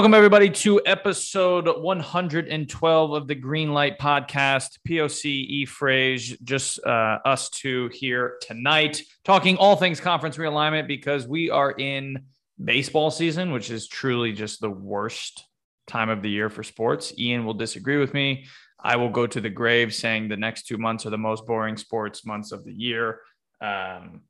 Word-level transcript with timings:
Welcome, 0.00 0.14
everybody, 0.14 0.48
to 0.48 0.80
episode 0.86 1.68
112 1.68 3.12
of 3.12 3.28
the 3.28 3.34
Green 3.34 3.74
Light 3.74 3.98
Podcast. 3.98 4.78
POC 4.88 5.26
E 5.26 5.66
Phrase, 5.66 6.38
just 6.42 6.82
uh, 6.86 7.18
us 7.26 7.50
two 7.50 7.90
here 7.92 8.38
tonight, 8.40 9.02
talking 9.26 9.58
all 9.58 9.76
things 9.76 10.00
conference 10.00 10.38
realignment 10.38 10.88
because 10.88 11.28
we 11.28 11.50
are 11.50 11.72
in 11.72 12.24
baseball 12.64 13.10
season, 13.10 13.52
which 13.52 13.70
is 13.70 13.88
truly 13.88 14.32
just 14.32 14.62
the 14.62 14.70
worst 14.70 15.44
time 15.86 16.08
of 16.08 16.22
the 16.22 16.30
year 16.30 16.48
for 16.48 16.62
sports. 16.62 17.12
Ian 17.18 17.44
will 17.44 17.52
disagree 17.52 17.98
with 17.98 18.14
me. 18.14 18.46
I 18.82 18.96
will 18.96 19.10
go 19.10 19.26
to 19.26 19.38
the 19.38 19.50
grave 19.50 19.94
saying 19.94 20.30
the 20.30 20.36
next 20.38 20.62
two 20.62 20.78
months 20.78 21.04
are 21.04 21.10
the 21.10 21.18
most 21.18 21.46
boring 21.46 21.76
sports 21.76 22.24
months 22.24 22.52
of 22.52 22.64
the 22.64 22.72
year. 22.72 23.20
Um, 23.60 24.22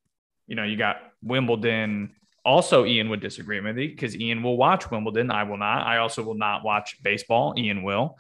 you 0.48 0.57
know, 0.57 0.65
you 0.65 0.77
got 0.77 0.96
Wimbledon. 1.23 2.16
Also, 2.44 2.84
Ian 2.84 3.10
would 3.10 3.20
disagree 3.20 3.60
with 3.60 3.76
me 3.76 3.88
because 3.88 4.16
Ian 4.16 4.42
will 4.42 4.56
watch 4.56 4.90
Wimbledon. 4.90 5.30
I 5.30 5.45
will 5.45 5.59
not. 5.59 5.87
I 5.87 5.98
also 5.98 6.23
will 6.23 6.37
not 6.37 6.65
watch 6.65 7.02
baseball. 7.02 7.54
Ian 7.56 7.82
will. 7.82 8.18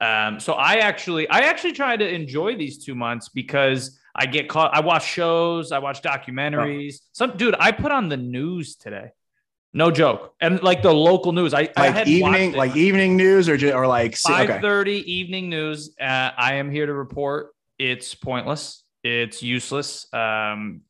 Um, 0.00 0.40
so 0.40 0.54
I 0.54 0.76
actually, 0.76 1.28
I 1.28 1.40
actually 1.40 1.72
try 1.72 1.96
to 1.96 2.08
enjoy 2.08 2.56
these 2.56 2.84
two 2.84 2.94
months 2.94 3.28
because 3.28 3.98
I 4.14 4.26
get 4.26 4.48
caught. 4.48 4.74
I 4.74 4.80
watch 4.80 5.06
shows. 5.06 5.72
I 5.72 5.78
watch 5.78 6.02
documentaries. 6.02 6.96
Some 7.12 7.36
dude, 7.36 7.54
I 7.58 7.72
put 7.72 7.92
on 7.92 8.08
the 8.08 8.16
news 8.16 8.76
today. 8.76 9.10
No 9.74 9.90
joke, 9.90 10.34
and 10.38 10.62
like 10.62 10.82
the 10.82 10.92
local 10.92 11.32
news. 11.32 11.54
I, 11.54 11.70
I 11.76 11.86
like 11.86 11.94
had 11.94 12.08
evening, 12.08 12.52
like 12.52 12.76
evening 12.76 13.16
news, 13.16 13.48
or 13.48 13.56
just, 13.56 13.74
or 13.74 13.86
like 13.86 14.16
five 14.16 14.60
thirty 14.60 15.00
okay. 15.00 15.10
evening 15.10 15.48
news. 15.48 15.94
Uh, 15.98 16.30
I 16.36 16.54
am 16.54 16.70
here 16.70 16.84
to 16.84 16.92
report 16.92 17.52
it's 17.78 18.14
pointless. 18.14 18.84
It's 19.02 19.42
useless. 19.42 20.12
Um, 20.12 20.82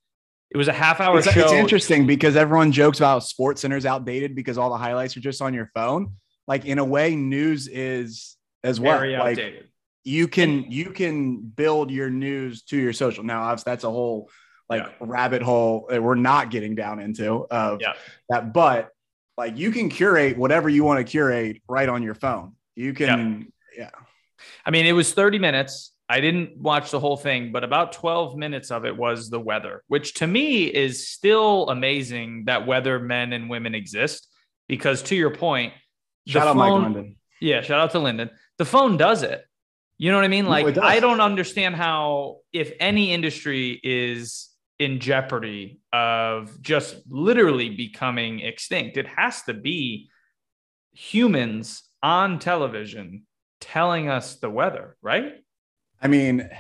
it 0.53 0.56
was 0.56 0.69
a 0.69 0.72
half 0.72 1.00
hour 1.00 1.19
It's, 1.19 1.31
show. 1.31 1.41
it's 1.41 1.53
interesting 1.53 2.06
because 2.06 2.36
everyone 2.36 2.72
jokes 2.72 2.98
about 2.98 3.25
Sports 3.25 3.62
Center's 3.62 3.86
outdated 3.86 4.34
because 4.34 4.58
all 4.58 4.70
the 4.70 4.77
highlights 4.77 5.17
are 5.17 5.20
just 5.20 5.41
on 5.41 5.55
your 5.55 5.70
phone. 5.75 6.12
Like 6.47 6.64
in 6.67 6.78
a 6.78 6.84
way, 6.84 7.17
news 7.17 7.69
is 7.69 8.36
as 8.62 8.78
well. 8.80 8.98
Very 8.98 9.12
Like 9.17 9.33
outdated. 9.39 9.69
you 10.05 10.28
can 10.28 10.70
you 10.70 10.91
can 10.91 11.41
build 11.41 11.91
your 11.91 12.11
news 12.11 12.62
to 12.64 12.77
your 12.77 12.92
social. 12.92 13.25
Now, 13.25 13.55
that's 13.55 13.84
a 13.84 13.91
whole 13.91 14.28
like 14.69 14.83
Yeah. 14.83 14.91
rabbit 15.00 15.42
hole 15.42 15.86
that 15.91 16.03
we're 16.03 16.14
not 16.14 16.50
getting 16.50 16.75
down 16.75 16.98
into 17.00 17.47
of 17.50 17.80
Yeah. 17.80 17.92
that. 18.28 18.53
But 18.53 18.91
like 19.39 19.56
you 19.56 19.70
can 19.70 19.89
curate 19.89 20.36
whatever 20.36 20.69
you 20.69 20.84
want 20.84 20.98
to 20.98 21.11
curate 21.11 21.62
right 21.69 21.89
on 21.89 22.03
your 22.03 22.14
phone. 22.14 22.55
You 22.77 22.92
can, 22.92 23.53
yeah. 23.77 23.91
I 24.67 24.70
mean, 24.70 24.86
it 24.86 24.92
was 24.92 25.12
30 25.14 25.39
minutes. 25.39 25.92
I 26.13 26.21
didn't 26.21 26.59
watch 26.59 26.91
the 26.91 27.01
whole 27.01 27.17
thing, 27.17 27.53
but 27.53 27.65
about 27.65 27.93
12 27.93 28.37
minutes 28.37 28.71
of 28.71 28.85
it 28.85 28.95
was 28.95 29.31
the 29.31 29.41
weather, 29.41 29.83
which 29.87 30.13
to 30.15 30.27
me 30.27 30.65
is 30.65 31.09
still 31.09 31.71
amazing 31.71 32.45
that 32.45 32.67
weather 32.67 32.99
men 32.99 33.33
and 33.33 33.49
women 33.49 33.75
exist. 33.75 34.29
Because 34.69 35.03
to 35.05 35.17
your 35.17 35.35
point, 35.35 35.73
Shout 36.27 36.47
out 36.47 36.57
Mike 36.57 36.83
Linden. 36.83 37.17
Yeah, 37.41 37.63
shout 37.63 37.81
out 37.81 37.93
to 37.93 37.99
Linden. 37.99 38.29
The 38.59 38.67
phone 38.67 38.99
does 38.99 39.23
it. 39.23 39.42
You 39.97 40.11
know 40.11 40.19
what 40.19 40.27
I 40.27 40.29
mean? 40.29 40.47
Like, 40.47 40.75
does. 40.75 40.85
I 40.85 41.01
don't 41.01 41.23
understand 41.23 41.77
how, 41.77 42.41
if 42.53 42.73
any 42.79 43.15
industry 43.15 43.81
is 43.83 44.51
in 44.79 45.01
jeopardy 45.01 45.81
of 45.95 46.61
just 46.61 46.97
literally 47.09 47.70
becoming 47.70 48.41
extinct, 48.41 48.98
it 48.98 49.07
has 49.07 49.42
to 49.45 49.55
be 49.55 50.11
humans 50.92 51.85
on 52.03 52.39
television 52.39 53.27
telling 53.63 54.11
us 54.11 54.36
the 54.36 54.51
weather, 54.51 54.98
right? 55.01 55.42
I 56.02 56.08
mean, 56.08 56.51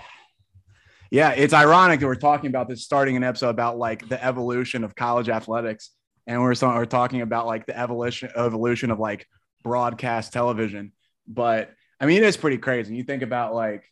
yeah, 1.10 1.32
it's 1.32 1.52
ironic 1.52 2.00
that 2.00 2.06
we're 2.06 2.14
talking 2.14 2.46
about 2.48 2.68
this 2.68 2.84
starting 2.84 3.16
an 3.16 3.24
episode 3.24 3.50
about 3.50 3.76
like 3.76 4.08
the 4.08 4.22
evolution 4.24 4.84
of 4.84 4.94
college 4.94 5.28
athletics, 5.28 5.90
and 6.26 6.40
we're, 6.40 6.54
so, 6.54 6.68
we're 6.68 6.84
talking 6.84 7.20
about 7.20 7.46
like 7.46 7.66
the 7.66 7.76
evolution 7.76 8.30
evolution 8.36 8.92
of 8.92 9.00
like 9.00 9.26
broadcast 9.64 10.32
television. 10.32 10.92
But 11.26 11.72
I 12.00 12.06
mean, 12.06 12.18
it 12.18 12.26
is 12.26 12.36
pretty 12.36 12.58
crazy. 12.58 12.94
You 12.94 13.02
think 13.02 13.22
about 13.22 13.52
like 13.52 13.84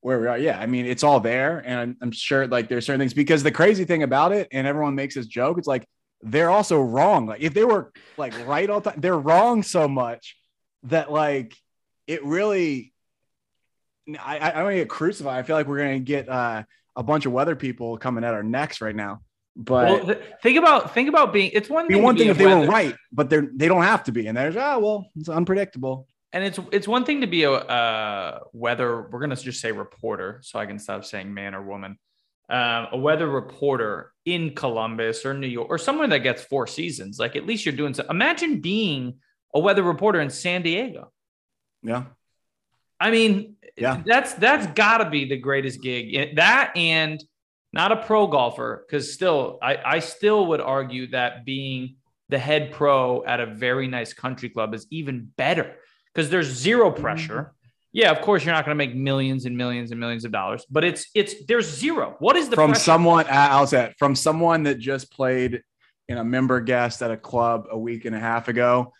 where 0.00 0.18
we 0.18 0.26
are. 0.26 0.38
Yeah, 0.38 0.58
I 0.58 0.66
mean, 0.66 0.86
it's 0.86 1.04
all 1.04 1.20
there, 1.20 1.62
and 1.64 1.78
I'm, 1.78 1.96
I'm 2.00 2.12
sure 2.12 2.46
like 2.46 2.68
there's 2.68 2.86
certain 2.86 3.00
things 3.00 3.14
because 3.14 3.42
the 3.42 3.52
crazy 3.52 3.84
thing 3.84 4.02
about 4.02 4.32
it, 4.32 4.48
and 4.50 4.66
everyone 4.66 4.94
makes 4.94 5.16
this 5.16 5.26
joke, 5.26 5.58
it's 5.58 5.68
like 5.68 5.86
they're 6.22 6.50
also 6.50 6.80
wrong. 6.80 7.26
Like 7.26 7.42
if 7.42 7.52
they 7.52 7.64
were 7.64 7.92
like 8.16 8.34
right 8.46 8.68
all 8.70 8.80
the 8.80 8.90
time, 8.90 9.00
they're 9.00 9.18
wrong 9.18 9.62
so 9.62 9.86
much 9.86 10.36
that 10.84 11.12
like 11.12 11.54
it 12.06 12.24
really 12.24 12.94
I, 14.18 14.38
I, 14.38 14.60
I 14.60 14.62
don't 14.62 14.74
get 14.74 14.88
crucified. 14.88 15.38
I 15.38 15.42
feel 15.42 15.56
like 15.56 15.66
we're 15.66 15.78
gonna 15.78 15.98
get 15.98 16.28
uh, 16.28 16.62
a 16.96 17.02
bunch 17.02 17.26
of 17.26 17.32
weather 17.32 17.56
people 17.56 17.98
coming 17.98 18.24
at 18.24 18.34
our 18.34 18.42
necks 18.42 18.80
right 18.80 18.96
now. 18.96 19.20
But 19.56 19.88
well, 19.88 20.06
th- 20.06 20.22
think 20.42 20.56
about 20.56 20.94
think 20.94 21.08
about 21.08 21.32
being. 21.32 21.50
It's 21.52 21.68
one 21.68 21.88
be 21.88 21.94
thing. 21.94 22.02
one 22.02 22.16
thing 22.16 22.28
if 22.28 22.38
they 22.38 22.46
weren't 22.46 22.70
right, 22.70 22.94
but 23.12 23.28
they're 23.28 23.48
they 23.54 23.66
don't 23.68 23.82
have 23.82 24.04
to 24.04 24.12
be. 24.12 24.26
And 24.28 24.36
there's 24.36 24.56
ah 24.56 24.78
well, 24.78 25.10
it's 25.16 25.28
unpredictable. 25.28 26.06
and 26.32 26.44
it's 26.44 26.58
it's 26.72 26.86
one 26.86 27.04
thing 27.04 27.22
to 27.22 27.26
be 27.26 27.44
a 27.44 27.52
uh, 27.52 28.40
weather. 28.52 29.08
We're 29.10 29.20
gonna 29.20 29.36
just 29.36 29.60
say 29.60 29.72
reporter, 29.72 30.40
so 30.42 30.58
I 30.58 30.66
can 30.66 30.78
stop 30.78 31.04
saying 31.04 31.32
man 31.32 31.54
or 31.54 31.62
woman. 31.62 31.98
Um, 32.50 32.86
a 32.92 32.98
weather 32.98 33.28
reporter 33.28 34.12
in 34.24 34.54
Columbus 34.54 35.26
or 35.26 35.34
New 35.34 35.48
York 35.48 35.66
or 35.68 35.76
somewhere 35.76 36.08
that 36.08 36.20
gets 36.20 36.42
four 36.42 36.66
seasons. 36.66 37.18
Like 37.18 37.36
at 37.36 37.46
least 37.46 37.66
you're 37.66 37.74
doing 37.74 37.94
so. 37.94 38.04
Imagine 38.08 38.60
being 38.60 39.18
a 39.54 39.60
weather 39.60 39.82
reporter 39.82 40.20
in 40.20 40.30
San 40.30 40.62
Diego. 40.62 41.12
Yeah, 41.82 42.04
I 43.00 43.10
mean, 43.10 43.56
Yeah. 43.76 44.02
that's 44.04 44.34
that's 44.34 44.66
got 44.68 44.98
to 44.98 45.10
be 45.10 45.24
the 45.26 45.36
greatest 45.36 45.82
gig. 45.82 46.36
That 46.36 46.76
and 46.76 47.22
not 47.72 47.92
a 47.92 47.96
pro 47.96 48.26
golfer, 48.26 48.84
because 48.86 49.12
still, 49.12 49.58
I, 49.62 49.76
I 49.84 49.98
still 49.98 50.46
would 50.46 50.60
argue 50.60 51.08
that 51.08 51.44
being 51.44 51.96
the 52.28 52.38
head 52.38 52.72
pro 52.72 53.24
at 53.24 53.40
a 53.40 53.46
very 53.46 53.86
nice 53.86 54.12
country 54.12 54.48
club 54.48 54.74
is 54.74 54.86
even 54.90 55.30
better 55.36 55.76
because 56.12 56.30
there's 56.30 56.48
zero 56.48 56.90
mm-hmm. 56.90 57.00
pressure. 57.00 57.54
Yeah, 57.92 58.10
of 58.10 58.20
course, 58.20 58.44
you're 58.44 58.54
not 58.54 58.64
going 58.64 58.76
to 58.76 58.78
make 58.78 58.94
millions 58.94 59.46
and 59.46 59.56
millions 59.56 59.90
and 59.92 60.00
millions 60.00 60.24
of 60.24 60.32
dollars, 60.32 60.66
but 60.70 60.84
it's 60.84 61.06
it's 61.14 61.46
there's 61.46 61.68
zero. 61.68 62.16
What 62.18 62.36
is 62.36 62.48
the 62.48 62.56
from 62.56 62.70
pressure? 62.70 62.84
someone 62.84 63.26
I'll 63.30 63.66
say 63.66 63.86
it, 63.86 63.94
from 63.98 64.14
someone 64.14 64.64
that 64.64 64.78
just 64.78 65.10
played 65.10 65.62
in 66.08 66.18
a 66.18 66.24
member 66.24 66.60
guest 66.60 67.02
at 67.02 67.10
a 67.10 67.16
club 67.16 67.66
a 67.70 67.78
week 67.78 68.04
and 68.04 68.14
a 68.14 68.20
half 68.20 68.48
ago, 68.48 68.92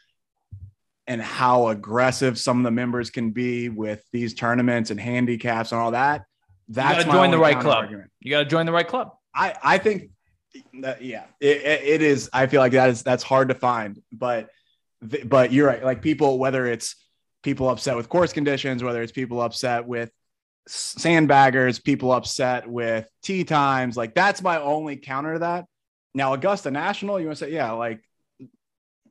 and 1.08 1.20
how 1.20 1.68
aggressive 1.68 2.38
some 2.38 2.58
of 2.58 2.64
the 2.64 2.70
members 2.70 3.10
can 3.10 3.30
be 3.32 3.68
with 3.70 4.04
these 4.12 4.34
tournaments 4.34 4.90
and 4.90 5.00
handicaps 5.00 5.72
and 5.72 5.80
all 5.80 5.90
that. 5.92 6.24
That's 6.68 7.04
gotta 7.04 7.16
join 7.16 7.30
the 7.30 7.38
right 7.38 7.58
club. 7.58 7.88
counterargument. 7.88 8.08
You 8.20 8.30
got 8.30 8.40
to 8.40 8.44
join 8.44 8.66
the 8.66 8.72
right 8.72 8.86
club. 8.86 9.12
I 9.34 9.54
I 9.62 9.78
think 9.78 10.10
that, 10.80 11.02
yeah, 11.02 11.24
it, 11.40 11.56
it- 11.58 11.82
it 11.84 12.02
is. 12.02 12.28
I 12.32 12.46
feel 12.46 12.60
like 12.60 12.72
that 12.72 12.90
is 12.90 13.02
that's 13.02 13.22
hard 13.22 13.48
to 13.48 13.54
find, 13.54 14.00
but 14.12 14.50
but 15.24 15.52
you're 15.52 15.66
right. 15.66 15.82
Like 15.82 16.02
people, 16.02 16.38
whether 16.38 16.66
it's 16.66 16.94
people 17.42 17.70
upset 17.70 17.96
with 17.96 18.08
course 18.08 18.32
conditions, 18.32 18.82
whether 18.84 19.00
it's 19.02 19.12
people 19.12 19.40
upset 19.40 19.86
with 19.86 20.10
sandbaggers, 20.68 21.82
people 21.82 22.12
upset 22.12 22.68
with 22.68 23.08
tea 23.22 23.44
times, 23.44 23.96
like 23.96 24.14
that's 24.14 24.42
my 24.42 24.60
only 24.60 24.96
counter 24.96 25.34
to 25.34 25.38
that. 25.40 25.64
Now 26.14 26.32
Augusta 26.34 26.70
National, 26.70 27.18
you 27.20 27.26
want 27.26 27.38
to 27.38 27.44
say 27.46 27.52
yeah, 27.52 27.70
like 27.72 28.00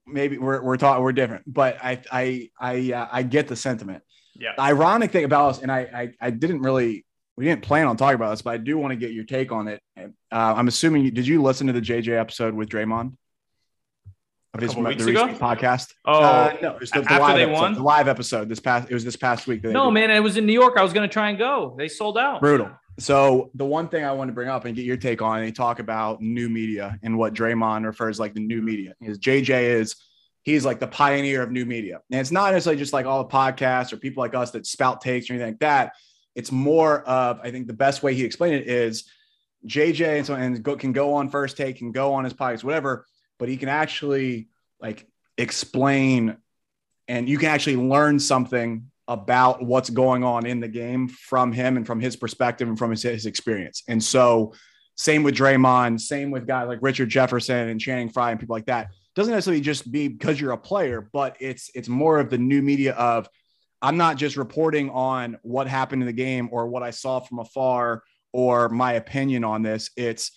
maybe 0.07 0.37
we're 0.37 0.61
we're 0.61 0.77
talking 0.77 1.03
we're 1.03 1.11
different, 1.11 1.43
but 1.51 1.77
I 1.83 2.01
I 2.11 2.49
I 2.59 2.93
uh, 2.93 3.07
I 3.11 3.23
get 3.23 3.47
the 3.47 3.55
sentiment 3.55 4.03
Yeah. 4.35 4.51
the 4.55 4.61
ironic 4.63 5.11
thing 5.11 5.25
about 5.25 5.49
us, 5.51 5.61
and 5.61 5.71
I, 5.71 5.79
I, 6.21 6.27
I 6.27 6.29
didn't 6.31 6.61
really, 6.61 7.05
we 7.35 7.45
didn't 7.45 7.61
plan 7.63 7.87
on 7.87 7.97
talking 7.97 8.15
about 8.15 8.31
this, 8.31 8.41
but 8.41 8.51
I 8.53 8.57
do 8.57 8.77
want 8.77 8.91
to 8.91 8.95
get 8.95 9.11
your 9.11 9.23
take 9.25 9.51
on 9.51 9.67
it. 9.67 9.81
Uh, 9.97 10.05
I'm 10.31 10.67
assuming, 10.67 11.03
you, 11.05 11.11
did 11.11 11.27
you 11.27 11.41
listen 11.41 11.67
to 11.67 11.73
the 11.73 11.81
JJ 11.81 12.19
episode 12.19 12.53
with 12.53 12.69
Draymond? 12.69 13.13
Of 14.53 14.61
his 14.61 14.73
the 14.73 14.79
weeks 14.81 15.03
recent 15.03 15.31
ago? 15.31 15.37
podcast. 15.39 15.93
Oh, 16.05 16.23
Uh, 16.23 16.55
no, 16.61 16.75
it 16.75 16.79
was 16.79 16.89
the, 16.91 17.01
the 17.01 17.11
after 17.11 17.19
live 17.21 17.35
they 17.35 17.43
episode, 17.43 17.61
won? 17.61 17.73
the 17.75 17.83
live 17.83 18.07
episode 18.07 18.49
this 18.49 18.59
past. 18.59 18.89
It 18.89 18.93
was 18.93 19.03
this 19.03 19.15
past 19.15 19.45
week. 19.45 19.63
no, 19.63 19.91
man, 19.91 20.09
it 20.09 20.19
was 20.21 20.37
in 20.37 20.45
New 20.47 20.53
York. 20.53 20.77
I 20.77 20.83
was 20.83 20.93
going 20.93 21.07
to 21.07 21.11
try 21.13 21.29
and 21.29 21.37
go. 21.37 21.75
They 21.77 21.87
sold 21.89 22.17
out. 22.17 22.39
brutal. 22.41 22.71
So 22.99 23.51
the 23.53 23.65
one 23.65 23.89
thing 23.89 24.03
I 24.03 24.11
want 24.11 24.29
to 24.29 24.33
bring 24.33 24.49
up 24.49 24.65
and 24.65 24.75
get 24.75 24.85
your 24.85 24.97
take 24.97 25.21
on, 25.21 25.43
and 25.43 25.55
talk 25.55 25.79
about 25.79 26.21
new 26.21 26.49
media 26.49 26.97
and 27.03 27.17
what 27.17 27.33
Draymond 27.33 27.85
refers 27.85 28.19
like 28.19 28.33
the 28.33 28.39
new 28.39 28.61
media 28.61 28.95
is. 29.01 29.19
JJ 29.19 29.63
is 29.63 29.95
he's 30.43 30.65
like 30.65 30.79
the 30.79 30.87
pioneer 30.87 31.43
of 31.43 31.51
new 31.51 31.65
media, 31.65 32.01
and 32.11 32.19
it's 32.19 32.31
not 32.31 32.53
necessarily 32.53 32.79
just 32.79 32.93
like 32.93 33.05
all 33.05 33.23
the 33.23 33.29
podcasts 33.29 33.93
or 33.93 33.97
people 33.97 34.21
like 34.21 34.33
us 34.33 34.51
that 34.51 34.65
spout 34.65 35.01
takes 35.01 35.29
or 35.29 35.33
anything 35.33 35.51
like 35.51 35.59
that. 35.59 35.93
It's 36.35 36.51
more 36.51 37.03
of 37.03 37.39
I 37.41 37.51
think 37.51 37.67
the 37.67 37.73
best 37.73 38.01
way 38.01 38.15
he 38.15 38.23
explained 38.23 38.55
it 38.55 38.67
is 38.67 39.09
JJ 39.67 40.17
and 40.17 40.25
so 40.25 40.33
and 40.33 40.63
go, 40.63 40.75
can 40.75 40.91
go 40.91 41.13
on 41.15 41.29
first 41.29 41.55
take, 41.55 41.81
and 41.81 41.93
go 41.93 42.13
on 42.13 42.23
his 42.23 42.33
podcast, 42.33 42.63
whatever, 42.63 43.05
but 43.37 43.47
he 43.47 43.57
can 43.57 43.69
actually 43.69 44.49
like 44.79 45.05
explain 45.37 46.37
and 47.07 47.29
you 47.29 47.37
can 47.37 47.49
actually 47.49 47.77
learn 47.77 48.19
something 48.19 48.89
about 49.07 49.63
what's 49.63 49.89
going 49.89 50.23
on 50.23 50.45
in 50.45 50.59
the 50.59 50.67
game 50.67 51.07
from 51.07 51.51
him 51.51 51.77
and 51.77 51.87
from 51.87 51.99
his 51.99 52.15
perspective 52.15 52.67
and 52.67 52.77
from 52.77 52.91
his, 52.91 53.03
his 53.03 53.25
experience. 53.25 53.83
And 53.87 54.03
so, 54.03 54.53
same 54.95 55.23
with 55.23 55.35
Draymond, 55.35 56.01
same 56.01 56.31
with 56.31 56.47
guys 56.47 56.67
like 56.67 56.79
Richard 56.81 57.09
Jefferson 57.09 57.69
and 57.69 57.79
Channing 57.79 58.09
Frye 58.09 58.31
and 58.31 58.39
people 58.39 58.55
like 58.55 58.65
that. 58.65 58.89
Doesn't 59.15 59.33
necessarily 59.33 59.61
just 59.61 59.91
be 59.91 60.07
because 60.07 60.41
you're 60.41 60.51
a 60.51 60.57
player, 60.57 61.09
but 61.13 61.37
it's 61.39 61.69
it's 61.75 61.87
more 61.87 62.19
of 62.19 62.29
the 62.29 62.37
new 62.37 62.61
media 62.61 62.93
of 62.93 63.29
I'm 63.81 63.97
not 63.97 64.17
just 64.17 64.37
reporting 64.37 64.89
on 64.89 65.37
what 65.43 65.67
happened 65.67 66.01
in 66.01 66.07
the 66.07 66.13
game 66.13 66.49
or 66.51 66.67
what 66.67 66.83
I 66.83 66.89
saw 66.89 67.19
from 67.19 67.39
afar 67.39 68.03
or 68.33 68.69
my 68.69 68.93
opinion 68.93 69.43
on 69.43 69.61
this. 69.61 69.91
It's 69.95 70.31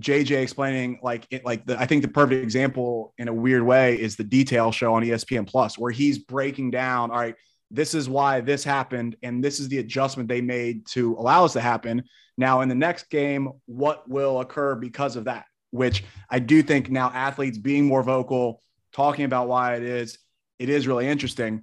JJ 0.00 0.42
explaining 0.42 1.00
like 1.02 1.26
it 1.30 1.44
like 1.44 1.66
the 1.66 1.78
I 1.78 1.86
think 1.86 2.02
the 2.02 2.08
perfect 2.08 2.42
example 2.42 3.12
in 3.18 3.28
a 3.28 3.34
weird 3.34 3.62
way 3.62 4.00
is 4.00 4.16
the 4.16 4.24
detail 4.24 4.72
show 4.72 4.94
on 4.94 5.02
ESPN 5.02 5.46
Plus 5.46 5.76
where 5.76 5.90
he's 5.90 6.18
breaking 6.18 6.70
down 6.70 7.10
all 7.10 7.18
right 7.18 7.34
this 7.70 7.94
is 7.94 8.08
why 8.08 8.40
this 8.40 8.64
happened 8.64 9.16
and 9.22 9.42
this 9.42 9.60
is 9.60 9.68
the 9.68 9.78
adjustment 9.78 10.28
they 10.28 10.40
made 10.40 10.86
to 10.86 11.14
allow 11.16 11.44
us 11.44 11.52
to 11.52 11.60
happen 11.60 12.02
now 12.36 12.60
in 12.62 12.68
the 12.68 12.74
next 12.74 13.10
game 13.10 13.50
what 13.66 14.08
will 14.08 14.40
occur 14.40 14.74
because 14.74 15.16
of 15.16 15.24
that 15.24 15.44
which 15.70 16.04
I 16.30 16.38
do 16.38 16.62
think 16.62 16.90
now 16.90 17.10
athletes 17.12 17.58
being 17.58 17.84
more 17.84 18.02
vocal 18.02 18.62
talking 18.92 19.24
about 19.24 19.48
why 19.48 19.74
it 19.76 19.82
is 19.82 20.18
it 20.58 20.68
is 20.68 20.88
really 20.88 21.06
interesting 21.06 21.62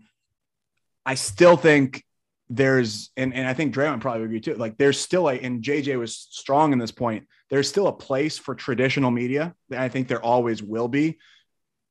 I 1.06 1.16
still 1.16 1.56
think 1.56 2.04
there's 2.50 3.12
and, 3.18 3.34
and 3.34 3.48
I 3.48 3.54
think 3.54 3.74
Draymond 3.74 4.02
probably 4.02 4.24
agree 4.24 4.40
too. 4.40 4.56
Like 4.56 4.78
there's 4.78 5.00
still 5.00 5.30
a 5.30 5.34
and 5.34 5.64
JJ 5.64 5.98
was 5.98 6.16
strong 6.16 6.74
in 6.74 6.80
this 6.80 6.92
point. 6.92 7.28
There's 7.50 7.70
still 7.70 7.88
a 7.88 7.94
place 7.94 8.38
for 8.38 8.56
traditional 8.56 9.12
media. 9.12 9.56
I 9.76 9.90
think 9.90 10.08
there 10.08 10.24
always 10.24 10.62
will 10.62 10.88
be, 10.88 11.20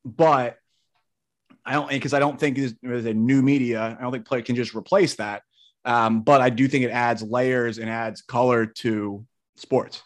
but 0.05 0.58
I 1.66 1.72
don't 1.72 1.88
because 1.88 2.14
I 2.14 2.19
don't 2.19 2.38
think 2.38 2.58
there's, 2.82 3.06
a 3.06 3.14
new 3.14 3.43
media. 3.43 3.96
I 3.99 4.02
don't 4.02 4.12
think 4.12 4.26
play 4.26 4.43
can 4.43 4.56
just 4.56 4.75
replace 4.75 5.16
that. 5.16 5.43
Um, 5.84 6.22
but 6.22 6.40
I 6.40 6.50
do 6.50 6.66
think 6.69 6.84
it 6.84 6.90
adds 6.90 7.22
layers 7.22 7.78
and 7.78 7.90
adds 7.90 8.22
color 8.22 8.66
to 8.66 9.25
sports. 9.56 10.02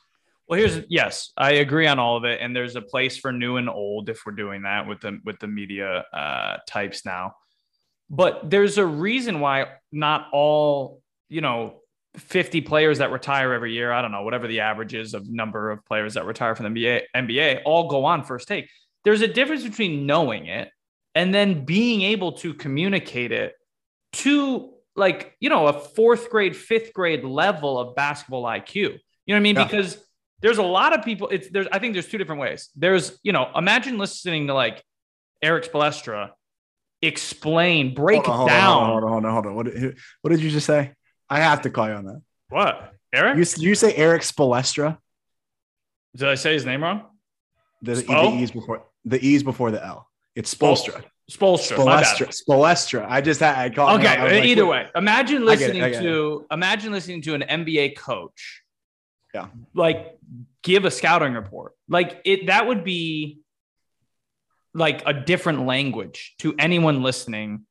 Well, 0.49 0.59
here's 0.59 0.81
yes, 0.89 1.33
I 1.37 1.53
agree 1.53 1.87
on 1.87 1.99
all 1.99 2.17
of 2.17 2.25
it, 2.25 2.41
and 2.41 2.57
there's 2.57 2.75
a 2.75 2.81
place 2.81 3.19
for 3.19 3.33
new 3.33 3.57
and 3.57 3.69
old 3.69 4.09
if 4.09 4.23
we're 4.25 4.33
doing 4.33 4.63
that 4.63 4.87
with 4.87 5.01
the 5.01 5.21
with 5.25 5.39
the 5.41 5.47
media 5.47 6.05
uh, 6.13 6.57
types 6.67 7.05
now. 7.05 7.35
But 8.11 8.49
there's 8.49 8.79
a 8.79 8.87
reason 8.87 9.41
why 9.41 9.67
not 9.93 10.29
all, 10.33 11.03
you 11.29 11.43
know, 11.43 11.81
50 12.17 12.63
players 12.63 12.99
that 12.99 13.13
retire 13.13 13.53
every 13.53 13.75
year, 13.75 13.93
I 13.93 14.01
don't 14.01 14.13
know, 14.13 14.23
whatever 14.23 14.49
the 14.49 14.61
average 14.61 14.95
is 14.95 15.13
of 15.13 15.29
number 15.29 15.71
of 15.71 15.85
players 15.85 16.15
that 16.15 16.25
retire 16.25 16.55
from 16.55 16.73
the 16.73 16.81
NBA, 16.81 17.03
NBA 17.15 17.63
all 17.67 17.89
go 17.89 18.07
on 18.07 18.25
first 18.25 18.49
take. 18.49 18.71
There's 19.05 19.21
a 19.21 19.29
difference 19.29 19.63
between 19.63 20.07
knowing 20.07 20.47
it 20.47 20.71
and 21.19 21.35
then 21.35 21.65
being 21.65 22.03
able 22.03 22.31
to 22.31 22.55
communicate 22.55 23.33
it 23.33 23.55
to 24.13 24.73
like, 24.95 25.35
you 25.41 25.49
know, 25.49 25.67
a 25.67 25.73
fourth 25.73 26.31
grade, 26.31 26.57
fifth 26.57 26.93
grade 26.93 27.25
level 27.25 27.77
of 27.77 27.97
basketball 27.97 28.45
IQ. 28.45 28.75
You 28.77 28.85
know 28.85 28.99
what 29.27 29.37
I 29.37 29.41
mean? 29.41 29.57
Yeah. 29.57 29.65
Because 29.65 29.99
there's 30.41 30.59
a 30.59 30.63
lot 30.63 30.97
of 30.97 31.05
people. 31.05 31.27
It's 31.29 31.51
there's 31.51 31.67
I 31.73 31.81
think 31.81 31.95
there's 31.95 32.07
two 32.07 32.19
different 32.19 32.41
ways. 32.41 32.69
There's, 32.77 33.19
you 33.25 33.33
know, 33.33 33.51
imagine 33.57 33.99
listening 33.99 34.47
to 34.47 34.55
like 34.55 34.85
Erik 35.43 35.65
Spoelstra 35.65 36.31
explain, 37.03 37.95
break 37.95 38.25
hold 38.25 38.43
on, 38.43 38.47
down. 38.47 38.87
Hold 38.87 39.03
on, 39.03 39.11
hold 39.11 39.25
on, 39.25 39.33
hold 39.33 39.47
on. 39.47 39.55
What, 39.57 39.67
what 40.23 40.31
did 40.31 40.41
you 40.41 40.51
just 40.51 40.67
say? 40.67 40.93
I 41.29 41.41
have 41.41 41.63
to 41.63 41.71
call 41.71 41.89
you 41.89 41.95
on 41.95 42.05
that. 42.05 42.23
What, 42.49 42.93
Eric? 43.13 43.39
You, 43.39 43.45
did 43.45 43.59
you 43.59 43.75
say 43.75 43.93
Erik 43.93 44.23
Spoelstra? 44.23 44.99
Did 46.15 46.29
I 46.29 46.37
say 46.37 46.53
his 46.53 46.65
name 46.65 46.85
wrong? 46.85 47.07
The, 47.83 47.95
the 47.95 48.37
E's 48.41 48.53
before 48.53 48.85
the 49.05 49.25
E's 49.25 49.43
before 49.43 49.73
the 49.73 49.85
L. 49.85 50.08
It's 50.39 50.55
Spoelstra. 50.55 51.03
Spoelstra. 51.29 51.77
Spoelstra. 51.77 52.43
Spoelstra. 52.49 53.07
I 53.09 53.21
just 53.21 53.41
had 53.41 53.57
I 53.57 53.71
called. 53.71 53.99
Okay. 53.99 54.23
Like, 54.23 54.45
either 54.45 54.65
way, 54.65 54.87
imagine 54.95 55.45
listening 55.45 55.83
I 55.83 55.91
get 55.91 55.97
it, 55.97 55.99
I 55.99 56.03
get 56.03 56.09
to 56.09 56.47
imagine 56.53 56.93
listening 56.93 57.23
to 57.23 57.35
an 57.35 57.43
NBA 57.43 57.97
coach. 57.97 58.63
Yeah. 59.35 59.49
Like 59.75 60.17
give 60.63 60.85
a 60.85 60.93
scouting 60.93 61.35
report. 61.35 61.73
Like 61.89 62.23
it. 62.25 62.47
That 62.47 62.69
would 62.69 62.85
be 62.85 63.41
like 64.75 65.03
a 65.07 65.13
different 65.13 65.67
language 65.67 66.37
to 66.39 66.55
anyone 66.57 67.03
listening, 67.03 67.67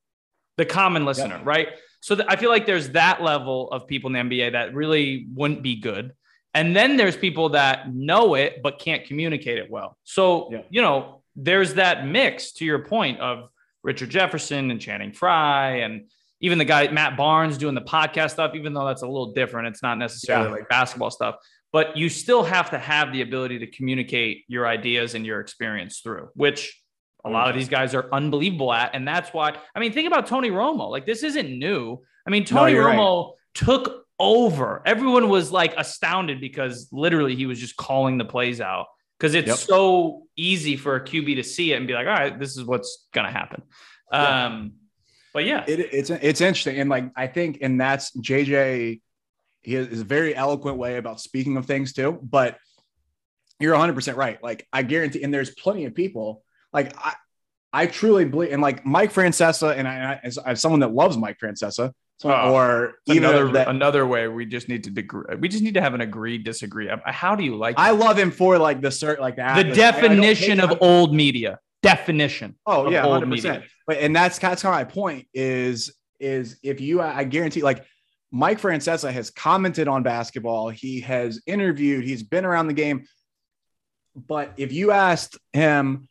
the 0.58 0.66
common 0.66 1.06
listener, 1.06 1.38
yep. 1.38 1.46
right? 1.46 1.68
So 2.02 2.16
th- 2.16 2.28
I 2.30 2.36
feel 2.36 2.50
like 2.50 2.66
there's 2.66 2.90
that 2.90 3.24
level 3.24 3.72
of 3.72 3.88
people 3.88 4.14
in 4.14 4.30
the 4.30 4.38
NBA 4.38 4.52
that 4.52 4.74
really 4.76 5.26
wouldn't 5.34 5.64
be 5.64 5.78
good. 5.78 6.14
And 6.54 6.76
then 6.76 6.98
there's 6.98 7.16
people 7.16 7.50
that 7.50 7.94
know 7.94 8.36
it 8.36 8.62
but 8.62 8.78
can't 8.78 9.06
communicate 9.06 9.58
it 9.58 9.72
well. 9.72 9.98
So, 10.04 10.50
yep. 10.52 10.68
you 10.70 10.82
know, 10.82 11.17
there's 11.38 11.76
that 11.76 12.06
mix 12.06 12.52
to 12.54 12.66
your 12.66 12.80
point 12.80 13.20
of 13.20 13.50
Richard 13.84 14.10
Jefferson 14.10 14.72
and 14.72 14.82
Channing 14.82 15.14
Frye 15.14 15.78
and 15.78 16.10
even 16.42 16.58
the 16.58 16.66
guy 16.66 16.90
Matt 16.90 17.16
Barnes 17.16 17.58
doing 17.58 17.76
the 17.76 17.82
podcast 17.82 18.32
stuff, 18.32 18.54
even 18.56 18.74
though 18.74 18.86
that's 18.86 19.04
a 19.04 19.08
little 19.08 19.34
different. 19.34 19.68
It's 19.68 19.84
not 19.84 19.98
necessarily 19.98 20.50
yeah. 20.50 20.56
like 20.56 20.70
basketball 20.70 21.12
stuff, 21.12 21.36
but 21.72 21.96
you 21.96 22.10
still 22.10 22.44
have 22.44 22.72
to 22.72 22.80
have 22.80 23.14
the 23.14 23.22
ability 23.22 23.60
to 23.60 23.68
communicate 23.68 24.46
your 24.48 24.68
ideas 24.68 25.16
and 25.16 25.26
your 25.26 25.40
experience 25.40 26.00
through, 26.00 26.30
which 26.34 26.82
a 27.24 27.30
lot 27.30 27.48
of 27.48 27.52
mm-hmm. 27.52 27.60
these 27.60 27.70
guys 27.70 27.94
are 27.94 28.10
unbelievable 28.12 28.74
at. 28.74 28.92
And 28.94 29.08
that's 29.08 29.32
why, 29.32 29.56
I 29.76 29.80
mean, 29.80 29.94
think 29.94 30.08
about 30.08 30.28
Tony 30.28 30.50
Romo. 30.50 30.90
Like, 30.90 31.06
this 31.06 31.24
isn't 31.24 31.50
new. 31.50 32.02
I 32.26 32.30
mean, 32.30 32.46
Tony 32.46 32.74
no, 32.74 32.86
Romo 32.86 33.26
right. 33.26 33.36
took 33.54 34.06
over. 34.20 34.82
Everyone 34.86 35.30
was 35.30 35.52
like 35.52 35.74
astounded 35.78 36.42
because 36.42 36.90
literally 36.92 37.36
he 37.36 37.46
was 37.46 37.60
just 37.60 37.76
calling 37.76 38.18
the 38.18 38.26
plays 38.26 38.62
out 38.62 38.88
because 39.18 39.34
it's 39.34 39.48
yep. 39.48 39.58
so 39.58 40.24
easy 40.36 40.78
for 40.78 40.96
a 40.96 41.04
QB 41.04 41.36
to 41.38 41.44
see 41.44 41.74
it 41.74 41.78
and 41.78 41.88
be 41.88 41.94
like, 41.94 42.08
all 42.08 42.14
right, 42.14 42.38
this 42.40 42.56
is 42.58 42.64
what's 42.64 43.08
going 43.14 43.26
to 43.26 43.32
happen. 43.32 43.64
Yeah. 44.12 44.46
Um, 44.46 44.74
but 45.34 45.46
yeah, 45.46 45.64
it, 45.68 45.80
it's 45.80 46.10
it's 46.10 46.42
interesting, 46.42 46.80
and 46.80 46.90
like 46.90 47.12
I 47.16 47.28
think, 47.28 47.60
and 47.62 47.80
that's 47.80 48.16
JJ. 48.18 49.02
He 49.62 49.76
is 49.76 50.02
a 50.02 50.06
very 50.06 50.34
eloquent 50.34 50.78
way 50.78 50.98
about 50.98 51.20
speaking 51.20 51.58
of 51.58 51.66
things 51.66 51.94
too. 51.94 52.20
But 52.24 52.58
you're 53.60 53.74
100 53.74 53.94
percent 53.94 54.18
right. 54.18 54.42
Like 54.42 54.66
I 54.72 54.82
guarantee, 54.84 55.24
and 55.24 55.34
there's 55.34 55.52
plenty 55.52 55.86
of 55.86 55.94
people 55.94 56.44
like 56.74 56.96
I, 56.98 57.14
I 57.74 57.86
truly 57.88 58.26
believe, 58.26 58.52
and 58.52 58.62
like 58.62 58.86
Mike 58.86 59.14
Francesa, 59.14 59.76
and 59.76 59.88
I, 59.88 60.20
as, 60.24 60.38
as 60.38 60.62
someone 60.62 60.80
that 60.80 60.94
loves 60.94 61.18
Mike 61.18 61.38
Francesa, 61.40 61.94
or 62.24 62.96
another 63.08 63.52
that, 63.52 63.68
another 63.68 64.06
way, 64.08 64.28
we 64.28 64.46
just 64.46 64.70
need 64.70 64.84
to 64.86 64.90
agree. 64.90 65.36
We 65.38 65.48
just 65.48 65.64
need 65.64 65.76
to 65.76 65.82
have 65.82 65.94
an 65.94 66.02
agree 66.02 66.38
disagree. 66.38 66.90
How 67.06 67.36
do 67.36 67.44
you 67.44 67.56
like? 67.56 67.76
I 67.78 67.92
love 67.92 68.18
him 68.18 68.32
for 68.32 68.58
like 68.58 68.82
the 68.82 68.90
cert, 68.90 69.20
like 69.20 69.36
that. 69.36 69.68
The 69.68 69.74
definition 69.74 70.60
of 70.60 70.78
old 70.82 71.14
media. 71.14 71.60
Definition. 71.84 72.56
Oh 72.66 72.90
yeah, 72.90 73.04
hundred 73.04 73.30
percent. 73.30 73.66
But 73.86 73.98
and 73.98 74.16
that's 74.16 74.40
that's 74.40 74.64
kind 74.64 74.82
of 74.82 74.88
my 74.88 74.92
point. 74.92 75.28
Is 75.34 75.94
is 76.20 76.58
if 76.64 76.82
you, 76.82 77.02
I 77.02 77.24
guarantee, 77.24 77.62
like 77.62 77.86
Mike 78.32 78.60
Francesa 78.60 79.12
has 79.12 79.30
commented 79.30 79.88
on 79.88 80.02
basketball. 80.02 80.70
He 80.70 81.02
has 81.02 81.42
interviewed. 81.46 82.04
He's 82.04 82.24
been 82.24 82.46
around 82.46 82.68
the 82.68 82.74
game. 82.74 83.06
But 84.16 84.54
if 84.58 84.74
you 84.74 84.92
asked 84.92 85.38
him 85.54 86.10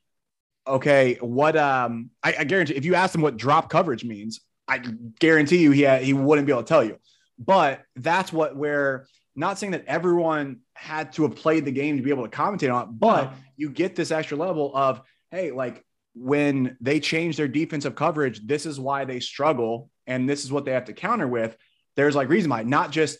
okay, 0.68 1.16
what 1.20 1.56
um 1.56 2.10
I, 2.22 2.34
I 2.40 2.44
guarantee 2.44 2.74
if 2.74 2.84
you 2.84 2.94
asked 2.94 3.14
him 3.14 3.22
what 3.22 3.36
drop 3.36 3.68
coverage 3.70 4.04
means, 4.04 4.40
I 4.68 4.78
guarantee 5.18 5.58
you 5.58 5.70
he 5.70 5.82
had, 5.82 6.02
he 6.02 6.12
wouldn't 6.12 6.46
be 6.46 6.52
able 6.52 6.62
to 6.62 6.68
tell 6.68 6.84
you. 6.84 6.98
But 7.38 7.82
that's 7.94 8.32
what 8.32 8.56
where 8.56 9.06
not 9.34 9.58
saying 9.58 9.72
that 9.72 9.84
everyone 9.86 10.60
had 10.74 11.12
to 11.14 11.22
have 11.22 11.36
played 11.36 11.64
the 11.64 11.72
game 11.72 11.96
to 11.96 12.02
be 12.02 12.10
able 12.10 12.26
to 12.26 12.34
commentate 12.34 12.74
on 12.74 12.84
it, 12.84 12.88
but 12.92 13.34
you 13.56 13.68
get 13.70 13.94
this 13.94 14.10
extra 14.10 14.36
level 14.36 14.74
of 14.74 15.02
hey, 15.30 15.50
like 15.50 15.84
when 16.14 16.76
they 16.80 16.98
change 17.00 17.36
their 17.36 17.48
defensive 17.48 17.94
coverage, 17.94 18.46
this 18.46 18.64
is 18.64 18.80
why 18.80 19.04
they 19.04 19.20
struggle 19.20 19.90
and 20.06 20.28
this 20.28 20.44
is 20.44 20.52
what 20.52 20.64
they 20.64 20.72
have 20.72 20.86
to 20.86 20.94
counter 20.94 21.28
with. 21.28 21.56
There's 21.94 22.16
like 22.16 22.28
reason 22.28 22.50
why, 22.50 22.62
not 22.62 22.90
just 22.90 23.18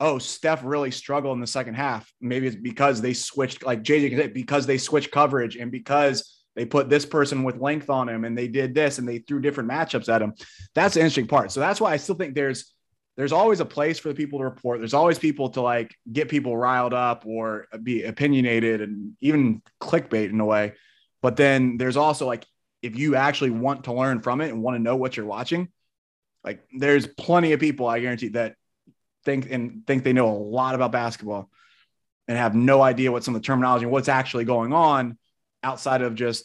oh, 0.00 0.18
Steph 0.18 0.62
really 0.64 0.90
struggled 0.90 1.34
in 1.34 1.40
the 1.40 1.46
second 1.46 1.74
half. 1.74 2.12
Maybe 2.20 2.46
it's 2.46 2.56
because 2.56 3.00
they 3.00 3.14
switched, 3.14 3.64
like 3.64 3.82
JJ 3.82 4.10
can 4.10 4.18
say, 4.18 4.26
because 4.26 4.66
they 4.66 4.76
switched 4.76 5.10
coverage 5.10 5.56
and 5.56 5.70
because 5.70 6.33
they 6.54 6.64
put 6.64 6.88
this 6.88 7.04
person 7.04 7.42
with 7.42 7.58
length 7.58 7.90
on 7.90 8.08
him 8.08 8.24
and 8.24 8.36
they 8.36 8.48
did 8.48 8.74
this 8.74 8.98
and 8.98 9.08
they 9.08 9.18
threw 9.18 9.40
different 9.40 9.70
matchups 9.70 10.08
at 10.08 10.22
him. 10.22 10.34
That's 10.74 10.94
the 10.94 11.00
interesting 11.00 11.26
part. 11.26 11.50
So 11.52 11.60
that's 11.60 11.80
why 11.80 11.92
I 11.92 11.96
still 11.96 12.14
think 12.14 12.34
there's 12.34 12.72
there's 13.16 13.32
always 13.32 13.60
a 13.60 13.64
place 13.64 13.98
for 13.98 14.08
the 14.08 14.14
people 14.14 14.40
to 14.40 14.44
report. 14.44 14.80
There's 14.80 14.94
always 14.94 15.18
people 15.18 15.50
to 15.50 15.60
like 15.60 15.94
get 16.12 16.28
people 16.28 16.56
riled 16.56 16.92
up 16.92 17.24
or 17.26 17.66
be 17.82 18.02
opinionated 18.02 18.80
and 18.80 19.12
even 19.20 19.62
clickbait 19.80 20.30
in 20.30 20.40
a 20.40 20.44
way. 20.44 20.72
But 21.22 21.36
then 21.36 21.76
there's 21.76 21.96
also 21.96 22.26
like 22.26 22.44
if 22.82 22.96
you 22.98 23.14
actually 23.16 23.50
want 23.50 23.84
to 23.84 23.92
learn 23.92 24.20
from 24.20 24.40
it 24.40 24.50
and 24.50 24.62
want 24.62 24.76
to 24.76 24.82
know 24.82 24.96
what 24.96 25.16
you're 25.16 25.26
watching, 25.26 25.68
like 26.42 26.64
there's 26.76 27.06
plenty 27.06 27.52
of 27.52 27.60
people 27.60 27.86
I 27.86 28.00
guarantee 28.00 28.28
that 28.28 28.56
think 29.24 29.50
and 29.50 29.86
think 29.86 30.04
they 30.04 30.12
know 30.12 30.30
a 30.30 30.36
lot 30.36 30.74
about 30.74 30.92
basketball 30.92 31.50
and 32.28 32.36
have 32.36 32.54
no 32.54 32.82
idea 32.82 33.12
what 33.12 33.24
some 33.24 33.34
of 33.34 33.42
the 33.42 33.46
terminology 33.46 33.84
and 33.84 33.92
what's 33.92 34.08
actually 34.08 34.44
going 34.44 34.72
on 34.72 35.18
outside 35.64 36.02
of 36.02 36.14
just 36.14 36.44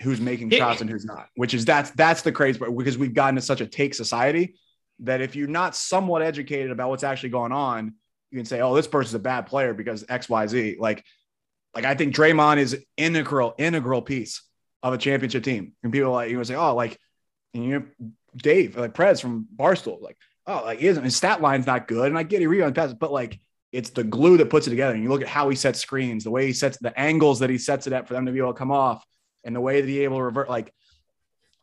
who's 0.00 0.20
making 0.20 0.50
shots 0.50 0.80
and 0.80 0.90
who's 0.90 1.04
not, 1.04 1.28
which 1.34 1.54
is 1.54 1.64
that's 1.64 1.90
that's 1.92 2.22
the 2.22 2.32
crazy 2.32 2.58
part 2.58 2.76
because 2.76 2.98
we've 2.98 3.14
gotten 3.14 3.36
to 3.36 3.40
such 3.40 3.60
a 3.60 3.66
take 3.66 3.94
society 3.94 4.54
that 5.00 5.20
if 5.20 5.34
you're 5.34 5.48
not 5.48 5.74
somewhat 5.74 6.22
educated 6.22 6.70
about 6.70 6.90
what's 6.90 7.02
actually 7.02 7.30
going 7.30 7.52
on, 7.52 7.94
you 8.30 8.38
can 8.38 8.44
say, 8.44 8.60
oh, 8.60 8.74
this 8.74 8.86
person's 8.86 9.14
a 9.14 9.18
bad 9.18 9.46
player 9.46 9.74
because 9.74 10.04
X, 10.08 10.28
Y, 10.28 10.46
Z. 10.46 10.76
Like, 10.78 11.04
like 11.74 11.84
I 11.84 11.94
think 11.94 12.14
Draymond 12.14 12.58
is 12.58 12.84
integral, 12.96 13.54
integral 13.58 14.02
piece 14.02 14.42
of 14.82 14.92
a 14.92 14.98
championship 14.98 15.42
team. 15.42 15.72
And 15.82 15.92
people 15.92 16.12
like 16.12 16.30
you 16.30 16.38
would 16.38 16.46
say, 16.46 16.54
oh, 16.54 16.74
like 16.74 16.98
and 17.54 17.64
you 17.64 17.78
know, 17.78 17.86
Dave, 18.36 18.76
like 18.76 18.94
Prez 18.94 19.20
from 19.20 19.46
Barstool, 19.54 20.02
like, 20.02 20.16
oh, 20.46 20.62
like 20.64 20.80
he 20.80 20.88
isn't 20.88 21.04
his 21.04 21.16
stat 21.16 21.40
line's 21.40 21.66
not 21.66 21.88
good. 21.88 22.08
And 22.08 22.18
I 22.18 22.22
get 22.22 22.40
he 22.40 22.46
rebound 22.46 22.74
passes, 22.74 22.94
but 22.94 23.12
like 23.12 23.40
it's 23.74 23.90
the 23.90 24.04
glue 24.04 24.36
that 24.36 24.50
puts 24.50 24.68
it 24.68 24.70
together. 24.70 24.94
And 24.94 25.02
you 25.02 25.08
look 25.08 25.20
at 25.20 25.26
how 25.26 25.48
he 25.48 25.56
sets 25.56 25.80
screens, 25.80 26.22
the 26.22 26.30
way 26.30 26.46
he 26.46 26.52
sets 26.52 26.78
the 26.78 26.96
angles 26.98 27.40
that 27.40 27.50
he 27.50 27.58
sets 27.58 27.88
it 27.88 27.92
at 27.92 28.06
for 28.06 28.14
them 28.14 28.24
to 28.24 28.30
be 28.30 28.38
able 28.38 28.52
to 28.52 28.58
come 28.58 28.70
off, 28.70 29.04
and 29.42 29.54
the 29.54 29.60
way 29.60 29.80
that 29.80 29.88
he 29.88 30.04
able 30.04 30.18
to 30.18 30.22
revert, 30.22 30.48
like 30.48 30.72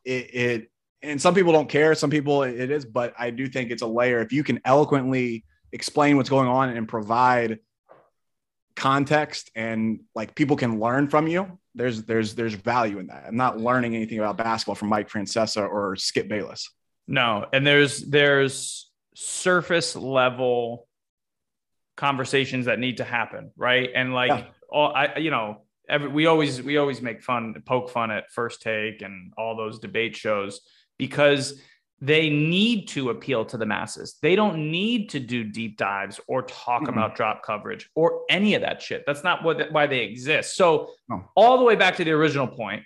it, 0.03 0.35
it 0.35 0.71
and 1.01 1.21
some 1.21 1.33
people 1.33 1.53
don't 1.53 1.69
care, 1.69 1.95
some 1.95 2.09
people 2.09 2.43
it 2.43 2.69
is, 2.69 2.83
but 2.83 3.13
I 3.17 3.29
do 3.29 3.47
think 3.47 3.71
it's 3.71 3.81
a 3.81 3.87
layer. 3.87 4.19
If 4.19 4.33
you 4.33 4.43
can 4.43 4.59
eloquently 4.65 5.45
explain 5.71 6.17
what's 6.17 6.29
going 6.29 6.49
on 6.49 6.69
and 6.69 6.85
provide 6.85 7.59
context 8.75 9.49
and 9.55 10.01
like 10.13 10.35
people 10.35 10.55
can 10.55 10.79
learn 10.79 11.07
from 11.07 11.27
you 11.27 11.59
there's 11.75 12.03
there's 12.03 12.35
there's 12.35 12.53
value 12.53 12.99
in 12.99 13.07
that 13.07 13.25
i'm 13.27 13.35
not 13.35 13.59
learning 13.59 13.95
anything 13.95 14.17
about 14.17 14.37
basketball 14.37 14.75
from 14.75 14.87
mike 14.87 15.09
francesa 15.09 15.61
or 15.69 15.95
skip 15.97 16.29
bayless 16.29 16.71
no 17.05 17.45
and 17.51 17.67
there's 17.67 18.01
there's 18.09 18.89
surface 19.13 19.95
level 19.95 20.87
conversations 22.01 22.65
that 22.65 22.79
need 22.79 22.97
to 22.97 23.03
happen 23.03 23.51
right 23.55 23.91
and 23.93 24.11
like 24.11 24.31
yeah. 24.31 24.43
all 24.71 24.91
i 24.95 25.15
you 25.17 25.29
know 25.29 25.61
every, 25.87 26.09
we 26.09 26.25
always 26.25 26.59
we 26.63 26.77
always 26.77 26.99
make 26.99 27.21
fun 27.21 27.53
poke 27.67 27.91
fun 27.91 28.09
at 28.09 28.31
first 28.31 28.63
take 28.63 29.03
and 29.03 29.31
all 29.37 29.55
those 29.55 29.77
debate 29.77 30.15
shows 30.15 30.61
because 30.97 31.61
they 32.03 32.31
need 32.31 32.87
to 32.87 33.11
appeal 33.11 33.45
to 33.45 33.57
the 33.57 33.65
masses. 33.65 34.17
They 34.23 34.35
don't 34.35 34.71
need 34.71 35.09
to 35.11 35.19
do 35.19 35.43
deep 35.43 35.77
dives 35.77 36.19
or 36.27 36.41
talk 36.41 36.81
mm-hmm. 36.81 36.89
about 36.89 37.15
drop 37.15 37.43
coverage 37.43 37.87
or 37.93 38.23
any 38.27 38.55
of 38.55 38.61
that 38.63 38.81
shit. 38.81 39.03
That's 39.05 39.23
not 39.23 39.43
what 39.43 39.71
why 39.71 39.85
they 39.85 39.99
exist. 39.99 40.55
So 40.55 40.89
no. 41.07 41.23
all 41.35 41.59
the 41.59 41.63
way 41.63 41.75
back 41.75 41.95
to 41.97 42.03
the 42.03 42.11
original 42.11 42.47
point, 42.47 42.81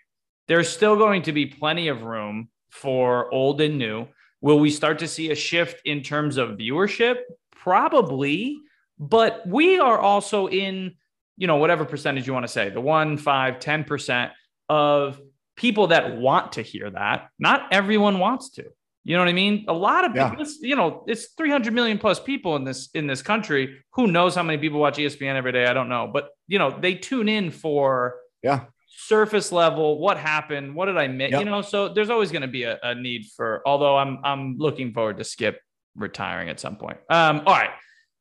there's 0.50 0.68
still 0.68 0.98
going 0.98 1.22
to 1.24 1.32
be 1.32 1.46
plenty 1.46 1.88
of 1.88 2.04
room 2.04 2.50
for 2.70 3.34
old 3.34 3.62
and 3.62 3.78
new. 3.78 4.06
Will 4.42 4.60
we 4.60 4.70
start 4.70 5.00
to 5.00 5.08
see 5.08 5.32
a 5.32 5.36
shift 5.36 5.82
in 5.86 6.04
terms 6.04 6.36
of 6.36 6.58
viewership? 6.58 7.20
Probably, 7.56 8.60
but 9.00 9.46
we 9.48 9.80
are 9.80 10.00
also 10.00 10.48
in, 10.48 10.96
you 11.38 11.48
know, 11.48 11.58
whatever 11.58 11.86
percentage 11.86 12.28
you 12.28 12.34
want 12.34 12.46
to 12.46 12.52
say, 12.52 12.70
the 12.70 12.82
one, 12.82 13.18
five, 13.18 13.60
10% 13.60 14.32
of 14.70 15.20
people 15.56 15.88
that 15.88 16.18
want 16.18 16.54
to 16.54 16.62
hear 16.62 16.90
that. 16.90 17.30
Not 17.40 17.68
everyone 17.72 18.20
wants 18.20 18.52
to. 18.52 18.66
You 19.04 19.16
know 19.16 19.22
what 19.22 19.30
I 19.30 19.34
mean? 19.34 19.66
A 19.68 19.74
lot 19.74 20.04
of 20.04 20.16
yeah. 20.16 20.30
people, 20.30 20.46
you 20.62 20.76
know, 20.76 21.04
it's 21.08 21.28
300 21.38 21.72
million 21.72 22.00
plus 22.00 22.20
people 22.20 22.56
in 22.56 22.64
this 22.64 22.90
in 22.96 23.06
this 23.06 23.22
country. 23.22 23.84
Who 23.94 24.08
knows 24.08 24.34
how 24.34 24.42
many 24.42 24.58
people 24.58 24.80
watch 24.80 24.98
ESPN 24.98 25.36
every 25.36 25.52
day? 25.52 25.68
I 25.68 25.74
don't 25.74 25.90
know, 25.90 26.10
but 26.12 26.30
you 26.48 26.58
know, 26.58 26.76
they 26.80 26.96
tune 26.96 27.30
in 27.30 27.52
for 27.52 28.16
yeah 28.42 28.62
surface 28.98 29.52
level. 29.52 30.00
What 30.00 30.18
happened? 30.18 30.74
What 30.74 30.86
did 30.86 30.98
I 30.98 31.08
miss? 31.08 31.32
Yep. 31.32 31.40
You 31.40 31.46
know, 31.46 31.62
so 31.62 31.90
there's 31.90 32.10
always 32.10 32.32
going 32.32 32.42
to 32.42 32.48
be 32.48 32.64
a, 32.64 32.80
a, 32.82 32.96
need 32.96 33.26
for. 33.36 33.62
Although 33.66 33.98
I'm 33.98 34.20
I'm 34.24 34.58
looking 34.58 34.94
forward 34.94 35.18
to 35.18 35.24
Skip 35.24 35.60
retiring 35.96 36.50
at 36.50 36.60
some 36.60 36.76
point. 36.76 36.98
Um, 37.10 37.44
all 37.46 37.54
right, 37.54 37.72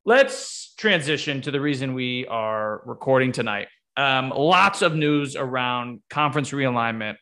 let's 0.05 0.75
transition 0.75 1.41
to 1.43 1.51
the 1.51 1.61
reason 1.61 1.95
we 1.95 2.27
are 2.27 2.83
recording 2.85 3.33
tonight. 3.33 3.69
Um, 3.97 4.31
lots 4.31 4.83
of 4.83 4.95
news 4.95 5.37
around 5.37 6.03
conference 6.11 6.51
realignment 6.51 7.17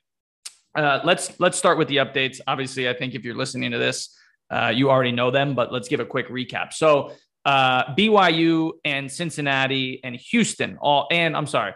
uh, 0.75 1.01
let's 1.05 1.39
let's 1.39 1.59
start 1.59 1.79
with 1.79 1.89
the 1.89 1.97
updates. 1.97 2.41
Obviously, 2.47 2.89
I 2.89 2.95
think 2.95 3.15
if 3.15 3.25
you're 3.25 3.37
listening 3.37 3.73
to 3.73 3.79
this, 3.79 4.17
uh, 4.51 4.73
you 4.75 4.91
already 4.91 5.13
know 5.13 5.31
them, 5.31 5.55
but 5.55 5.73
let's 5.73 5.89
give 5.89 6.01
a 6.01 6.07
quick 6.07 6.29
recap. 6.29 6.73
So 6.73 7.13
uh, 7.45 7.95
BYU 7.95 8.73
and 8.85 9.11
Cincinnati 9.11 10.01
and 10.03 10.17
Houston 10.17 10.79
all, 10.81 11.09
and 11.11 11.37
I'm 11.37 11.47
sorry, 11.47 11.75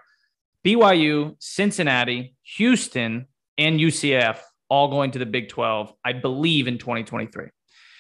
BYU, 0.64 1.36
Cincinnati, 1.38 2.34
Houston, 2.56 3.26
and 3.58 3.78
UCF 3.78 4.38
all 4.68 4.88
going 4.88 5.12
to 5.12 5.18
the 5.18 5.26
Big 5.26 5.48
12, 5.48 5.92
I 6.04 6.12
believe, 6.12 6.66
in 6.66 6.78
2023. 6.78 7.46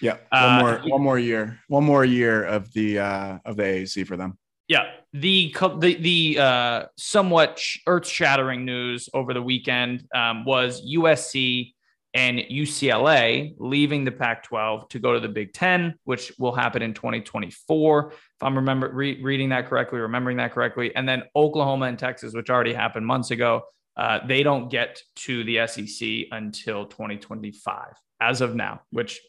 Yeah, 0.00 0.16
one 0.30 0.42
uh, 0.42 0.60
more 0.60 0.80
one 0.86 1.02
more 1.02 1.18
year, 1.18 1.58
one 1.68 1.84
more 1.84 2.04
year 2.04 2.44
of 2.44 2.72
the 2.72 2.98
uh, 2.98 3.38
of 3.44 3.56
the 3.56 3.62
AAC 3.62 4.06
for 4.06 4.16
them. 4.16 4.38
Yeah, 4.68 4.90
the 5.12 5.54
the 5.78 5.94
the 5.94 6.38
uh, 6.38 6.84
somewhat 6.96 7.62
earth 7.86 8.06
shattering 8.06 8.64
news 8.64 9.08
over 9.14 9.32
the 9.32 9.42
weekend 9.42 10.06
um, 10.14 10.44
was 10.44 10.84
USC 10.86 11.72
and 12.16 12.38
UCLA 12.38 13.54
leaving 13.58 14.04
the 14.04 14.10
Pac-12 14.10 14.88
to 14.88 14.98
go 14.98 15.12
to 15.12 15.20
the 15.20 15.28
Big 15.28 15.52
Ten, 15.52 15.94
which 16.04 16.32
will 16.38 16.54
happen 16.54 16.80
in 16.80 16.94
2024, 16.94 18.10
if 18.10 18.18
I'm 18.40 18.56
remember 18.56 18.90
re- 18.90 19.22
reading 19.22 19.50
that 19.50 19.66
correctly, 19.66 19.98
remembering 19.98 20.38
that 20.38 20.52
correctly, 20.52 20.96
and 20.96 21.06
then 21.06 21.24
Oklahoma 21.36 21.86
and 21.86 21.98
Texas, 21.98 22.32
which 22.32 22.48
already 22.48 22.72
happened 22.72 23.06
months 23.06 23.32
ago, 23.32 23.62
uh, 23.98 24.20
they 24.26 24.42
don't 24.42 24.70
get 24.70 25.00
to 25.16 25.44
the 25.44 25.66
SEC 25.66 26.08
until 26.30 26.86
2025 26.86 27.92
as 28.20 28.40
of 28.40 28.54
now, 28.54 28.80
which 28.90 29.20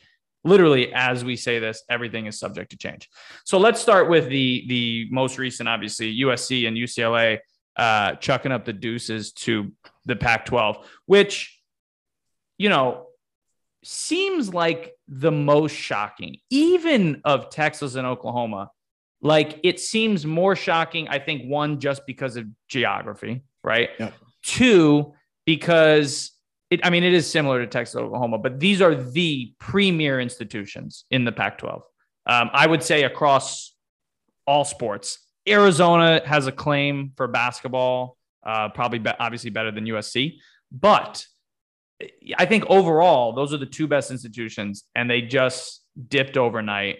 literally 0.47 0.93
as 0.93 1.23
we 1.23 1.35
say 1.35 1.59
this 1.59 1.83
everything 1.89 2.25
is 2.25 2.39
subject 2.39 2.71
to 2.71 2.77
change. 2.77 3.09
So 3.45 3.57
let's 3.57 3.81
start 3.81 4.09
with 4.09 4.29
the 4.29 4.65
the 4.67 5.07
most 5.11 5.37
recent 5.37 5.69
obviously 5.69 6.17
usc 6.19 6.67
and 6.67 6.77
ucla 6.77 7.39
uh, 7.75 8.15
chucking 8.15 8.51
up 8.51 8.65
the 8.65 8.73
deuces 8.73 9.33
to 9.33 9.71
the 10.05 10.15
pac 10.15 10.45
12 10.45 10.87
which 11.05 11.61
you 12.57 12.69
know 12.69 13.05
seems 13.83 14.51
like 14.51 14.93
the 15.07 15.31
most 15.31 15.75
shocking 15.75 16.37
even 16.49 17.21
of 17.23 17.49
texas 17.49 17.95
and 17.95 18.07
oklahoma. 18.07 18.71
Like 19.19 19.59
it 19.63 19.79
seems 19.79 20.25
more 20.25 20.55
shocking 20.55 21.07
i 21.07 21.19
think 21.19 21.49
one 21.49 21.79
just 21.79 22.05
because 22.05 22.35
of 22.35 22.45
geography 22.67 23.43
right? 23.67 23.89
Yeah. 23.99 24.11
two 24.43 25.13
because 25.45 26.31
it, 26.69 26.81
I 26.83 26.89
mean, 26.89 27.03
it 27.03 27.13
is 27.13 27.29
similar 27.29 27.59
to 27.59 27.67
Texas, 27.67 27.95
Oklahoma, 27.95 28.37
but 28.37 28.59
these 28.59 28.81
are 28.81 28.95
the 28.95 29.53
premier 29.59 30.19
institutions 30.19 31.05
in 31.11 31.23
the 31.23 31.31
Pac 31.31 31.59
12. 31.59 31.83
Um, 32.25 32.49
I 32.53 32.67
would 32.67 32.83
say 32.83 33.03
across 33.03 33.73
all 34.45 34.65
sports. 34.65 35.19
Arizona 35.47 36.21
has 36.25 36.47
a 36.47 36.51
claim 36.51 37.13
for 37.15 37.27
basketball, 37.27 38.17
uh, 38.45 38.69
probably 38.69 38.99
be- 38.99 39.11
obviously 39.19 39.49
better 39.49 39.71
than 39.71 39.85
USC, 39.85 40.39
but 40.71 41.25
I 42.37 42.45
think 42.45 42.65
overall, 42.67 43.33
those 43.33 43.53
are 43.53 43.57
the 43.57 43.65
two 43.65 43.87
best 43.87 44.11
institutions, 44.11 44.83
and 44.93 45.09
they 45.09 45.21
just 45.21 45.83
dipped 46.07 46.37
overnight. 46.37 46.97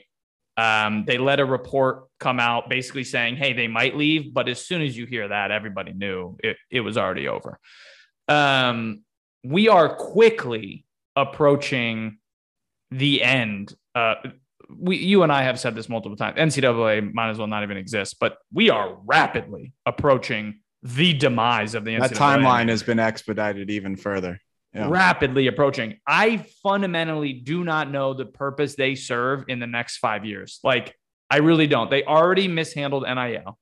Um, 0.56 1.04
they 1.06 1.20
let 1.20 1.40
a 1.40 1.46
report 1.46 2.06
come 2.20 2.40
out 2.40 2.68
basically 2.68 3.04
saying, 3.04 3.36
hey, 3.36 3.54
they 3.54 3.68
might 3.68 3.96
leave, 3.96 4.34
but 4.34 4.50
as 4.50 4.66
soon 4.66 4.82
as 4.82 4.98
you 4.98 5.06
hear 5.06 5.28
that, 5.28 5.52
everybody 5.52 5.94
knew 5.94 6.38
it, 6.44 6.58
it 6.72 6.82
was 6.82 6.98
already 6.98 7.28
over. 7.28 7.60
Um, 8.28 9.04
we 9.48 9.70
are 9.70 9.96
quickly 9.96 10.86
approaching 11.16 12.18
the 12.92 13.24
end. 13.24 13.74
Uh, 13.96 14.16
we, 14.70 14.98
you 14.98 15.24
and 15.24 15.32
I 15.32 15.44
have 15.44 15.60
said 15.60 15.74
this 15.74 15.88
multiple 15.88 16.18
times. 16.18 16.38
NCAA 16.38 17.14
might 17.14 17.30
as 17.30 17.38
well 17.38 17.48
not 17.48 17.64
even 17.64 17.78
exist, 17.78 18.18
but 18.20 18.38
we 18.54 18.70
are 18.70 18.98
rapidly 19.06 19.74
approaching 19.86 20.60
the 20.84 21.14
demise 21.14 21.76
of 21.76 21.86
the 21.86 21.96
NCAA. 21.96 22.10
That 22.10 22.12
timeline 22.12 22.68
has 22.70 22.84
been 22.84 23.00
expedited 23.00 23.70
even 23.70 23.96
further. 23.96 24.40
Yeah. 24.74 24.90
Rapidly 24.90 25.48
approaching. 25.48 25.98
I 26.06 26.46
fundamentally 26.62 27.34
do 27.34 27.64
not 27.64 27.90
know 27.90 28.14
the 28.14 28.26
purpose 28.26 28.76
they 28.76 28.96
serve 28.96 29.46
in 29.48 29.60
the 29.60 29.68
next 29.68 29.98
five 29.98 30.26
years. 30.26 30.60
Like, 30.64 30.94
I 31.30 31.38
really 31.38 31.68
don't. 31.68 31.90
They 31.90 32.04
already 32.04 32.48
mishandled 32.48 33.04
NIL. 33.04 33.58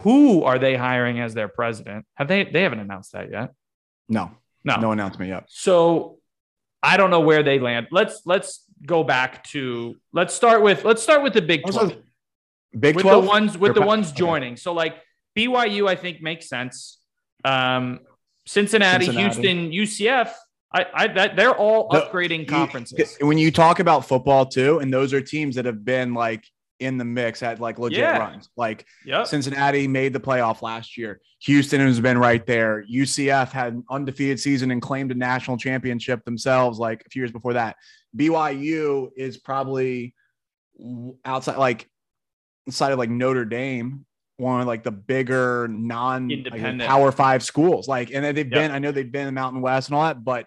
Who 0.00 0.44
are 0.44 0.58
they 0.58 0.76
hiring 0.76 1.20
as 1.20 1.34
their 1.34 1.48
president? 1.48 2.04
Have 2.14 2.28
they? 2.28 2.44
They 2.44 2.62
haven't 2.62 2.80
announced 2.80 3.12
that 3.12 3.30
yet. 3.30 3.50
No. 4.08 4.30
No, 4.64 4.76
no 4.76 4.92
announcement 4.92 5.30
yet. 5.30 5.44
So 5.48 6.18
I 6.82 6.96
don't 6.96 7.10
know 7.10 7.20
where 7.20 7.42
they 7.42 7.58
land. 7.58 7.88
Let's 7.90 8.22
let's 8.24 8.64
go 8.84 9.04
back 9.04 9.44
to 9.44 9.96
let's 10.12 10.34
start 10.34 10.62
with 10.62 10.84
let's 10.84 11.02
start 11.02 11.22
with 11.22 11.34
the 11.34 11.42
Big 11.42 11.62
Twelve. 11.62 11.96
Big 12.78 12.94
with 12.94 13.02
12? 13.02 13.24
the 13.24 13.28
ones 13.28 13.58
with 13.58 13.74
the 13.74 13.82
ones 13.82 14.12
joining. 14.12 14.52
Okay. 14.52 14.60
So 14.60 14.72
like 14.72 14.96
BYU, 15.36 15.88
I 15.88 15.96
think 15.96 16.22
makes 16.22 16.48
sense. 16.48 16.98
Um, 17.44 18.00
Cincinnati, 18.46 19.06
Cincinnati. 19.06 19.42
Houston, 19.42 19.70
UCF. 19.72 20.32
I, 20.72 20.86
I 20.94 21.06
that 21.08 21.34
they're 21.34 21.54
all 21.54 21.88
upgrading 21.90 22.48
conferences. 22.48 23.16
When 23.20 23.38
you 23.38 23.50
talk 23.50 23.80
about 23.80 24.06
football 24.06 24.46
too, 24.46 24.78
and 24.78 24.92
those 24.92 25.12
are 25.12 25.20
teams 25.20 25.56
that 25.56 25.64
have 25.64 25.84
been 25.84 26.14
like 26.14 26.44
in 26.80 26.96
the 26.98 27.04
mix 27.04 27.40
had 27.40 27.60
like 27.60 27.78
legit 27.78 28.00
yeah. 28.00 28.18
runs. 28.18 28.48
Like 28.56 28.86
yep. 29.04 29.26
Cincinnati 29.26 29.86
made 29.86 30.12
the 30.12 30.20
playoff 30.20 30.62
last 30.62 30.96
year. 30.96 31.20
Houston 31.42 31.80
has 31.80 32.00
been 32.00 32.18
right 32.18 32.44
there. 32.46 32.84
UCF 32.92 33.50
had 33.50 33.74
an 33.74 33.84
undefeated 33.90 34.40
season 34.40 34.70
and 34.70 34.82
claimed 34.82 35.12
a 35.12 35.14
national 35.14 35.56
championship 35.56 36.24
themselves 36.24 36.78
like 36.78 37.02
a 37.06 37.10
few 37.10 37.22
years 37.22 37.32
before 37.32 37.52
that. 37.52 37.76
BYU 38.16 39.10
is 39.16 39.36
probably 39.36 40.14
outside 41.24 41.58
like 41.58 41.88
inside 42.66 42.92
of 42.92 42.98
like 42.98 43.10
Notre 43.10 43.44
Dame, 43.44 44.06
one 44.36 44.62
of 44.62 44.66
like 44.66 44.82
the 44.82 44.90
bigger 44.90 45.68
non 45.68 46.28
like, 46.28 46.78
power 46.80 47.12
five 47.12 47.42
schools. 47.42 47.88
Like, 47.88 48.10
and 48.12 48.24
they've 48.24 48.38
yep. 48.38 48.50
been, 48.50 48.70
I 48.70 48.78
know 48.78 48.92
they've 48.92 49.10
been 49.10 49.28
in 49.28 49.34
Mountain 49.34 49.60
West 49.60 49.88
and 49.88 49.96
all 49.96 50.04
that, 50.04 50.24
but 50.24 50.46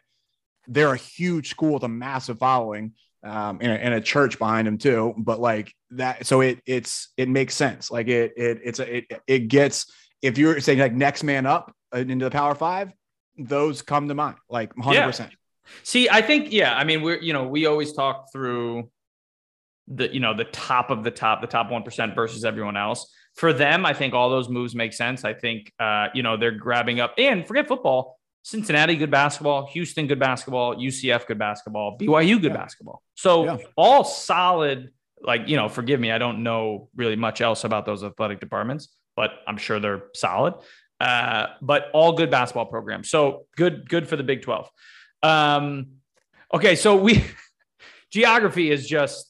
they're 0.67 0.93
a 0.93 0.97
huge 0.97 1.49
school 1.49 1.75
with 1.75 1.83
a 1.83 1.89
massive 1.89 2.39
following. 2.39 2.93
Um, 3.23 3.59
and, 3.61 3.71
a, 3.71 3.83
and 3.83 3.93
a 3.93 4.01
church 4.01 4.37
behind 4.37 4.67
him 4.67 4.77
too. 4.77 5.13
But 5.17 5.39
like 5.39 5.73
that, 5.91 6.25
so 6.25 6.41
it 6.41 6.59
it's 6.65 7.09
it 7.17 7.29
makes 7.29 7.55
sense. 7.55 7.91
Like 7.91 8.07
it 8.07 8.33
it 8.37 8.59
it's 8.63 8.79
a, 8.79 8.97
it 8.97 9.05
it 9.27 9.39
gets 9.47 9.91
if 10.21 10.37
you're 10.37 10.59
saying 10.59 10.79
like 10.79 10.93
next 10.93 11.23
man 11.23 11.45
up 11.45 11.73
into 11.93 12.25
the 12.25 12.31
Power 12.31 12.55
Five, 12.55 12.91
those 13.37 13.81
come 13.81 14.07
to 14.07 14.15
mind 14.15 14.37
like 14.49 14.75
100. 14.75 14.97
Yeah. 14.97 15.05
percent 15.05 15.31
See, 15.83 16.09
I 16.09 16.21
think, 16.21 16.51
yeah, 16.51 16.75
I 16.75 16.83
mean, 16.83 17.01
we're, 17.01 17.19
you 17.19 17.33
know, 17.33 17.47
we 17.47 17.65
always 17.65 17.93
talk 17.93 18.31
through 18.31 18.89
the, 19.87 20.13
you 20.13 20.19
know, 20.19 20.35
the 20.35 20.45
top 20.45 20.89
of 20.89 21.03
the 21.03 21.11
top, 21.11 21.41
the 21.41 21.47
top 21.47 21.69
1% 21.69 22.15
versus 22.15 22.45
everyone 22.45 22.77
else. 22.77 23.11
For 23.35 23.53
them, 23.53 23.85
I 23.85 23.93
think 23.93 24.13
all 24.13 24.29
those 24.29 24.49
moves 24.49 24.75
make 24.75 24.93
sense. 24.93 25.25
I 25.25 25.33
think, 25.33 25.71
uh, 25.79 26.07
you 26.13 26.23
know, 26.23 26.37
they're 26.37 26.51
grabbing 26.51 26.99
up 26.99 27.13
and 27.17 27.47
forget 27.47 27.67
football. 27.67 28.19
Cincinnati, 28.43 28.95
good 28.97 29.09
basketball. 29.11 29.67
Houston, 29.67 30.05
good 30.05 30.19
basketball. 30.19 30.75
UCF, 30.75 31.25
good 31.25 31.39
basketball. 31.39 31.97
BYU, 31.97 32.39
good 32.39 32.51
Yeah. 32.51 32.57
basketball. 32.57 33.01
So 33.15 33.45
Yeah. 33.45 33.57
all 33.77 34.03
solid, 34.03 34.91
like, 35.21 35.47
you 35.47 35.55
know, 35.55 35.69
forgive 35.69 35.99
me. 35.99 36.11
I 36.11 36.17
don't 36.17 36.43
know 36.43 36.89
really 36.95 37.15
much 37.15 37.39
else 37.41 37.63
about 37.63 37.85
those 37.85 38.03
athletic 38.03 38.39
departments, 38.41 38.89
but 39.15 39.31
I'm 39.47 39.57
sure 39.57 39.79
they're 39.79 40.03
solid. 40.13 40.55
Uh, 40.99 41.47
but 41.61 41.89
all 41.93 42.13
good 42.13 42.29
basketball 42.29 42.65
programs. 42.65 43.09
So 43.09 43.45
good, 43.55 43.87
good 43.89 44.07
for 44.07 44.17
the 44.17 44.23
Big 44.23 44.41
12. 44.41 44.69
Um, 45.21 45.87
okay, 46.53 46.75
so 46.75 46.97
we 46.97 47.23
geography 48.11 48.71
is 48.71 48.87
just 48.87 49.29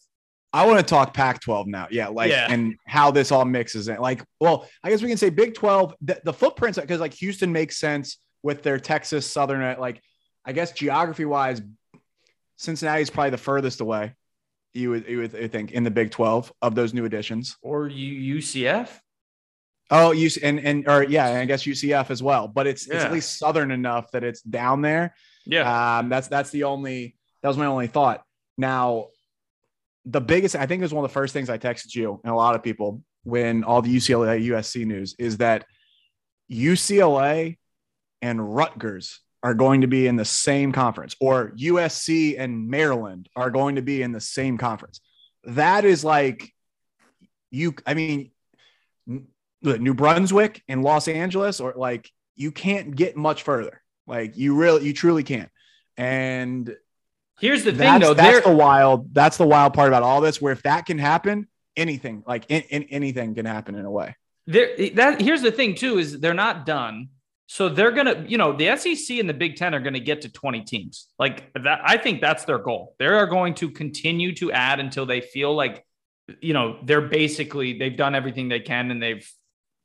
I 0.56 0.68
want 0.68 0.78
to 0.78 0.84
talk 0.86 1.16
Pac 1.16 1.42
12 1.42 1.66
now. 1.66 1.88
Yeah. 1.90 2.10
Like, 2.10 2.30
Yeah. 2.30 2.46
and 2.48 2.76
how 2.86 3.10
this 3.10 3.32
all 3.32 3.44
mixes 3.44 3.88
in. 3.88 3.98
Like, 3.98 4.24
well, 4.40 4.68
I 4.84 4.92
guess 4.92 5.02
we 5.02 5.08
can 5.08 5.18
say 5.18 5.32
Big 5.32 5.56
12, 5.56 5.96
the, 6.02 6.22
the 6.24 6.34
footprints, 6.34 6.78
because 6.80 7.00
like 7.00 7.14
Houston 7.16 7.52
makes 7.52 7.78
sense 7.78 8.20
with 8.44 8.62
their 8.62 8.80
Texas 8.80 9.26
Southern, 9.26 9.80
like, 9.80 10.02
I 10.46 10.52
guess 10.52 10.72
geography 10.74 11.26
wise, 11.26 11.62
Cincinnati 12.58 13.02
is 13.02 13.10
probably 13.10 13.32
the 13.32 13.38
furthest 13.38 13.82
away. 13.82 14.14
You 14.74 14.90
would, 14.92 15.08
you 15.08 15.20
would 15.20 15.52
think 15.52 15.72
in 15.72 15.84
the 15.84 15.92
Big 15.92 16.12
12 16.12 16.52
of 16.62 16.76
those 16.76 16.94
new 16.94 17.06
additions. 17.06 17.58
or 17.62 17.88
U- 17.88 18.38
UCF. 18.40 18.90
Oh, 19.92 20.12
you 20.12 20.30
and 20.42 20.60
and 20.62 20.88
or 20.88 21.04
yeah, 21.04 21.28
and 21.28 21.38
I 21.40 21.46
guess 21.46 21.64
UCF 21.66 22.10
as 22.10 22.24
well. 22.24 22.48
But 22.48 22.66
it's 22.68 22.88
it's 22.88 23.04
at 23.04 23.12
least 23.12 23.38
southern 23.38 23.70
enough 23.70 24.10
that 24.12 24.24
it's 24.24 24.42
down 24.42 24.82
there. 24.82 25.14
Yeah, 25.46 25.98
Um, 26.00 26.10
that's 26.10 26.28
that's 26.30 26.50
the 26.52 26.64
only 26.64 27.16
that 27.42 27.50
was 27.50 27.58
my 27.58 27.66
only 27.66 27.88
thought. 27.88 28.24
Now, 28.58 29.10
the 30.06 30.22
biggest 30.22 30.56
I 30.56 30.66
think 30.66 30.80
it 30.80 30.84
was 30.86 30.94
one 30.94 31.04
of 31.04 31.12
the 31.12 31.14
first 31.14 31.34
things 31.34 31.50
I 31.50 31.58
texted 31.60 31.94
you 31.94 32.20
and 32.24 32.32
a 32.32 32.36
lot 32.36 32.56
of 32.56 32.64
people 32.64 33.04
when 33.24 33.64
all 33.66 33.82
the 33.84 33.96
UCLA 33.96 34.44
USC 34.48 34.86
news 34.86 35.16
is 35.20 35.38
that 35.38 35.66
UCLA 36.50 37.58
and 38.24 38.56
Rutgers 38.56 39.20
are 39.44 39.54
going 39.54 39.82
to 39.82 39.88
be 39.88 40.08
in 40.08 40.16
the 40.16 40.26
same 40.26 40.72
conference, 40.72 41.16
or 41.20 41.52
USC 41.52 42.40
and 42.40 42.70
Maryland 42.70 43.28
are 43.36 43.52
going 43.52 43.76
to 43.76 43.82
be 43.82 44.02
in 44.02 44.14
the 44.14 44.22
same 44.22 44.58
conference. 44.58 45.02
That 45.44 45.84
is 45.84 46.06
like 46.06 46.52
you. 47.52 47.76
I 47.86 47.94
mean, 47.94 48.32
New 49.62 49.94
Brunswick 49.94 50.64
and 50.70 50.82
Los 50.82 51.10
Angeles, 51.10 51.60
or 51.60 51.74
like 51.76 52.10
you 52.36 52.52
can't 52.52 52.96
get 52.96 53.18
much 53.18 53.44
further. 53.44 53.82
Like 54.08 54.38
you 54.38 54.56
really, 54.56 54.88
you 54.88 54.94
truly 54.94 55.24
can't. 55.24 55.50
And 55.98 56.74
here's 57.40 57.66
the 57.66 57.72
thing, 57.72 57.80
that's, 57.80 58.06
though. 58.06 58.14
that's 58.14 58.46
the 58.46 58.56
wild. 58.56 59.14
That's 59.14 59.36
the 59.36 59.46
wild 59.46 59.74
part 59.74 59.90
about 59.90 60.04
all 60.04 60.22
this. 60.22 60.42
Where 60.42 60.54
if 60.54 60.64
that 60.64 60.86
can 60.86 60.98
happen, 60.98 61.50
anything 61.76 62.24
like 62.26 62.46
in, 62.48 62.62
in, 62.70 62.84
anything 62.84 63.36
can 63.36 63.46
happen 63.46 63.76
in 63.76 63.84
a 63.84 63.92
way. 63.92 64.16
they're 64.48 64.76
that. 64.96 65.22
Here's 65.22 65.42
the 65.42 65.52
thing, 65.52 65.76
too, 65.76 65.98
is 65.98 66.22
they're 66.22 66.34
not 66.34 66.66
done. 66.66 67.10
So 67.54 67.70
they're 67.70 67.92
gonna, 67.92 68.26
you 68.28 68.40
know, 68.40 68.54
the 68.58 68.76
SEC 68.76 69.20
and 69.20 69.30
the 69.30 69.34
Big 69.34 69.58
Ten 69.58 69.76
are 69.76 69.80
gonna 69.80 70.00
get 70.00 70.22
to 70.22 70.30
20 70.30 70.62
teams. 70.62 71.10
Like 71.20 71.54
that, 71.54 71.82
I 71.86 71.98
think 71.98 72.20
that's 72.20 72.46
their 72.46 72.58
goal. 72.58 72.96
They 72.98 73.06
are 73.06 73.28
going 73.28 73.54
to 73.56 73.70
continue 73.70 74.34
to 74.38 74.52
add 74.52 74.80
until 74.80 75.06
they 75.06 75.22
feel 75.22 75.54
like, 75.54 75.86
you 76.42 76.54
know, 76.54 76.80
they're 76.84 77.08
basically 77.08 77.78
they've 77.78 77.96
done 77.96 78.16
everything 78.16 78.50
they 78.50 78.60
can 78.60 78.90
and 78.90 79.00
they've, 79.00 79.32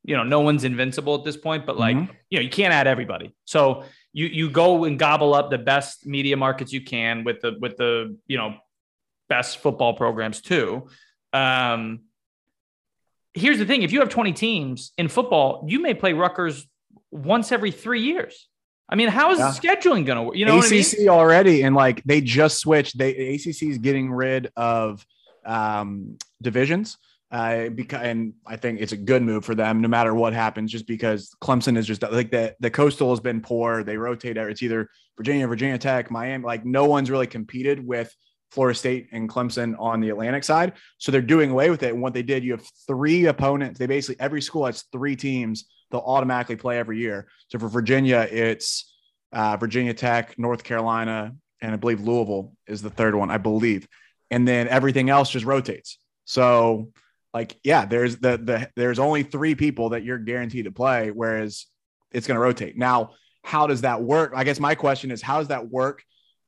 you 0.02 0.16
know, 0.16 0.22
no 0.22 0.40
one's 0.40 0.64
invincible 0.64 1.14
at 1.16 1.24
this 1.24 1.36
point. 1.36 1.66
But 1.66 1.76
like, 1.76 1.94
Mhm. 1.94 2.08
you 2.30 2.38
know, 2.38 2.42
you 2.42 2.48
can't 2.48 2.72
add 2.72 2.86
everybody. 2.86 3.34
So 3.44 3.84
you 4.14 4.28
you 4.28 4.48
go 4.48 4.84
and 4.84 4.98
gobble 4.98 5.34
up 5.34 5.50
the 5.50 5.58
best 5.58 6.06
media 6.06 6.38
markets 6.38 6.72
you 6.72 6.80
can 6.80 7.22
with 7.22 7.42
the 7.42 7.58
with 7.60 7.76
the 7.76 8.16
you 8.26 8.38
know 8.38 8.54
best 9.28 9.58
football 9.58 9.92
programs 9.92 10.40
too. 10.40 10.88
Um, 11.34 12.04
here's 13.34 13.58
the 13.58 13.66
thing: 13.66 13.82
if 13.82 13.92
you 13.92 14.00
have 14.00 14.08
20 14.08 14.32
teams 14.32 14.92
in 14.96 15.08
football, 15.08 15.66
you 15.68 15.80
may 15.80 15.92
play 15.92 16.14
Rutgers 16.14 16.66
once 17.10 17.52
every 17.52 17.70
three 17.70 18.02
years. 18.02 18.48
I 18.88 18.94
mean, 18.96 19.08
how 19.08 19.30
is 19.32 19.38
Yeah. 19.38 19.50
the 19.50 19.60
scheduling 19.60 20.06
going 20.06 20.16
to 20.16 20.22
work? 20.22 20.36
You 20.36 20.46
know 20.46 20.56
what 20.56 20.66
I 20.66 20.70
mean? 20.70 20.80
ACC 20.80 21.08
already, 21.08 21.62
and 21.62 21.74
like 21.74 22.02
they 22.04 22.20
just 22.20 22.58
switched. 22.58 22.96
They 22.96 23.34
ACC 23.34 23.64
is 23.64 23.78
getting 23.78 24.10
rid 24.10 24.50
of 24.56 25.04
um, 25.44 26.16
divisions. 26.40 26.96
Uh, 27.30 27.68
because 27.68 28.00
and 28.00 28.32
I 28.46 28.56
think 28.56 28.80
it's 28.80 28.92
a 28.92 28.96
good 28.96 29.22
move 29.22 29.44
for 29.44 29.54
them, 29.54 29.82
no 29.82 29.88
matter 29.88 30.14
what 30.14 30.32
happens. 30.32 30.72
Just 30.72 30.86
because 30.86 31.34
Clemson 31.42 31.76
is 31.76 31.86
just 31.86 32.00
like 32.02 32.30
the 32.30 32.56
the 32.60 32.70
coastal 32.70 33.10
has 33.10 33.20
been 33.20 33.42
poor. 33.42 33.84
They 33.84 33.98
rotate. 33.98 34.38
It's 34.38 34.62
either 34.62 34.88
Virginia, 35.18 35.46
Virginia 35.46 35.76
Tech, 35.76 36.10
Miami. 36.10 36.44
Like 36.44 36.64
no 36.64 36.86
one's 36.86 37.10
really 37.10 37.26
competed 37.26 37.86
with 37.86 38.14
Florida 38.50 38.78
State 38.78 39.08
and 39.12 39.28
Clemson 39.28 39.74
on 39.78 40.00
the 40.00 40.08
Atlantic 40.08 40.42
side. 40.42 40.72
So 40.96 41.12
they're 41.12 41.20
doing 41.20 41.50
away 41.50 41.68
with 41.68 41.82
it. 41.82 41.92
And 41.92 42.00
what 42.00 42.14
they 42.14 42.22
did, 42.22 42.42
you 42.42 42.52
have 42.52 42.66
three 42.86 43.26
opponents. 43.26 43.78
They 43.78 43.86
basically 43.86 44.18
every 44.20 44.40
school 44.40 44.64
has 44.64 44.84
three 44.90 45.14
teams. 45.14 45.66
They'll 45.90 46.00
automatically 46.00 46.56
play 46.56 46.78
every 46.78 46.98
year. 46.98 47.28
So 47.48 47.58
for 47.58 47.68
Virginia, 47.68 48.26
it's 48.30 48.92
uh, 49.32 49.56
Virginia 49.56 49.94
Tech, 49.94 50.38
North 50.38 50.64
Carolina, 50.64 51.34
and 51.60 51.72
I 51.72 51.76
believe 51.76 52.00
Louisville 52.00 52.52
is 52.66 52.82
the 52.82 52.90
third 52.90 53.14
one, 53.14 53.30
I 53.30 53.38
believe. 53.38 53.88
And 54.30 54.46
then 54.46 54.68
everything 54.68 55.10
else 55.10 55.30
just 55.30 55.44
rotates. 55.44 55.98
So, 56.24 56.92
like, 57.32 57.56
yeah, 57.64 57.86
there's 57.86 58.16
the 58.18 58.36
the 58.36 58.70
there's 58.76 58.98
only 58.98 59.22
three 59.22 59.54
people 59.54 59.90
that 59.90 60.04
you're 60.04 60.18
guaranteed 60.18 60.66
to 60.66 60.70
play, 60.70 61.10
whereas 61.10 61.66
it's 62.12 62.26
going 62.26 62.36
to 62.36 62.42
rotate. 62.42 62.76
Now, 62.76 63.12
how 63.42 63.66
does 63.66 63.82
that 63.82 64.02
work? 64.02 64.32
I 64.36 64.44
guess 64.44 64.60
my 64.60 64.74
question 64.74 65.10
is, 65.10 65.22
how 65.22 65.38
does 65.38 65.48
that 65.48 65.70
work 65.70 66.02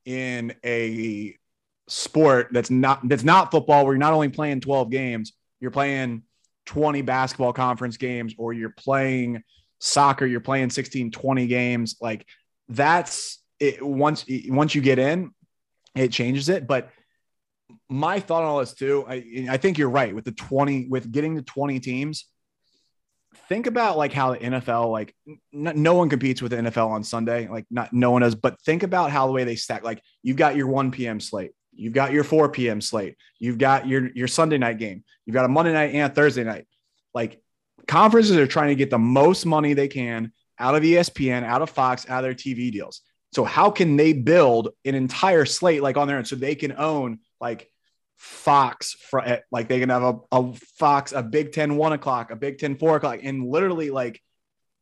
in 0.05 0.53
a 0.63 1.35
sport 1.87 2.49
that's 2.51 2.69
not 2.69 3.07
that's 3.07 3.23
not 3.23 3.51
football, 3.51 3.85
where 3.85 3.93
you're 3.93 3.99
not 3.99 4.13
only 4.13 4.29
playing 4.29 4.61
12 4.61 4.89
games, 4.89 5.33
you're 5.59 5.71
playing 5.71 6.23
20 6.71 7.01
basketball 7.01 7.51
conference 7.51 7.97
games, 7.97 8.33
or 8.37 8.53
you're 8.53 8.69
playing 8.69 9.43
soccer, 9.79 10.25
you're 10.25 10.39
playing 10.39 10.69
16, 10.69 11.11
20 11.11 11.47
games. 11.47 11.97
Like 11.99 12.25
that's 12.69 13.39
it 13.59 13.85
once 13.85 14.23
once 14.47 14.73
you 14.73 14.81
get 14.81 14.97
in, 14.97 15.31
it 15.95 16.13
changes 16.13 16.47
it. 16.47 16.67
But 16.67 16.89
my 17.89 18.21
thought 18.21 18.43
on 18.43 18.47
all 18.47 18.59
this 18.59 18.73
too, 18.73 19.03
I, 19.05 19.47
I 19.49 19.57
think 19.57 19.77
you're 19.77 19.89
right 19.89 20.15
with 20.15 20.23
the 20.23 20.31
20 20.31 20.87
with 20.87 21.11
getting 21.11 21.35
to 21.35 21.41
20 21.41 21.81
teams. 21.81 22.25
Think 23.49 23.67
about 23.67 23.97
like 23.97 24.13
how 24.13 24.31
the 24.31 24.37
NFL, 24.37 24.91
like 24.91 25.13
n- 25.27 25.73
no 25.75 25.95
one 25.95 26.07
competes 26.07 26.41
with 26.41 26.51
the 26.51 26.57
NFL 26.57 26.87
on 26.87 27.03
Sunday, 27.03 27.49
like 27.49 27.65
not 27.69 27.91
no 27.91 28.11
one 28.11 28.21
does, 28.21 28.35
but 28.35 28.61
think 28.61 28.83
about 28.83 29.11
how 29.11 29.27
the 29.27 29.33
way 29.33 29.43
they 29.43 29.57
stack. 29.57 29.83
Like 29.83 30.01
you've 30.23 30.37
got 30.37 30.55
your 30.55 30.67
1 30.67 30.91
p.m. 30.91 31.19
slate, 31.19 31.51
you've 31.73 31.93
got 31.93 32.11
your 32.11 32.23
4 32.23 32.49
p.m. 32.49 32.81
slate, 32.81 33.15
you've 33.39 33.57
got 33.57 33.87
your 33.87 34.09
your 34.13 34.27
Sunday 34.27 34.57
night 34.57 34.77
game, 34.77 35.03
you've 35.25 35.33
got 35.33 35.45
a 35.45 35.49
Monday 35.49 35.73
night 35.73 35.93
and 35.93 36.11
a 36.11 36.13
Thursday 36.13 36.43
night. 36.43 36.67
Like 37.13 37.41
conferences 37.87 38.37
are 38.37 38.47
trying 38.47 38.69
to 38.69 38.75
get 38.75 38.89
the 38.89 38.99
most 38.99 39.45
money 39.45 39.73
they 39.73 39.87
can 39.87 40.31
out 40.59 40.75
of 40.75 40.83
ESPN, 40.83 41.43
out 41.43 41.61
of 41.61 41.69
Fox, 41.69 42.07
out 42.09 42.19
of 42.19 42.23
their 42.23 42.33
TV 42.33 42.71
deals. 42.71 43.01
So 43.33 43.43
how 43.43 43.71
can 43.71 43.95
they 43.95 44.13
build 44.13 44.69
an 44.85 44.95
entire 44.95 45.45
slate 45.45 45.81
like 45.81 45.97
on 45.97 46.07
their 46.07 46.17
own 46.17 46.25
so 46.25 46.35
they 46.35 46.55
can 46.55 46.73
own 46.73 47.19
like 47.39 47.69
Fox 48.17 48.95
for 49.09 49.21
eh, 49.25 49.39
like 49.51 49.67
they 49.67 49.79
can 49.79 49.89
have 49.89 50.03
a, 50.03 50.19
a 50.31 50.53
Fox, 50.77 51.11
a 51.11 51.23
Big 51.23 51.53
Ten 51.53 51.75
one 51.75 51.93
o'clock, 51.93 52.29
a 52.29 52.35
Big 52.35 52.59
Ten 52.59 52.77
four 52.77 52.95
o'clock, 52.97 53.19
and 53.23 53.47
literally 53.47 53.89
like 53.89 54.21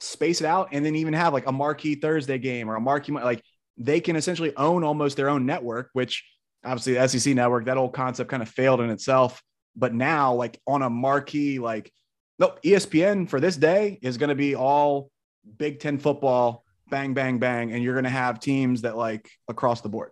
space 0.02 0.42
it 0.42 0.46
out 0.46 0.70
and 0.72 0.86
then 0.86 0.96
even 0.96 1.14
have 1.14 1.34
like 1.34 1.46
a 1.46 1.52
marquee 1.52 1.96
Thursday 1.96 2.38
game 2.38 2.70
or 2.70 2.76
a 2.76 2.82
marquee 2.82 3.12
like 3.12 3.44
they 3.78 4.02
can 4.02 4.16
essentially 4.16 4.56
own 4.58 4.84
almost 4.84 5.16
their 5.16 5.30
own 5.30 5.46
network, 5.46 5.90
which 5.94 6.26
obviously 6.64 6.94
the 6.94 7.08
SEC 7.08 7.36
network, 7.36 7.66
that 7.66 7.78
old 7.78 7.94
concept 7.94 8.30
kind 8.30 8.44
of 8.44 8.50
failed 8.50 8.82
in 8.82 8.90
itself. 8.90 9.42
But 9.76 9.94
now, 9.94 10.34
like 10.34 10.60
on 10.68 10.82
a 10.82 10.90
marquee, 10.90 11.60
like 11.60 11.92
nope, 12.38 12.60
ESPN 12.64 13.30
for 13.30 13.40
this 13.40 13.56
day 13.58 14.00
is 14.02 14.18
going 14.18 14.30
to 14.30 14.36
be 14.36 14.56
all 14.56 15.12
Big 15.58 15.80
Ten 15.80 16.00
football, 16.00 16.64
bang, 16.90 17.14
bang, 17.14 17.40
bang, 17.40 17.72
and 17.72 17.84
you're 17.84 17.94
going 17.94 18.04
to 18.04 18.10
have 18.10 18.40
teams 18.40 18.82
that 18.82 18.98
like 18.98 19.30
across 19.48 19.82
the 19.82 19.90
board 19.90 20.12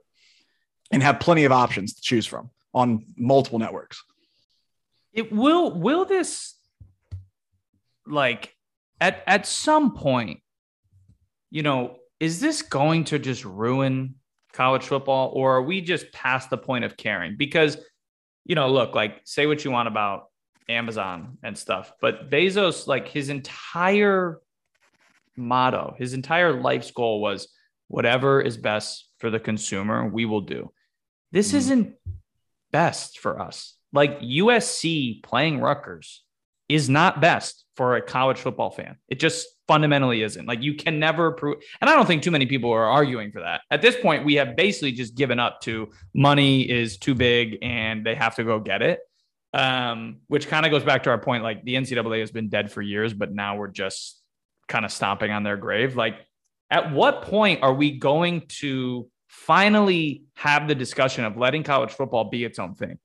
and 0.92 1.04
have 1.04 1.20
plenty 1.20 1.46
of 1.46 1.52
options 1.52 1.96
to 1.96 2.02
choose 2.02 2.26
from 2.26 2.50
on 2.74 3.06
multiple 3.18 3.60
networks. 3.60 4.04
It 5.14 5.32
will 5.32 5.72
will 5.72 6.06
this 6.06 6.56
like 8.06 8.54
at 9.02 9.24
at 9.28 9.46
some 9.46 9.94
point, 9.94 10.42
you 11.50 11.64
know, 11.64 11.98
is 12.20 12.40
this 12.40 12.62
going 12.62 13.06
to 13.06 13.20
just 13.20 13.44
ruin 13.46 14.16
college 14.58 14.84
football 14.84 15.32
or 15.36 15.58
are 15.58 15.62
we 15.62 15.82
just 15.82 16.12
past 16.12 16.50
the 16.50 16.58
point 16.58 16.84
of 16.84 16.98
caring? 16.98 17.38
Because, 17.38 17.78
you 18.44 18.56
know, 18.56 18.70
look, 18.70 18.96
like 18.96 19.22
say 19.24 19.46
what 19.46 19.64
you 19.64 19.70
want 19.70 19.88
about 19.88 20.26
Amazon 20.68 21.38
and 21.44 21.56
stuff, 21.56 21.94
but 22.02 22.32
Bezos, 22.32 22.88
like 22.88 23.08
his 23.08 23.30
entire 23.30 24.40
motto, 25.38 25.96
his 26.00 26.14
entire 26.14 26.60
life's 26.60 26.90
goal 26.90 27.22
was 27.22 27.48
whatever 27.88 28.42
is 28.42 28.58
best 28.58 29.08
for 29.20 29.30
the 29.30 29.40
consumer, 29.40 30.10
we 30.10 30.26
will 30.26 30.42
do. 30.42 30.74
This 31.32 31.52
Mhm. 31.52 31.58
isn't 31.58 31.96
best 32.72 33.20
for 33.20 33.40
us. 33.40 33.78
Like 33.94 34.18
USC 34.22 35.22
playing 35.24 35.60
Rutgers 35.60 36.24
is 36.70 36.90
not 36.90 37.22
best 37.22 37.66
for 37.76 37.96
a 37.96 38.02
college 38.02 38.38
football 38.38 38.70
fan. 38.70 38.98
It 39.08 39.20
just 39.20 39.48
fundamentally 39.68 40.24
isn't. 40.24 40.46
Like 40.46 40.62
you 40.62 40.76
can 40.76 41.00
never 41.00 41.32
prove, 41.32 41.58
and 41.80 41.90
I 41.90 41.96
don't 41.96 42.06
think 42.06 42.24
too 42.24 42.32
many 42.32 42.46
people 42.46 42.72
are 42.72 42.86
arguing 42.86 43.32
for 43.32 43.42
that. 43.42 43.62
At 43.70 43.82
this 43.82 43.96
point, 43.96 44.26
we 44.26 44.36
have 44.36 44.56
basically 44.56 44.92
just 44.92 45.16
given 45.16 45.40
up 45.40 45.62
to 45.62 45.92
money 46.14 46.70
is 46.70 46.98
too 46.98 47.16
big 47.16 47.58
and 47.62 48.06
they 48.06 48.16
have 48.16 48.36
to 48.36 48.44
go 48.44 48.60
get 48.60 48.82
it. 48.82 49.00
Um, 49.54 50.18
which 50.28 50.50
kind 50.50 50.66
of 50.66 50.72
goes 50.72 50.84
back 50.84 51.04
to 51.04 51.10
our 51.10 51.18
point. 51.18 51.42
Like 51.42 51.64
the 51.64 51.76
NCAA 51.76 52.20
has 52.20 52.32
been 52.32 52.50
dead 52.50 52.72
for 52.72 52.82
years, 52.82 53.14
but 53.14 53.34
now 53.34 53.56
we're 53.56 53.70
just 53.70 54.22
kind 54.68 54.86
of 54.86 54.92
stomping 54.92 55.32
on 55.32 55.44
their 55.44 55.58
grave. 55.58 55.96
Like, 55.96 56.16
at 56.70 56.92
what 56.92 57.22
point 57.22 57.64
are 57.64 57.74
we 57.74 57.98
going 57.98 58.44
to 58.60 59.10
finally 59.28 60.24
have 60.36 60.68
the 60.68 60.76
discussion 60.76 61.24
of 61.24 61.38
letting 61.38 61.64
college 61.64 61.92
football 61.92 62.26
be 62.26 62.44
its 62.44 62.60
own 62.60 62.76
thing? 62.76 63.00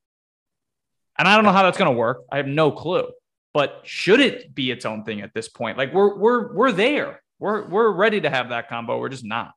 And 1.17 1.29
I 1.29 1.37
don't 1.37 1.45
know 1.45 1.53
how 1.53 1.63
that's 1.63 1.79
going 1.79 1.91
to 1.91 1.97
work. 1.97 2.23
I 2.31 2.39
have 2.39 2.47
no 2.47 2.73
clue. 2.73 3.09
But 3.55 3.83
should 3.85 4.21
it 4.21 4.55
be 4.55 4.71
its 4.71 4.87
own 4.87 5.05
thing 5.05 5.21
at 5.21 5.35
this 5.35 5.49
point? 5.49 5.77
Like 5.77 5.93
we're 5.93 6.17
we're 6.17 6.55
we're 6.55 6.73
there. 6.73 7.23
We're 7.39 7.69
we're 7.69 7.91
ready 7.91 8.21
to 8.21 8.31
have 8.31 8.49
that 8.49 8.69
combo. 8.69 8.99
We're 8.99 9.11
just 9.11 9.25
not. 9.25 9.53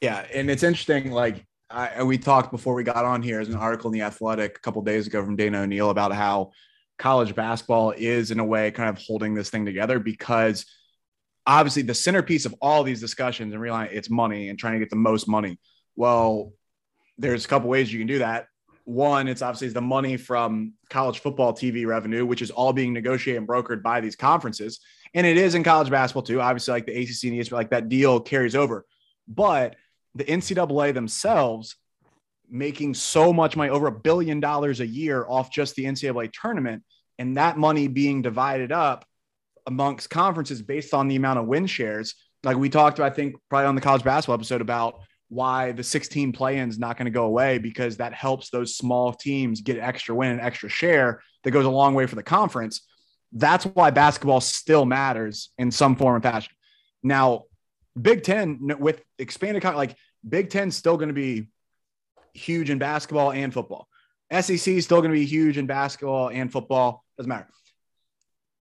Yeah, 0.00 0.24
and 0.32 0.50
it's 0.50 0.62
interesting. 0.62 1.10
Like 1.10 1.44
I, 1.68 2.02
we 2.02 2.18
talked 2.18 2.50
before 2.50 2.74
we 2.74 2.84
got 2.84 3.04
on 3.04 3.22
here, 3.22 3.40
as 3.40 3.48
an 3.48 3.56
article 3.56 3.90
in 3.90 3.98
the 3.98 4.04
Athletic 4.04 4.56
a 4.56 4.60
couple 4.60 4.82
days 4.82 5.06
ago 5.06 5.24
from 5.24 5.36
Dana 5.36 5.60
O'Neill 5.60 5.90
about 5.90 6.12
how 6.12 6.52
college 6.98 7.34
basketball 7.34 7.92
is 7.96 8.30
in 8.30 8.38
a 8.38 8.44
way 8.44 8.70
kind 8.70 8.88
of 8.88 9.02
holding 9.02 9.34
this 9.34 9.50
thing 9.50 9.64
together 9.64 9.98
because 9.98 10.66
obviously 11.46 11.82
the 11.82 11.94
centerpiece 11.94 12.44
of 12.44 12.54
all 12.60 12.82
these 12.82 13.00
discussions 13.00 13.54
and 13.54 13.62
realizing 13.62 13.96
it's 13.96 14.10
money 14.10 14.50
and 14.50 14.58
trying 14.58 14.74
to 14.74 14.78
get 14.78 14.90
the 14.90 14.96
most 14.96 15.26
money. 15.26 15.58
Well, 15.96 16.52
there's 17.16 17.44
a 17.44 17.48
couple 17.48 17.70
ways 17.70 17.92
you 17.92 17.98
can 17.98 18.06
do 18.06 18.18
that 18.18 18.46
one, 18.90 19.28
it's 19.28 19.42
obviously 19.42 19.68
the 19.68 19.80
money 19.80 20.16
from 20.16 20.74
college 20.88 21.20
football 21.20 21.52
TV 21.52 21.86
revenue, 21.86 22.26
which 22.26 22.42
is 22.42 22.50
all 22.50 22.72
being 22.72 22.92
negotiated 22.92 23.38
and 23.38 23.48
brokered 23.48 23.82
by 23.82 24.00
these 24.00 24.16
conferences. 24.16 24.80
And 25.14 25.26
it 25.26 25.36
is 25.36 25.54
in 25.54 25.62
college 25.64 25.90
basketball 25.90 26.22
too. 26.22 26.40
Obviously, 26.40 26.72
like 26.72 26.86
the 26.86 26.92
ACC 26.92 27.24
and 27.24 27.40
ESPN, 27.40 27.52
like 27.52 27.70
that 27.70 27.88
deal 27.88 28.20
carries 28.20 28.54
over. 28.54 28.84
But 29.26 29.76
the 30.14 30.24
NCAA 30.24 30.94
themselves 30.94 31.76
making 32.48 32.94
so 32.94 33.32
much 33.32 33.56
money, 33.56 33.70
over 33.70 33.86
a 33.86 33.92
billion 33.92 34.40
dollars 34.40 34.80
a 34.80 34.86
year 34.86 35.24
off 35.28 35.52
just 35.52 35.76
the 35.76 35.84
NCAA 35.84 36.32
tournament, 36.32 36.82
and 37.18 37.36
that 37.36 37.56
money 37.56 37.86
being 37.86 38.22
divided 38.22 38.72
up 38.72 39.04
amongst 39.66 40.10
conferences 40.10 40.62
based 40.62 40.94
on 40.94 41.06
the 41.06 41.16
amount 41.16 41.38
of 41.38 41.46
win 41.46 41.66
shares. 41.66 42.14
Like 42.42 42.56
we 42.56 42.68
talked, 42.68 42.98
I 42.98 43.10
think, 43.10 43.36
probably 43.48 43.66
on 43.66 43.74
the 43.74 43.80
college 43.80 44.02
basketball 44.02 44.34
episode 44.34 44.60
about 44.60 45.00
why 45.30 45.70
the 45.70 45.82
16 45.82 46.32
play-in 46.32 46.68
is 46.68 46.78
not 46.78 46.98
going 46.98 47.06
to 47.06 47.10
go 47.10 47.24
away 47.24 47.56
because 47.58 47.96
that 47.96 48.12
helps 48.12 48.50
those 48.50 48.76
small 48.76 49.12
teams 49.12 49.60
get 49.60 49.78
extra 49.78 50.14
win 50.14 50.32
and 50.32 50.40
extra 50.40 50.68
share 50.68 51.22
that 51.44 51.52
goes 51.52 51.64
a 51.64 51.70
long 51.70 51.94
way 51.94 52.04
for 52.06 52.16
the 52.16 52.22
conference. 52.22 52.86
That's 53.32 53.64
why 53.64 53.90
basketball 53.90 54.40
still 54.40 54.84
matters 54.84 55.50
in 55.56 55.70
some 55.70 55.94
form 55.94 56.16
or 56.16 56.20
fashion. 56.20 56.52
Now, 57.04 57.44
Big 58.00 58.24
Ten 58.24 58.58
with 58.78 59.02
expanded 59.18 59.62
like 59.62 59.96
Big 60.28 60.50
Ten 60.50 60.72
still 60.72 60.96
going 60.96 61.08
to 61.08 61.14
be 61.14 61.46
huge 62.34 62.68
in 62.68 62.78
basketball 62.78 63.30
and 63.30 63.54
football. 63.54 63.86
SEC 64.32 64.68
is 64.68 64.84
still 64.84 65.00
going 65.00 65.12
to 65.12 65.18
be 65.18 65.26
huge 65.26 65.58
in 65.58 65.66
basketball 65.66 66.28
and 66.28 66.50
football. 66.50 67.04
Doesn't 67.16 67.28
matter. 67.28 67.46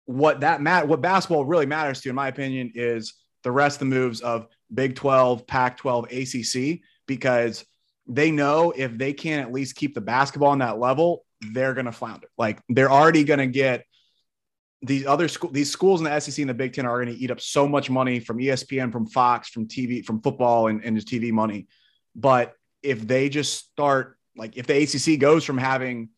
What 0.05 0.41
that 0.41 0.61
mat 0.61 0.87
what 0.87 1.01
basketball 1.01 1.45
really 1.45 1.65
matters 1.65 2.01
to, 2.01 2.09
in 2.09 2.15
my 2.15 2.27
opinion, 2.27 2.71
is 2.75 3.13
the 3.43 3.51
rest 3.51 3.77
of 3.77 3.89
the 3.89 3.95
moves 3.95 4.21
of 4.21 4.47
Big 4.73 4.95
12, 4.95 5.47
Pac 5.47 5.77
12, 5.77 6.05
ACC, 6.11 6.79
because 7.07 7.65
they 8.07 8.31
know 8.31 8.73
if 8.75 8.97
they 8.97 9.13
can't 9.13 9.45
at 9.45 9.53
least 9.53 9.75
keep 9.75 9.93
the 9.93 10.01
basketball 10.01 10.49
on 10.49 10.59
that 10.59 10.79
level, 10.79 11.25
they're 11.53 11.73
going 11.73 11.85
to 11.85 11.91
flounder. 11.91 12.27
Like 12.37 12.61
they're 12.69 12.91
already 12.91 13.23
going 13.23 13.39
to 13.39 13.47
get 13.47 13.85
these 14.81 15.05
other 15.05 15.27
school, 15.27 15.51
these 15.51 15.71
schools 15.71 16.01
in 16.01 16.05
the 16.05 16.19
SEC 16.19 16.39
and 16.39 16.49
the 16.49 16.53
Big 16.53 16.73
Ten 16.73 16.85
are 16.85 17.03
going 17.03 17.15
to 17.15 17.21
eat 17.21 17.31
up 17.31 17.39
so 17.39 17.67
much 17.67 17.89
money 17.89 18.19
from 18.19 18.39
ESPN, 18.39 18.91
from 18.91 19.05
Fox, 19.07 19.49
from 19.49 19.67
TV, 19.67 20.03
from 20.03 20.21
football 20.21 20.67
and, 20.67 20.83
and 20.83 20.95
just 20.95 21.07
TV 21.07 21.31
money. 21.31 21.67
But 22.15 22.55
if 22.81 23.07
they 23.07 23.29
just 23.29 23.69
start, 23.69 24.17
like 24.35 24.57
if 24.57 24.65
the 24.65 24.81
ACC 24.81 25.19
goes 25.19 25.43
from 25.43 25.57
having 25.57 26.09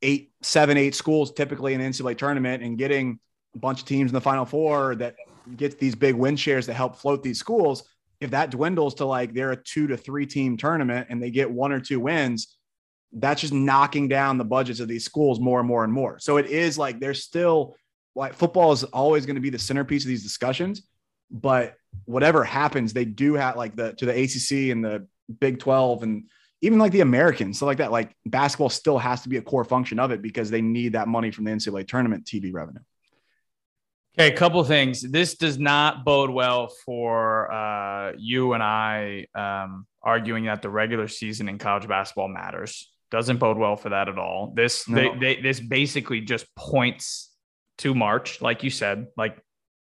eight, 0.00 0.32
seven, 0.42 0.76
eight 0.76 0.94
schools 0.94 1.32
typically 1.32 1.74
in 1.74 1.80
the 1.80 1.86
NCAA 1.86 2.16
tournament 2.16 2.62
and 2.62 2.78
getting 2.78 3.18
a 3.54 3.58
bunch 3.58 3.80
of 3.80 3.86
teams 3.86 4.10
in 4.10 4.14
the 4.14 4.20
Final 4.20 4.46
Four 4.46 4.94
that 4.96 5.16
gets 5.56 5.74
these 5.76 5.94
big 5.94 6.14
win 6.14 6.36
shares 6.36 6.66
to 6.66 6.72
help 6.72 6.96
float 6.96 7.22
these 7.22 7.38
schools. 7.38 7.84
If 8.20 8.30
that 8.30 8.50
dwindles 8.50 8.94
to 8.96 9.04
like 9.04 9.34
they're 9.34 9.52
a 9.52 9.56
two 9.56 9.86
to 9.88 9.96
three 9.96 10.26
team 10.26 10.56
tournament 10.56 11.08
and 11.10 11.22
they 11.22 11.30
get 11.30 11.50
one 11.50 11.72
or 11.72 11.80
two 11.80 12.00
wins, 12.00 12.56
that's 13.12 13.40
just 13.40 13.52
knocking 13.52 14.08
down 14.08 14.38
the 14.38 14.44
budgets 14.44 14.80
of 14.80 14.88
these 14.88 15.04
schools 15.04 15.40
more 15.40 15.60
and 15.60 15.68
more 15.68 15.84
and 15.84 15.92
more. 15.92 16.18
So 16.18 16.36
it 16.36 16.46
is 16.46 16.78
like 16.78 17.00
there's 17.00 17.22
still 17.22 17.76
like 18.14 18.34
football 18.34 18.72
is 18.72 18.84
always 18.84 19.26
going 19.26 19.36
to 19.36 19.42
be 19.42 19.50
the 19.50 19.58
centerpiece 19.58 20.04
of 20.04 20.08
these 20.08 20.22
discussions, 20.22 20.82
but 21.30 21.74
whatever 22.04 22.44
happens, 22.44 22.92
they 22.92 23.04
do 23.04 23.34
have 23.34 23.56
like 23.56 23.76
the 23.76 23.92
to 23.94 24.06
the 24.06 24.12
ACC 24.12 24.70
and 24.72 24.84
the 24.84 25.06
Big 25.40 25.58
12 25.58 26.02
and 26.02 26.24
even 26.60 26.78
like 26.78 26.92
the 26.92 27.00
Americans, 27.00 27.58
so 27.58 27.66
like 27.66 27.78
that, 27.78 27.92
like 27.92 28.16
basketball 28.24 28.70
still 28.70 28.98
has 28.98 29.22
to 29.22 29.28
be 29.28 29.36
a 29.36 29.42
core 29.42 29.64
function 29.64 29.98
of 29.98 30.10
it 30.12 30.22
because 30.22 30.50
they 30.50 30.62
need 30.62 30.94
that 30.94 31.08
money 31.08 31.30
from 31.30 31.44
the 31.44 31.50
NCAA 31.50 31.86
tournament 31.86 32.24
TV 32.24 32.54
revenue. 32.54 32.80
Okay, 34.16 34.32
a 34.32 34.36
couple 34.36 34.62
things. 34.62 35.02
This 35.02 35.34
does 35.34 35.58
not 35.58 36.04
bode 36.04 36.30
well 36.30 36.68
for 36.86 37.52
uh, 37.52 38.12
you 38.16 38.52
and 38.52 38.62
I 38.62 39.26
um, 39.34 39.86
arguing 40.02 40.44
that 40.44 40.62
the 40.62 40.70
regular 40.70 41.08
season 41.08 41.48
in 41.48 41.58
college 41.58 41.88
basketball 41.88 42.28
matters. 42.28 42.92
Doesn't 43.10 43.38
bode 43.38 43.58
well 43.58 43.74
for 43.76 43.88
that 43.88 44.08
at 44.08 44.18
all. 44.18 44.52
This 44.54 44.88
no. 44.88 44.96
they, 45.18 45.18
they, 45.34 45.42
this 45.42 45.58
basically 45.58 46.20
just 46.20 46.46
points 46.54 47.32
to 47.78 47.92
March, 47.94 48.40
like 48.40 48.62
you 48.62 48.70
said, 48.70 49.08
like 49.16 49.36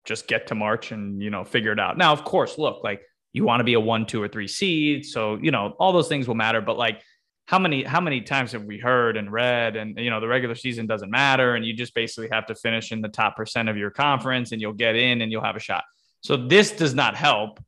just 0.05 0.27
get 0.27 0.47
to 0.47 0.55
March 0.55 0.91
and 0.91 1.23
you 1.23 1.29
know 1.29 1.45
figure 1.45 1.73
it 1.73 1.81
out. 1.81 1.99
Now, 1.99 2.13
of 2.13 2.25
course, 2.25 2.57
look, 2.57 2.83
like 2.83 3.03
you 3.35 3.45
want 3.45 3.61
to 3.61 3.65
be 3.65 3.75
a 3.75 3.81
one, 3.81 4.07
two, 4.07 4.23
or 4.23 4.29
three 4.29 4.49
seed, 4.49 5.05
so 5.05 5.39
you 5.41 5.51
know 5.51 5.75
all 5.79 5.93
those 5.93 6.09
things 6.09 6.27
will 6.27 6.35
matter. 6.35 6.63
But 6.63 6.79
like 6.79 7.03
how 7.47 7.59
many 7.59 7.85
how 7.85 8.01
many 8.01 8.23
times 8.23 8.53
have 8.53 8.65
we 8.65 8.79
heard 8.79 9.17
and 9.17 9.31
read? 9.31 9.77
And 9.77 9.99
you 9.99 10.11
know 10.11 10.21
the 10.21 10.29
regular 10.29 10.55
season 10.55 10.87
doesn't 10.87 11.11
matter 11.11 11.55
and 11.55 11.65
you 11.65 11.75
just 11.75 11.95
basically 11.95 12.29
have 12.33 12.47
to 12.47 12.55
finish 12.55 12.91
in 12.91 13.03
the 13.03 13.09
top 13.09 13.37
percent 13.37 13.69
of 13.69 13.77
your 13.77 13.91
conference 13.91 14.53
and 14.53 14.61
you'll 14.61 14.73
get 14.73 14.97
in 14.97 15.21
and 15.21 15.31
you'll 15.31 15.45
have 15.45 15.57
a 15.57 15.61
shot. 15.61 15.85
So 16.23 16.37
this 16.37 16.73
does 16.73 16.95
not 16.95 17.17
help 17.17 17.61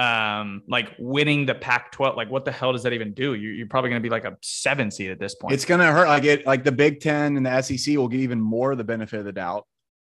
um 0.00 0.62
like 0.68 0.90
winning 0.98 1.46
the 1.46 1.54
pac 1.54 1.92
12 1.92 2.16
like 2.16 2.28
what 2.28 2.44
the 2.44 2.50
hell 2.50 2.72
does 2.72 2.82
that 2.84 2.92
even 2.92 3.12
do? 3.12 3.34
You, 3.34 3.50
you're 3.50 3.68
probably 3.68 3.90
going 3.90 4.02
to 4.02 4.06
be 4.06 4.10
like 4.10 4.24
a 4.24 4.36
seven 4.40 4.90
seed 4.90 5.10
at 5.10 5.18
this 5.18 5.34
point. 5.34 5.54
It's 5.54 5.64
going 5.64 5.80
to 5.80 5.86
hurt 5.86 6.08
like 6.08 6.24
it 6.24 6.46
like 6.46 6.64
the 6.64 6.72
big 6.72 7.00
10 7.00 7.36
and 7.36 7.46
the 7.46 7.62
sec 7.62 7.96
will 7.96 8.08
get 8.08 8.20
even 8.20 8.40
more 8.40 8.74
the 8.74 8.84
benefit 8.84 9.18
of 9.18 9.24
the 9.24 9.32
doubt. 9.32 9.66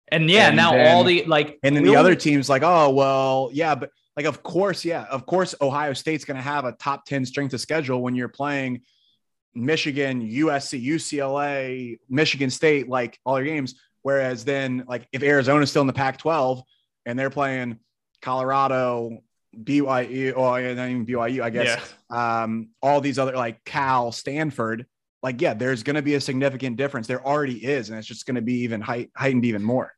And 0.09 0.29
yeah 0.29 0.49
and 0.49 0.57
now 0.57 0.73
then, 0.73 0.95
all 0.95 1.05
the 1.05 1.25
like 1.27 1.59
and 1.63 1.75
then 1.77 1.85
the 1.85 1.97
other 1.97 2.15
teams 2.15 2.49
like 2.49 2.63
oh 2.65 2.91
well 2.91 3.51
yeah 3.53 3.75
but 3.75 3.91
like 4.17 4.27
of 4.27 4.43
course 4.43 4.85
yeah 4.85 5.05
of 5.05 5.27
course 5.27 5.55
ohio 5.61 5.95
state's 5.95 6.25
going 6.25 6.37
to 6.37 6.43
have 6.43 6.65
a 6.65 6.73
top 6.73 7.07
10 7.07 7.25
strength 7.25 7.55
of 7.55 7.61
schedule 7.61 8.03
when 8.03 8.15
you're 8.15 8.29
playing 8.29 8.83
Michigan, 9.55 10.29
USC, 10.29 10.85
UCLA, 10.85 11.99
Michigan 12.09 12.51
State, 12.51 12.89
like 12.89 13.19
all 13.25 13.39
your 13.39 13.47
games. 13.47 13.75
Whereas 14.03 14.45
then, 14.45 14.85
like 14.89 15.07
if 15.13 15.23
Arizona's 15.23 15.71
still 15.71 15.83
in 15.83 15.87
the 15.87 15.93
Pac 15.93 16.19
12 16.19 16.63
and 17.07 17.19
they're 17.19 17.31
playing 17.31 17.79
Colorado, 18.21 19.19
BYU, 19.57 20.37
or 20.37 20.61
not 20.75 20.89
even 20.89 21.07
BYU, 21.07 21.43
I 21.43 21.51
guess, 21.51 21.95
yeah. 22.11 22.43
um, 22.43 22.71
all 22.83 23.01
these 23.01 23.19
other 23.19 23.33
like 23.33 23.63
Cal, 23.65 24.11
Stanford, 24.11 24.87
like, 25.23 25.41
yeah, 25.41 25.55
there's 25.55 25.83
going 25.83 25.97
to 25.97 26.03
be 26.03 26.15
a 26.15 26.21
significant 26.21 26.77
difference. 26.77 27.07
There 27.07 27.25
already 27.25 27.65
is. 27.65 27.91
And 27.91 27.99
it's 27.99 28.09
just 28.09 28.27
going 28.27 28.35
to 28.35 28.43
be 28.43 28.63
even 28.63 28.81
height, 28.81 29.11
heightened 29.17 29.45
even 29.45 29.63
more. 29.63 29.95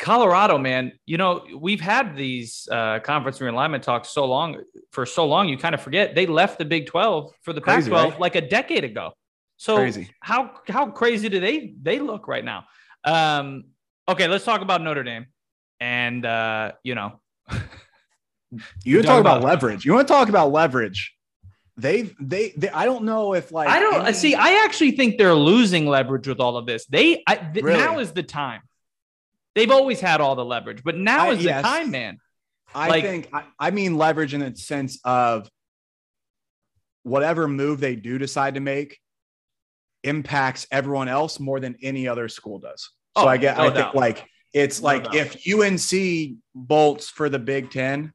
Colorado, 0.00 0.56
man, 0.56 0.92
you 1.04 1.18
know, 1.18 1.44
we've 1.54 1.80
had 1.80 2.16
these 2.16 2.66
uh, 2.72 3.00
conference 3.00 3.38
realignment 3.38 3.82
talks 3.82 4.08
so 4.08 4.24
long 4.24 4.62
for 4.92 5.04
so 5.04 5.26
long, 5.26 5.46
you 5.46 5.58
kind 5.58 5.74
of 5.74 5.82
forget 5.82 6.14
they 6.14 6.26
left 6.26 6.58
the 6.58 6.64
Big 6.64 6.86
12 6.86 7.32
for 7.42 7.52
the 7.52 7.60
Pac 7.60 7.84
12 7.84 8.12
right? 8.12 8.20
like 8.20 8.34
a 8.34 8.40
decade 8.40 8.82
ago. 8.82 9.12
So 9.58 9.76
crazy. 9.76 10.08
how 10.20 10.52
how 10.68 10.86
crazy 10.86 11.28
do 11.28 11.38
they 11.38 11.74
they 11.82 11.98
look 11.98 12.28
right 12.28 12.42
now? 12.42 12.64
Um, 13.04 13.64
okay, 14.08 14.26
let's 14.26 14.44
talk 14.44 14.62
about 14.62 14.80
Notre 14.80 15.02
Dame. 15.02 15.26
And 15.80 16.24
uh, 16.24 16.72
you 16.82 16.94
know, 16.94 17.20
you 18.84 19.02
talk 19.02 19.20
about, 19.20 19.38
about 19.38 19.44
leverage. 19.44 19.84
You 19.84 19.92
want 19.92 20.08
to 20.08 20.14
talk 20.14 20.30
about 20.30 20.50
leverage. 20.50 21.14
They've 21.76 22.14
they, 22.18 22.54
they 22.56 22.70
I 22.70 22.86
don't 22.86 23.04
know 23.04 23.34
if 23.34 23.52
like 23.52 23.68
I 23.68 23.80
don't 23.80 24.06
any... 24.06 24.12
see. 24.14 24.34
I 24.34 24.64
actually 24.64 24.92
think 24.92 25.18
they're 25.18 25.34
losing 25.34 25.86
leverage 25.86 26.26
with 26.26 26.40
all 26.40 26.56
of 26.56 26.64
this. 26.64 26.86
They 26.86 27.22
I, 27.26 27.36
th- 27.36 27.62
really? 27.62 27.78
now 27.78 27.98
is 27.98 28.12
the 28.12 28.22
time 28.22 28.62
They've 29.54 29.70
always 29.70 30.00
had 30.00 30.20
all 30.20 30.36
the 30.36 30.44
leverage, 30.44 30.82
but 30.84 30.96
now 30.96 31.28
I, 31.28 31.32
is 31.32 31.44
yes. 31.44 31.62
the 31.62 31.68
time, 31.68 31.90
man. 31.90 32.18
I 32.74 32.88
like, 32.88 33.04
think 33.04 33.28
I, 33.32 33.44
I 33.58 33.70
mean 33.70 33.96
leverage 33.96 34.32
in 34.32 34.40
the 34.40 34.54
sense 34.56 35.00
of 35.04 35.50
whatever 37.02 37.48
move 37.48 37.80
they 37.80 37.96
do 37.96 38.18
decide 38.18 38.54
to 38.54 38.60
make 38.60 38.98
impacts 40.04 40.66
everyone 40.70 41.08
else 41.08 41.40
more 41.40 41.58
than 41.60 41.76
any 41.82 42.06
other 42.06 42.28
school 42.28 42.58
does. 42.58 42.90
So 43.18 43.24
oh, 43.24 43.26
I 43.26 43.38
get, 43.38 43.56
no 43.56 43.64
I 43.64 43.66
doubt. 43.66 43.74
think 43.74 43.94
like 43.94 44.26
it's 44.54 44.80
no 44.80 44.86
like 44.86 45.04
doubt. 45.04 45.14
if 45.14 45.36
UNC 45.52 46.36
bolts 46.54 47.08
for 47.08 47.28
the 47.28 47.38
Big 47.40 47.70
Ten, 47.70 48.12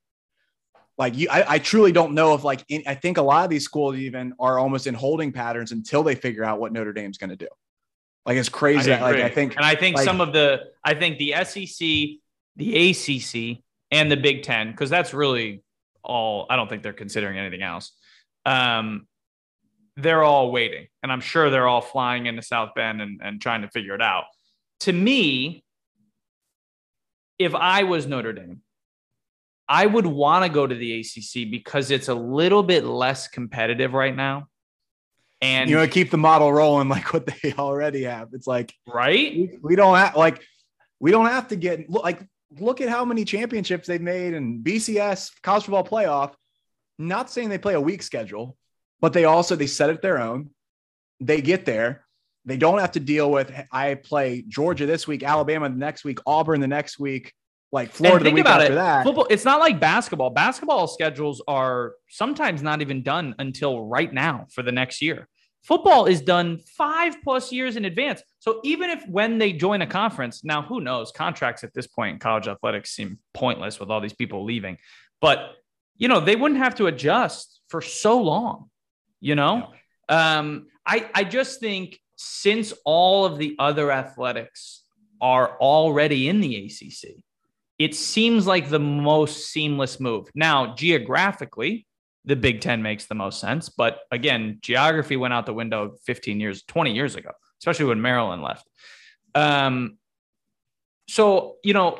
Like 0.97 1.17
you, 1.17 1.27
I, 1.29 1.55
I 1.55 1.59
truly 1.59 1.91
don't 1.91 2.13
know 2.13 2.33
if 2.33 2.43
like 2.43 2.63
in, 2.69 2.83
I 2.87 2.95
think 2.95 3.17
a 3.17 3.21
lot 3.21 3.43
of 3.43 3.49
these 3.49 3.65
schools 3.65 3.97
even 3.97 4.33
are 4.39 4.57
almost 4.57 4.87
in 4.87 4.93
holding 4.93 5.31
patterns 5.33 5.73
until 5.73 6.03
they 6.03 6.15
figure 6.15 6.43
out 6.43 6.59
what 6.59 6.71
Notre 6.71 6.93
Dame's 6.93 7.17
going 7.17 7.31
to 7.31 7.35
do. 7.35 7.47
Like 8.25 8.37
it's 8.37 8.49
crazy. 8.49 8.91
I 8.91 9.01
like. 9.01 9.17
I 9.17 9.29
think, 9.29 9.55
and 9.55 9.65
I 9.65 9.75
think 9.75 9.97
like- 9.97 10.05
some 10.05 10.21
of 10.21 10.33
the, 10.33 10.61
I 10.83 10.95
think 10.95 11.17
the 11.19 11.35
SEC, 11.43 12.19
the 12.55 12.89
ACC, 12.89 13.63
and 13.91 14.11
the 14.11 14.17
Big 14.17 14.43
Ten, 14.43 14.71
because 14.71 14.89
that's 14.89 15.13
really 15.13 15.63
all. 16.03 16.47
I 16.49 16.55
don't 16.55 16.67
think 16.67 16.83
they're 16.83 16.93
considering 16.93 17.37
anything 17.37 17.61
else. 17.61 17.91
Um, 18.45 19.07
they're 19.95 20.23
all 20.23 20.51
waiting, 20.51 20.87
and 21.03 21.11
I'm 21.11 21.21
sure 21.21 21.49
they're 21.49 21.67
all 21.67 21.81
flying 21.81 22.25
into 22.25 22.41
South 22.41 22.71
Bend 22.75 23.01
and, 23.01 23.21
and 23.23 23.41
trying 23.41 23.61
to 23.61 23.69
figure 23.69 23.93
it 23.93 24.01
out. 24.01 24.25
To 24.81 24.93
me, 24.93 25.63
if 27.39 27.53
I 27.53 27.83
was 27.83 28.05
Notre 28.05 28.33
Dame, 28.33 28.61
I 29.67 29.85
would 29.85 30.05
want 30.05 30.43
to 30.45 30.49
go 30.49 30.65
to 30.67 30.75
the 30.75 30.99
ACC 30.99 31.49
because 31.49 31.91
it's 31.91 32.07
a 32.07 32.13
little 32.13 32.63
bit 32.63 32.83
less 32.83 33.27
competitive 33.27 33.93
right 33.93 34.15
now. 34.15 34.47
And 35.45 35.69
you 35.69 35.75
know, 35.75 35.87
keep 35.87 36.11
the 36.11 36.17
model 36.17 36.51
rolling 36.51 36.89
like 36.89 37.13
what 37.13 37.25
they 37.25 37.53
already 37.53 38.03
have. 38.03 38.29
It's 38.33 38.47
like 38.47 38.73
right, 38.87 39.33
we, 39.35 39.59
we 39.61 39.75
don't 39.75 39.97
have 39.97 40.15
like 40.15 40.41
we 40.99 41.11
don't 41.11 41.27
have 41.27 41.49
to 41.49 41.55
get 41.55 41.89
like 41.89 42.21
look 42.59 42.81
at 42.81 42.89
how 42.89 43.05
many 43.05 43.25
championships 43.25 43.87
they've 43.87 44.01
made 44.01 44.33
in 44.33 44.63
BCS 44.63 45.31
college 45.43 45.63
football 45.63 45.83
playoff. 45.85 46.33
Not 46.97 47.29
saying 47.29 47.49
they 47.49 47.57
play 47.57 47.73
a 47.73 47.81
weak 47.81 48.01
schedule, 48.01 48.57
but 49.01 49.13
they 49.13 49.25
also 49.25 49.55
they 49.55 49.67
set 49.67 49.89
it 49.89 50.01
their 50.01 50.19
own. 50.19 50.49
They 51.19 51.41
get 51.41 51.65
there. 51.65 52.05
They 52.45 52.57
don't 52.57 52.79
have 52.79 52.93
to 52.93 52.99
deal 52.99 53.29
with 53.29 53.51
I 53.71 53.95
play 53.95 54.43
Georgia 54.47 54.85
this 54.85 55.07
week, 55.07 55.23
Alabama 55.23 55.69
the 55.69 55.75
next 55.75 56.03
week, 56.03 56.19
Auburn 56.25 56.61
the 56.61 56.67
next 56.67 56.99
week, 56.99 57.33
like 57.71 57.91
Florida 57.91 58.19
the 58.19 58.25
think 58.25 58.35
week 58.35 58.45
about 58.45 58.61
after 58.61 58.73
it. 58.73 58.75
that. 58.75 59.03
Football, 59.03 59.27
it's 59.29 59.45
not 59.45 59.59
like 59.59 59.79
basketball. 59.79 60.29
Basketball 60.29 60.87
schedules 60.87 61.41
are 61.47 61.93
sometimes 62.09 62.61
not 62.61 62.81
even 62.81 63.03
done 63.03 63.35
until 63.39 63.83
right 63.83 64.11
now 64.13 64.47
for 64.51 64.63
the 64.63 64.71
next 64.71 65.01
year. 65.01 65.27
Football 65.65 66.05
is 66.05 66.21
done 66.21 66.59
five 66.59 67.15
plus 67.23 67.51
years 67.51 67.75
in 67.75 67.85
advance. 67.85 68.21
So 68.37 68.61
even 68.63 68.91
if 68.91 69.07
when 69.07 69.39
they 69.39 69.51
join 69.51 69.81
a 69.81 69.87
conference, 69.87 70.43
now 70.43 70.61
who 70.61 70.79
knows? 70.79 71.11
Contracts 71.11 71.63
at 71.63 71.73
this 71.73 71.87
point 71.87 72.13
in 72.13 72.19
college 72.19 72.47
athletics 72.47 72.91
seem 72.91 73.17
pointless 73.33 73.79
with 73.79 73.89
all 73.89 73.99
these 73.99 74.13
people 74.13 74.45
leaving. 74.45 74.77
But 75.21 75.55
you 75.97 76.07
know, 76.07 76.19
they 76.19 76.35
wouldn't 76.35 76.59
have 76.59 76.75
to 76.75 76.87
adjust 76.87 77.61
for 77.69 77.81
so 77.81 78.21
long, 78.21 78.69
you 79.21 79.33
know? 79.33 79.71
Um, 80.07 80.67
I 80.85 81.09
I 81.15 81.23
just 81.23 81.59
think 81.59 81.99
since 82.15 82.71
all 82.83 83.25
of 83.25 83.39
the 83.39 83.55
other 83.57 83.91
athletics 83.91 84.83
are 85.19 85.57
already 85.59 86.29
in 86.29 86.41
the 86.41 86.65
ACC, 86.65 87.23
it 87.79 87.95
seems 87.95 88.45
like 88.45 88.69
the 88.69 88.79
most 88.79 89.47
seamless 89.47 89.99
move. 89.99 90.29
Now, 90.35 90.75
geographically, 90.75 91.87
the 92.25 92.35
Big 92.35 92.61
Ten 92.61 92.81
makes 92.81 93.05
the 93.05 93.15
most 93.15 93.39
sense. 93.39 93.69
But 93.69 93.99
again, 94.11 94.59
geography 94.61 95.15
went 95.15 95.33
out 95.33 95.45
the 95.45 95.53
window 95.53 95.95
15 96.05 96.39
years, 96.39 96.63
20 96.63 96.93
years 96.93 97.15
ago, 97.15 97.31
especially 97.61 97.85
when 97.85 98.01
Maryland 98.01 98.41
left. 98.41 98.67
Um, 99.33 99.97
so, 101.07 101.57
you 101.63 101.73
know, 101.73 101.99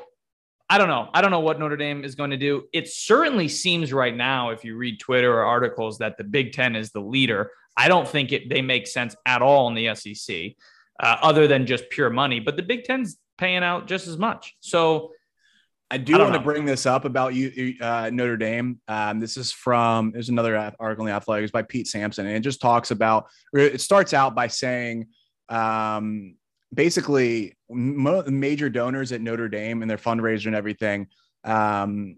I 0.68 0.80
don't 0.80 0.88
know. 0.88 1.10
I 1.14 1.22
don't 1.22 1.30
know 1.30 1.42
what 1.42 1.60
Notre 1.60 1.78
Dame 1.78 2.04
is 2.04 2.16
going 2.16 2.32
to 2.32 2.38
do. 2.38 2.64
It 2.74 2.88
certainly 2.88 3.48
seems 3.48 3.94
right 3.94 4.16
now, 4.16 4.50
if 4.50 4.64
you 4.64 4.76
read 4.76 5.00
Twitter 5.00 5.32
or 5.32 5.44
articles, 5.44 6.00
that 6.00 6.18
the 6.18 6.24
Big 6.24 6.54
Ten 6.54 6.76
is 6.76 6.92
the 6.92 7.02
leader. 7.02 7.52
I 7.78 7.88
don't 7.88 8.08
think 8.08 8.32
it 8.32 8.50
they 8.50 8.62
make 8.62 8.88
sense 8.88 9.16
at 9.28 9.44
all 9.44 9.68
in 9.68 9.76
the 9.76 9.94
SEC, 9.94 10.54
uh, 11.00 11.18
other 11.22 11.48
than 11.48 11.68
just 11.68 11.90
pure 11.92 12.10
money. 12.10 12.40
But 12.40 12.58
the 12.58 12.64
Big 12.64 12.84
Ten's 12.84 13.18
paying 13.38 13.64
out 13.64 13.88
just 13.88 14.08
as 14.08 14.18
much. 14.18 14.56
So 14.60 15.12
I 15.96 15.98
do 15.98 16.16
I 16.18 16.24
want 16.24 16.34
to 16.34 16.42
bring 16.42 16.66
this 16.66 16.86
up 16.86 17.06
about 17.06 17.36
you, 17.36 17.74
uh, 17.80 18.10
Notre 18.12 18.36
Dame. 18.36 18.82
Um, 18.90 19.22
this 19.22 19.38
is 19.38 19.54
from 19.54 20.12
there's 20.12 20.28
another 20.28 20.58
article 20.78 21.06
in 21.06 21.10
the 21.10 21.16
Athletic. 21.16 21.44
Athletics 21.46 21.52
by 21.52 21.62
Pete 21.62 21.88
Sampson, 21.88 22.26
and 22.26 22.36
it 22.36 22.42
just 22.42 22.60
talks 22.60 22.92
about. 22.92 23.28
It 23.54 23.80
starts 23.80 24.14
out 24.14 24.36
by 24.36 24.48
saying, 24.48 25.08
um, 25.48 26.36
basically, 26.74 27.58
mo- 27.70 28.26
major 28.28 28.70
donors 28.70 29.14
at 29.14 29.22
Notre 29.22 29.48
Dame 29.48 29.84
and 29.84 29.90
their 29.90 29.98
fundraiser 29.98 30.48
and 30.48 30.56
everything. 30.56 31.08
Um, 31.46 32.18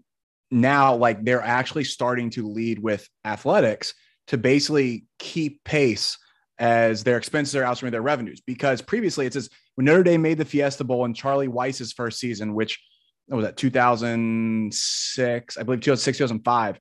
now, 0.50 0.96
like 0.96 1.22
they're 1.22 1.40
actually 1.40 1.84
starting 1.84 2.30
to 2.30 2.48
lead 2.48 2.80
with 2.80 3.08
athletics 3.24 3.94
to 4.26 4.38
basically 4.38 5.06
keep 5.20 5.62
pace 5.62 6.18
as 6.58 7.04
their 7.04 7.16
expenses 7.16 7.54
are 7.54 7.64
outstripping 7.64 7.92
their 7.92 8.02
revenues. 8.02 8.40
Because 8.40 8.82
previously, 8.82 9.26
it 9.26 9.34
says 9.34 9.48
when 9.76 9.84
Notre 9.84 10.02
Dame 10.02 10.22
made 10.22 10.38
the 10.38 10.44
Fiesta 10.44 10.82
Bowl 10.82 11.04
in 11.04 11.14
Charlie 11.14 11.46
Weis's 11.46 11.92
first 11.92 12.18
season, 12.18 12.54
which 12.54 12.80
what 13.28 13.36
was 13.36 13.46
that 13.46 13.56
2006 13.56 15.56
i 15.56 15.62
believe 15.62 15.80
2006 15.80 16.18
2005 16.18 16.78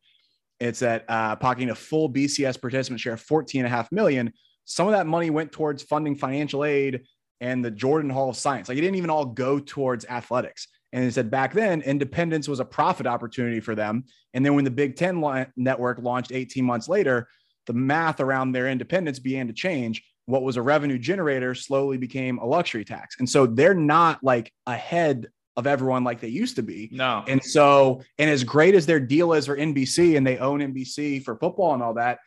it's 0.60 0.82
at 0.82 1.06
uh, 1.08 1.36
pocketing 1.36 1.70
a 1.70 1.76
full 1.76 2.10
bcs 2.10 2.60
participant 2.60 3.00
share 3.00 3.14
of 3.14 3.22
14 3.22 3.62
and 3.62 3.68
a 3.68 3.70
half 3.70 3.92
million. 3.92 4.34
Some 4.66 4.88
of 4.88 4.94
that 4.94 5.08
money 5.08 5.30
went 5.30 5.52
towards 5.52 5.84
funding 5.84 6.16
financial 6.16 6.66
aid 6.66 7.04
and 7.42 7.64
the 7.64 7.72
jordan 7.72 8.10
hall 8.10 8.30
of 8.30 8.36
science. 8.36 8.68
Like 8.68 8.78
it 8.78 8.82
didn't 8.82 8.96
even 8.96 9.10
all 9.10 9.26
go 9.26 9.60
towards 9.60 10.06
athletics. 10.06 10.68
And 10.94 11.04
it 11.04 11.14
said 11.14 11.30
back 11.30 11.54
then 11.54 11.82
independence 11.82 12.48
was 12.48 12.60
a 12.60 12.66
profit 12.66 13.06
opportunity 13.06 13.60
for 13.60 13.76
them. 13.76 14.06
And 14.34 14.44
then 14.44 14.56
when 14.56 14.64
the 14.64 14.72
big 14.72 14.96
ten 14.96 15.22
li- 15.22 15.46
network 15.56 16.00
launched 16.00 16.32
18 16.32 16.66
months 16.66 16.90
later 16.90 17.28
the 17.68 17.74
math 17.74 18.20
around 18.20 18.54
their 18.54 18.70
independence 18.70 19.20
began 19.20 19.48
to 19.48 19.54
change. 19.54 20.04
What 20.26 20.42
was 20.42 20.58
a 20.58 20.62
revenue 20.62 20.98
generator 20.98 21.54
slowly 21.54 21.98
became 21.98 22.40
a 22.40 22.46
luxury 22.46 22.84
tax. 22.84 23.18
And 23.20 23.30
so 23.30 23.46
they're 23.46 23.74
not 23.74 24.24
like 24.24 24.52
ahead 24.66 25.28
of 25.58 25.66
everyone 25.66 26.04
like 26.04 26.22
they 26.22 26.28
used 26.28 26.56
to 26.56 26.64
be. 26.64 26.88
no, 26.92 27.24
And 27.28 27.44
so, 27.44 28.04
and 28.20 28.30
as 28.30 28.44
great 28.44 28.76
as 28.76 28.86
their 28.86 29.00
deal 29.00 29.34
is 29.34 29.48
for 29.48 29.58
NBC 29.58 30.16
and 30.16 30.26
they 30.26 30.38
own 30.38 30.60
NBC 30.60 31.24
for 31.24 31.36
football 31.36 31.74
and 31.74 31.82
all 31.82 31.96
that, 31.96 32.20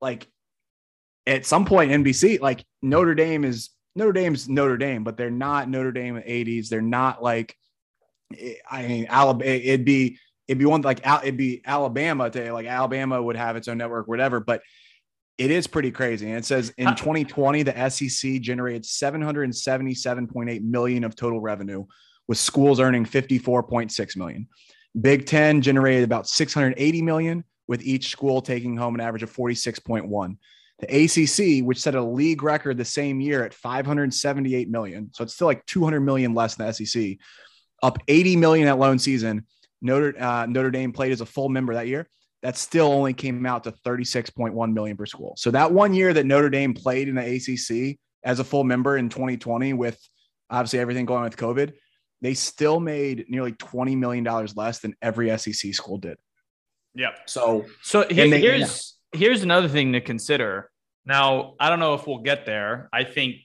like 0.00 0.26
at 1.24 1.46
some 1.46 1.64
point, 1.64 1.92
NBC, 1.92 2.40
like 2.40 2.64
Notre 2.82 3.14
Dame 3.14 3.44
is 3.44 3.70
Notre 3.94 4.12
Dame's 4.12 4.48
Notre 4.48 4.76
Dame, 4.76 5.04
but 5.04 5.16
they're 5.16 5.30
not 5.30 5.68
Notre 5.68 5.92
Dame 5.92 6.16
in 6.16 6.22
the 6.26 6.44
80s. 6.44 6.68
They're 6.68 6.82
not 6.82 7.22
like, 7.22 7.56
I 8.68 8.86
mean, 8.86 9.06
Alabama, 9.08 9.48
it'd 9.48 9.84
be, 9.84 10.18
it'd 10.48 10.58
be 10.58 10.64
one 10.64 10.82
like, 10.82 11.06
it'd 11.06 11.36
be 11.36 11.62
Alabama 11.64 12.28
to 12.28 12.52
like 12.52 12.66
Alabama 12.66 13.22
would 13.22 13.36
have 13.36 13.54
its 13.54 13.68
own 13.68 13.78
network, 13.78 14.08
whatever. 14.08 14.40
But 14.40 14.62
it 15.38 15.52
is 15.52 15.68
pretty 15.68 15.92
crazy. 15.92 16.28
And 16.28 16.38
it 16.38 16.44
says 16.44 16.70
in 16.76 16.88
2020, 16.88 17.62
the 17.62 17.88
SEC 17.88 18.40
generated 18.40 18.82
777.8 18.82 20.62
million 20.62 21.04
of 21.04 21.14
total 21.14 21.40
revenue 21.40 21.84
with 22.28 22.38
schools 22.38 22.80
earning 22.80 23.04
54.6 23.04 24.16
million. 24.16 24.48
Big 25.00 25.26
10 25.26 25.60
generated 25.60 26.04
about 26.04 26.28
680 26.28 27.02
million 27.02 27.44
with 27.66 27.82
each 27.82 28.10
school 28.10 28.40
taking 28.40 28.76
home 28.76 28.94
an 28.94 29.00
average 29.00 29.22
of 29.22 29.34
46.1. 29.34 30.36
The 30.80 31.04
ACC, 31.04 31.64
which 31.64 31.80
set 31.80 31.94
a 31.94 32.02
league 32.02 32.42
record 32.42 32.76
the 32.76 32.84
same 32.84 33.20
year 33.20 33.44
at 33.44 33.54
578 33.54 34.68
million, 34.68 35.10
so 35.12 35.22
it's 35.24 35.34
still 35.34 35.46
like 35.46 35.64
200 35.66 36.00
million 36.00 36.34
less 36.34 36.56
than 36.56 36.66
the 36.66 36.72
SEC, 36.72 37.18
up 37.82 37.98
80 38.08 38.36
million 38.36 38.68
at 38.68 38.78
lone 38.78 38.98
season. 38.98 39.46
Notre 39.80 40.14
uh, 40.20 40.46
Notre 40.46 40.70
Dame 40.70 40.92
played 40.92 41.12
as 41.12 41.20
a 41.20 41.26
full 41.26 41.48
member 41.48 41.74
that 41.74 41.86
year. 41.86 42.08
That 42.42 42.56
still 42.56 42.86
only 42.86 43.14
came 43.14 43.46
out 43.46 43.64
to 43.64 43.72
36.1 43.72 44.72
million 44.72 44.96
per 44.96 45.06
school. 45.06 45.34
So 45.36 45.50
that 45.52 45.72
one 45.72 45.94
year 45.94 46.12
that 46.12 46.26
Notre 46.26 46.50
Dame 46.50 46.74
played 46.74 47.08
in 47.08 47.14
the 47.14 47.22
ACC 47.22 47.98
as 48.22 48.40
a 48.40 48.44
full 48.44 48.64
member 48.64 48.98
in 48.98 49.08
2020, 49.08 49.74
with 49.74 49.98
obviously 50.50 50.80
everything 50.80 51.06
going 51.06 51.22
with 51.22 51.36
COVID, 51.36 51.72
they 52.24 52.32
still 52.32 52.80
made 52.80 53.26
nearly 53.28 53.52
20 53.52 53.94
million 53.96 54.24
dollars 54.24 54.56
less 54.56 54.78
than 54.78 54.96
every 55.02 55.28
SEC 55.38 55.74
school 55.74 55.98
did. 55.98 56.16
yep. 56.94 57.18
So 57.26 57.66
So 57.82 58.06
he- 58.08 58.14
they- 58.30 58.40
here's 58.40 58.98
here's 59.12 59.42
another 59.42 59.68
thing 59.68 59.92
to 59.92 60.00
consider. 60.00 60.70
Now, 61.04 61.54
I 61.60 61.68
don't 61.68 61.80
know 61.80 61.94
if 61.94 62.06
we'll 62.06 62.22
get 62.22 62.46
there. 62.46 62.88
I 62.92 63.04
think 63.04 63.36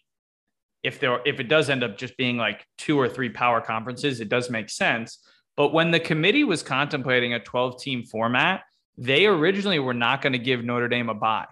if 0.82 1.00
there 1.02 1.20
if 1.26 1.42
it 1.42 1.50
does 1.50 1.70
end 1.70 1.84
up 1.84 1.98
just 1.98 2.16
being 2.16 2.38
like 2.38 2.66
two 2.78 2.98
or 2.98 3.10
three 3.10 3.30
power 3.30 3.60
conferences, 3.60 4.22
it 4.22 4.30
does 4.30 4.50
make 4.50 4.70
sense. 4.70 5.20
But 5.58 5.74
when 5.74 5.92
the 5.92 6.00
committee 6.00 6.46
was 6.46 6.64
contemplating 6.64 7.34
a 7.34 7.40
12 7.42 7.82
team 7.82 8.04
format, 8.06 8.64
they 8.98 9.26
originally 9.26 9.80
were 9.80 9.94
not 9.94 10.22
going 10.22 10.32
to 10.34 10.40
give 10.40 10.64
Notre 10.64 10.88
Dame 10.88 11.10
a 11.10 11.14
bye 11.14 11.48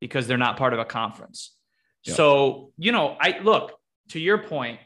because 0.00 0.28
they're 0.28 0.38
not 0.38 0.56
part 0.56 0.72
of 0.74 0.78
a 0.78 0.84
conference. 0.84 1.56
Yeah. 2.04 2.14
So, 2.14 2.72
you 2.78 2.92
know, 2.92 3.16
I 3.20 3.40
look 3.40 3.72
to 4.10 4.20
your 4.20 4.38
point, 4.38 4.78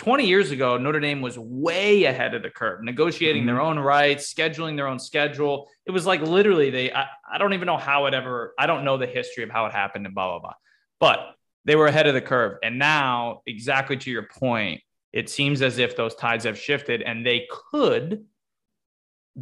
20 0.00 0.26
years 0.26 0.50
ago, 0.50 0.78
Notre 0.78 0.98
Dame 0.98 1.20
was 1.20 1.38
way 1.38 2.04
ahead 2.04 2.32
of 2.32 2.42
the 2.42 2.48
curve, 2.48 2.82
negotiating 2.82 3.44
their 3.44 3.60
own 3.60 3.78
rights, 3.78 4.32
scheduling 4.32 4.74
their 4.74 4.86
own 4.86 4.98
schedule. 4.98 5.68
It 5.84 5.90
was 5.90 6.06
like 6.06 6.22
literally 6.22 6.70
they, 6.70 6.90
I, 6.90 7.04
I 7.30 7.36
don't 7.36 7.52
even 7.52 7.66
know 7.66 7.76
how 7.76 8.06
it 8.06 8.14
ever, 8.14 8.54
I 8.58 8.66
don't 8.66 8.82
know 8.82 8.96
the 8.96 9.06
history 9.06 9.44
of 9.44 9.50
how 9.50 9.66
it 9.66 9.72
happened 9.72 10.06
and 10.06 10.14
blah, 10.14 10.30
blah, 10.30 10.38
blah. 10.38 10.54
But 11.00 11.34
they 11.66 11.76
were 11.76 11.86
ahead 11.86 12.06
of 12.06 12.14
the 12.14 12.22
curve. 12.22 12.56
And 12.62 12.78
now, 12.78 13.42
exactly 13.46 13.98
to 13.98 14.10
your 14.10 14.22
point, 14.22 14.80
it 15.12 15.28
seems 15.28 15.60
as 15.60 15.76
if 15.76 15.96
those 15.96 16.14
tides 16.14 16.46
have 16.46 16.58
shifted 16.58 17.02
and 17.02 17.26
they 17.26 17.46
could 17.70 18.24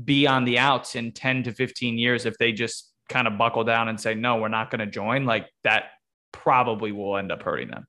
be 0.04 0.26
on 0.26 0.44
the 0.44 0.58
outs 0.58 0.96
in 0.96 1.12
10 1.12 1.44
to 1.44 1.52
15 1.52 1.98
years 1.98 2.26
if 2.26 2.36
they 2.36 2.50
just 2.50 2.92
kind 3.08 3.28
of 3.28 3.38
buckle 3.38 3.62
down 3.62 3.86
and 3.86 4.00
say, 4.00 4.16
no, 4.16 4.38
we're 4.38 4.48
not 4.48 4.72
going 4.72 4.80
to 4.80 4.86
join. 4.86 5.24
Like 5.24 5.46
that 5.62 5.84
probably 6.32 6.90
will 6.90 7.16
end 7.16 7.30
up 7.30 7.44
hurting 7.44 7.68
them. 7.68 7.86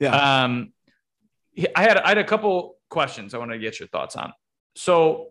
yeah, 0.00 0.44
Um, 0.44 0.72
I 1.74 1.82
had 1.82 1.96
I 1.96 2.08
had 2.08 2.18
a 2.18 2.24
couple 2.24 2.76
questions 2.90 3.34
I 3.34 3.38
wanted 3.38 3.54
to 3.54 3.60
get 3.60 3.78
your 3.78 3.88
thoughts 3.88 4.16
on. 4.16 4.32
So 4.76 5.28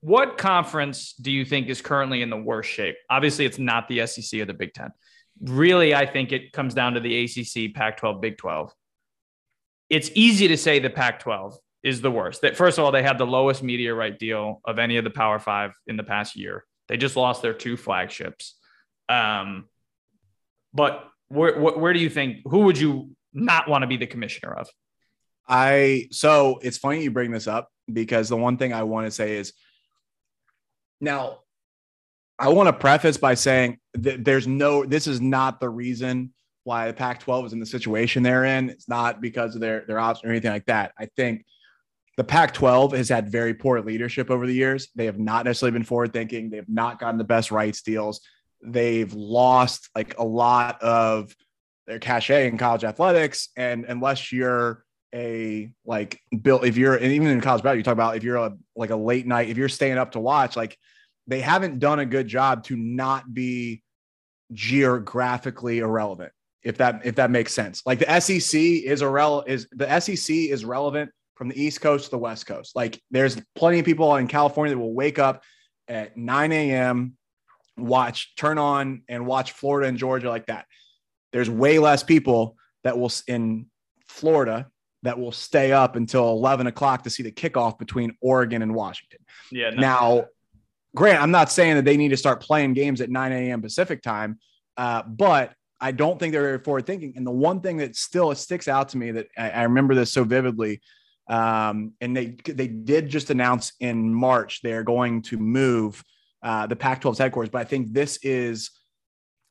what 0.00 0.38
conference 0.38 1.12
do 1.14 1.30
you 1.30 1.44
think 1.44 1.68
is 1.68 1.82
currently 1.82 2.22
in 2.22 2.30
the 2.30 2.36
worst 2.36 2.70
shape? 2.70 2.96
Obviously, 3.08 3.44
it's 3.44 3.58
not 3.58 3.86
the 3.88 4.06
SEC 4.06 4.40
or 4.40 4.46
the 4.46 4.54
Big 4.54 4.72
Ten. 4.72 4.90
Really, 5.42 5.94
I 5.94 6.06
think 6.06 6.32
it 6.32 6.52
comes 6.52 6.74
down 6.74 6.94
to 6.94 7.00
the 7.00 7.24
ACC, 7.24 7.74
Pac 7.74 7.98
12, 7.98 8.20
Big 8.20 8.38
12. 8.38 8.72
It's 9.88 10.10
easy 10.14 10.48
to 10.48 10.56
say 10.56 10.78
the 10.78 10.90
Pac 10.90 11.20
12 11.20 11.56
is 11.82 12.00
the 12.00 12.10
worst. 12.10 12.42
That 12.42 12.56
first 12.56 12.78
of 12.78 12.84
all, 12.84 12.92
they 12.92 13.02
had 13.02 13.18
the 13.18 13.26
lowest 13.26 13.62
media 13.62 13.94
right 13.94 14.18
deal 14.18 14.60
of 14.64 14.78
any 14.78 14.96
of 14.96 15.04
the 15.04 15.10
Power 15.10 15.38
Five 15.38 15.72
in 15.86 15.96
the 15.96 16.02
past 16.02 16.36
year. 16.36 16.64
They 16.88 16.96
just 16.96 17.16
lost 17.16 17.42
their 17.42 17.54
two 17.54 17.76
flagships. 17.76 18.54
Um, 19.08 19.66
but 20.72 21.08
where, 21.28 21.58
where 21.58 21.92
do 21.92 22.00
you 22.00 22.10
think? 22.10 22.38
Who 22.44 22.60
would 22.60 22.78
you 22.78 23.10
not 23.32 23.68
want 23.68 23.82
to 23.82 23.86
be 23.86 23.96
the 23.96 24.06
commissioner 24.06 24.52
of? 24.52 24.68
I 25.48 26.08
so 26.10 26.58
it's 26.62 26.78
funny 26.78 27.02
you 27.02 27.10
bring 27.10 27.30
this 27.30 27.46
up 27.46 27.70
because 27.92 28.28
the 28.28 28.36
one 28.36 28.56
thing 28.56 28.72
I 28.72 28.84
want 28.84 29.06
to 29.06 29.10
say 29.10 29.36
is 29.36 29.52
now 31.00 31.40
I 32.38 32.48
want 32.48 32.68
to 32.68 32.72
preface 32.72 33.16
by 33.16 33.34
saying 33.34 33.78
that 33.94 34.24
there's 34.24 34.46
no 34.46 34.84
this 34.84 35.06
is 35.06 35.20
not 35.20 35.60
the 35.60 35.68
reason 35.68 36.32
why 36.64 36.86
the 36.86 36.92
Pac-12 36.92 37.46
is 37.46 37.52
in 37.52 37.60
the 37.60 37.66
situation 37.66 38.22
they're 38.22 38.44
in. 38.44 38.70
It's 38.70 38.88
not 38.88 39.20
because 39.20 39.54
of 39.54 39.60
their 39.60 39.84
their 39.86 39.98
option 39.98 40.28
or 40.28 40.32
anything 40.32 40.52
like 40.52 40.66
that. 40.66 40.92
I 40.98 41.06
think 41.16 41.44
the 42.16 42.24
Pac-12 42.24 42.96
has 42.96 43.08
had 43.08 43.30
very 43.30 43.54
poor 43.54 43.80
leadership 43.80 44.30
over 44.30 44.46
the 44.46 44.52
years. 44.52 44.88
They 44.94 45.06
have 45.06 45.18
not 45.18 45.44
necessarily 45.44 45.72
been 45.72 45.84
forward 45.84 46.12
thinking. 46.12 46.50
They 46.50 46.58
have 46.58 46.68
not 46.68 46.98
gotten 46.98 47.18
the 47.18 47.24
best 47.24 47.50
rights 47.50 47.82
deals. 47.82 48.20
They've 48.62 49.12
lost 49.12 49.88
like 49.94 50.18
a 50.18 50.24
lot 50.24 50.82
of 50.82 51.34
their 51.86 51.98
cachet 51.98 52.46
in 52.48 52.58
college 52.58 52.84
athletics, 52.84 53.48
and 53.56 53.84
unless 53.86 54.32
you're 54.32 54.84
a 55.14 55.70
like 55.84 56.20
bill 56.42 56.62
if 56.62 56.76
you're 56.76 56.96
even 56.98 57.26
in 57.26 57.40
college 57.40 57.62
basketball 57.62 57.76
you 57.76 57.82
talk 57.82 57.92
about 57.92 58.16
if 58.16 58.22
you're 58.22 58.36
a 58.36 58.56
like 58.76 58.90
a 58.90 58.96
late 58.96 59.26
night 59.26 59.48
if 59.48 59.56
you're 59.56 59.68
staying 59.68 59.98
up 59.98 60.12
to 60.12 60.20
watch 60.20 60.56
like 60.56 60.78
they 61.26 61.40
haven't 61.40 61.78
done 61.80 61.98
a 61.98 62.06
good 62.06 62.28
job 62.28 62.62
to 62.62 62.76
not 62.76 63.32
be 63.32 63.82
geographically 64.52 65.78
irrelevant 65.78 66.32
if 66.62 66.76
that 66.78 67.00
if 67.04 67.14
that 67.16 67.30
makes 67.30 67.54
sense. 67.54 67.82
Like 67.86 68.00
the 68.00 68.20
sec 68.20 68.60
is 68.60 69.02
irrelevant 69.02 69.50
is 69.50 69.66
the 69.72 70.00
sec 70.00 70.30
is 70.30 70.64
relevant 70.64 71.10
from 71.34 71.48
the 71.48 71.60
east 71.60 71.80
coast 71.80 72.06
to 72.06 72.10
the 72.10 72.18
west 72.18 72.46
coast. 72.46 72.76
Like 72.76 73.00
there's 73.10 73.40
plenty 73.54 73.78
of 73.78 73.84
people 73.84 74.14
in 74.16 74.26
california 74.26 74.74
that 74.74 74.80
will 74.80 74.94
wake 74.94 75.18
up 75.18 75.42
at 75.88 76.16
9 76.16 76.52
a.m 76.52 77.16
watch 77.76 78.34
turn 78.36 78.58
on 78.58 79.02
and 79.08 79.26
watch 79.26 79.52
florida 79.52 79.88
and 79.88 79.98
georgia 79.98 80.28
like 80.28 80.46
that. 80.46 80.66
There's 81.32 81.48
way 81.48 81.78
less 81.78 82.02
people 82.02 82.56
that 82.84 82.98
will 82.98 83.12
in 83.26 83.66
florida 84.08 84.68
that 85.02 85.18
will 85.18 85.32
stay 85.32 85.72
up 85.72 85.96
until 85.96 86.30
11 86.30 86.66
o'clock 86.66 87.04
to 87.04 87.10
see 87.10 87.22
the 87.22 87.32
kickoff 87.32 87.78
between 87.78 88.16
Oregon 88.20 88.62
and 88.62 88.74
Washington. 88.74 89.20
Yeah. 89.50 89.70
No. 89.70 89.80
Now, 89.80 90.24
Grant, 90.94 91.22
I'm 91.22 91.30
not 91.30 91.50
saying 91.50 91.76
that 91.76 91.84
they 91.84 91.96
need 91.96 92.10
to 92.10 92.16
start 92.16 92.42
playing 92.42 92.74
games 92.74 93.00
at 93.00 93.10
9 93.10 93.32
a.m. 93.32 93.62
Pacific 93.62 94.02
time, 94.02 94.38
uh, 94.76 95.02
but 95.02 95.52
I 95.80 95.92
don't 95.92 96.18
think 96.18 96.32
they're 96.32 96.42
very 96.42 96.58
forward 96.58 96.86
thinking. 96.86 97.14
And 97.16 97.26
the 97.26 97.30
one 97.30 97.60
thing 97.60 97.78
that 97.78 97.96
still 97.96 98.34
sticks 98.34 98.68
out 98.68 98.90
to 98.90 98.98
me 98.98 99.12
that 99.12 99.28
I, 99.38 99.50
I 99.50 99.62
remember 99.62 99.94
this 99.94 100.12
so 100.12 100.24
vividly, 100.24 100.80
um, 101.28 101.92
and 102.00 102.16
they 102.16 102.36
they 102.44 102.66
did 102.66 103.08
just 103.08 103.30
announce 103.30 103.72
in 103.80 104.12
March 104.12 104.60
they're 104.62 104.82
going 104.82 105.22
to 105.22 105.38
move 105.38 106.02
uh, 106.42 106.66
the 106.66 106.76
Pac-12's 106.76 107.18
headquarters, 107.18 107.50
but 107.50 107.60
I 107.60 107.64
think 107.64 107.92
this 107.92 108.18
is 108.22 108.70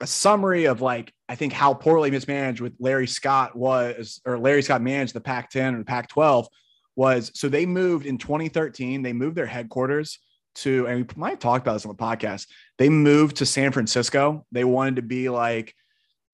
a 0.01 0.07
summary 0.07 0.65
of 0.65 0.81
like 0.81 1.13
I 1.29 1.35
think 1.35 1.53
how 1.53 1.75
poorly 1.75 2.09
mismanaged 2.09 2.59
with 2.59 2.73
Larry 2.79 3.05
Scott 3.05 3.55
was, 3.55 4.19
or 4.25 4.39
Larry 4.39 4.63
Scott 4.63 4.81
managed 4.81 5.13
the 5.13 5.21
Pac-10 5.21 5.79
or 5.79 5.83
Pac-12 5.83 6.47
was. 6.95 7.31
So 7.35 7.47
they 7.47 7.67
moved 7.67 8.07
in 8.07 8.17
2013. 8.17 9.03
They 9.03 9.13
moved 9.13 9.35
their 9.37 9.45
headquarters 9.45 10.17
to, 10.55 10.87
and 10.87 10.97
we 10.97 11.07
might 11.15 11.29
have 11.29 11.39
talked 11.39 11.65
about 11.65 11.73
this 11.73 11.85
on 11.85 11.95
the 11.95 12.03
podcast. 12.03 12.47
They 12.79 12.89
moved 12.89 13.37
to 13.37 13.45
San 13.45 13.71
Francisco. 13.71 14.45
They 14.51 14.63
wanted 14.63 14.95
to 14.95 15.03
be 15.03 15.29
like 15.29 15.75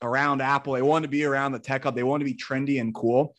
around 0.02 0.42
Apple. 0.42 0.74
They 0.74 0.82
wanted 0.82 1.08
to 1.08 1.12
be 1.12 1.26
around 1.26 1.52
the 1.52 1.60
tech 1.60 1.84
hub. 1.84 1.96
They 1.96 2.04
wanted 2.04 2.26
to 2.26 2.32
be 2.32 2.38
trendy 2.38 2.80
and 2.80 2.96
cool. 2.96 3.36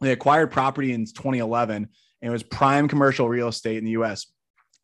They 0.00 0.12
acquired 0.12 0.52
property 0.52 0.92
in 0.92 1.04
2011, 1.04 1.76
and 1.76 1.88
it 2.22 2.30
was 2.30 2.44
prime 2.44 2.86
commercial 2.86 3.28
real 3.28 3.48
estate 3.48 3.78
in 3.78 3.84
the 3.84 3.92
U.S. 3.92 4.26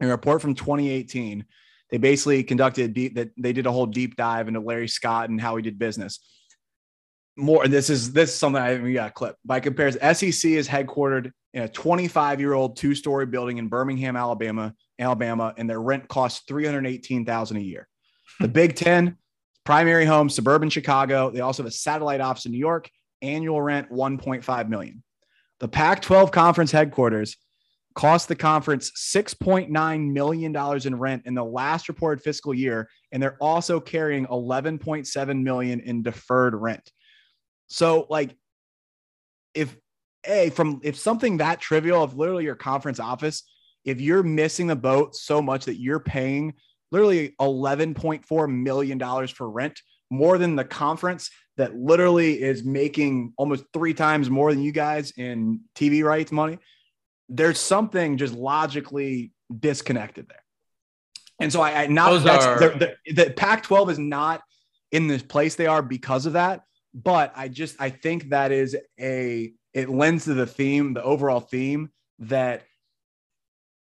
A 0.01 0.07
report 0.09 0.43
from 0.43 0.55
2018 0.55 1.45
they 1.91 1.99
basically 1.99 2.43
conducted 2.43 2.93
deep 2.95 3.15
that 3.15 3.31
they 3.37 3.53
did 3.53 3.67
a 3.67 3.73
whole 3.73 3.87
deep 3.87 4.17
dive 4.17 4.49
into 4.49 4.61
Larry 4.61 4.89
Scott 4.89 5.31
and 5.31 5.41
how 5.41 5.57
he 5.57 5.63
did 5.63 5.79
business. 5.79 6.21
More, 7.37 7.65
and 7.65 7.73
this 7.73 7.89
is 7.89 8.13
this 8.13 8.31
is 8.31 8.37
something 8.37 8.61
I 8.61 8.79
we 8.79 8.95
got 8.95 9.11
a 9.11 9.13
clip. 9.13 9.37
By 9.45 9.61
comparison, 9.61 10.01
SEC 10.15 10.51
is 10.51 10.69
headquartered 10.69 11.31
in 11.55 11.63
a 11.63 11.69
25 11.69 12.41
year 12.41 12.53
old 12.53 12.77
two 12.77 12.95
story 12.95 13.27
building 13.27 13.59
in 13.59 13.69
Birmingham, 13.69 14.17
Alabama, 14.17 14.75
Alabama, 14.99 15.55
and 15.57 15.69
their 15.71 15.81
rent 15.81 16.09
costs 16.09 16.45
318,000 16.49 17.57
a 17.57 17.61
year. 17.61 17.89
The 18.41 18.47
hmm. 18.47 18.53
Big 18.53 18.75
Ten, 18.75 19.17
primary 19.65 20.05
home, 20.05 20.29
suburban 20.29 20.71
Chicago. 20.71 21.31
They 21.31 21.41
also 21.41 21.63
have 21.63 21.71
a 21.71 21.75
satellite 21.75 22.21
office 22.21 22.47
in 22.47 22.53
New 22.53 22.59
York. 22.59 22.91
Annual 23.23 23.63
rent 23.63 23.91
1.5 23.91 24.69
million. 24.69 25.03
The 25.61 25.69
Pac-12 25.69 26.31
conference 26.31 26.71
headquarters 26.71 27.37
cost 27.99 28.29
the 28.29 28.37
conference 28.37 28.93
$6.9 28.93 30.13
million 30.13 30.57
in 30.87 30.99
rent 31.01 31.23
in 31.27 31.35
the 31.35 31.45
last 31.45 31.89
reported 31.89 32.23
fiscal 32.23 32.55
year. 32.55 32.89
And 33.11 33.21
they're 33.21 33.37
also 33.41 33.81
carrying 33.81 34.25
11.7 34.27 35.43
million 35.43 35.81
in 35.81 36.05
deferred 36.05 36.55
rent. 36.55 36.93
So 37.67 38.07
like 38.09 38.37
if 39.53 39.77
a 40.25 40.51
from 40.51 40.81
if 40.85 40.97
something 40.97 41.39
that 41.39 41.61
trivial 41.61 42.01
of 42.01 42.17
literally 42.17 42.45
your 42.45 42.55
conference 42.55 43.01
office, 43.01 43.43
if 43.85 44.01
you're 44.01 44.23
missing 44.23 44.69
the 44.69 44.77
boat 44.77 45.17
so 45.17 45.43
much 45.43 45.65
that 45.65 45.81
you're 45.81 45.99
paying 45.99 46.55
literally 46.93 47.35
11.4 47.41 48.63
million 48.63 48.99
dollars 48.99 49.33
for 49.33 49.51
rent, 49.51 49.81
more 50.09 50.39
than 50.39 50.55
the 50.55 50.65
conference 50.65 51.31
that 51.57 51.75
literally 51.75 52.41
is 52.41 52.63
making 52.63 53.33
almost 53.37 53.65
three 53.73 53.93
times 53.93 54.31
more 54.31 54.53
than 54.55 54.63
you 54.63 54.71
guys 54.71 55.13
in 55.17 55.63
TV 55.75 56.05
rights 56.05 56.31
money 56.31 56.59
there's 57.29 57.59
something 57.59 58.17
just 58.17 58.35
logically 58.35 59.33
disconnected 59.59 60.29
there. 60.29 60.43
And 61.41 61.53
so 61.53 61.61
I, 61.61 61.83
I 61.83 61.87
not 61.87 62.11
Those 62.11 62.25
that's 62.25 62.47
are- 62.47 62.59
the, 62.59 62.97
the, 63.07 63.13
the 63.13 63.31
Pac-12 63.31 63.91
is 63.91 63.99
not 63.99 64.43
in 64.91 65.07
this 65.07 65.23
place 65.23 65.55
they 65.55 65.67
are 65.67 65.83
because 65.83 66.27
of 66.27 66.33
that. 66.35 66.63
But 66.95 67.33
I 67.37 67.49
just 67.49 67.77
I 67.81 67.91
think 67.91 68.31
that 68.31 68.51
is 68.51 68.77
a 68.99 69.53
it 69.75 69.89
lends 69.89 70.25
to 70.25 70.35
the 70.35 70.47
theme, 70.47 70.95
the 70.95 71.03
overall 71.03 71.41
theme 71.41 71.91
that 72.21 72.65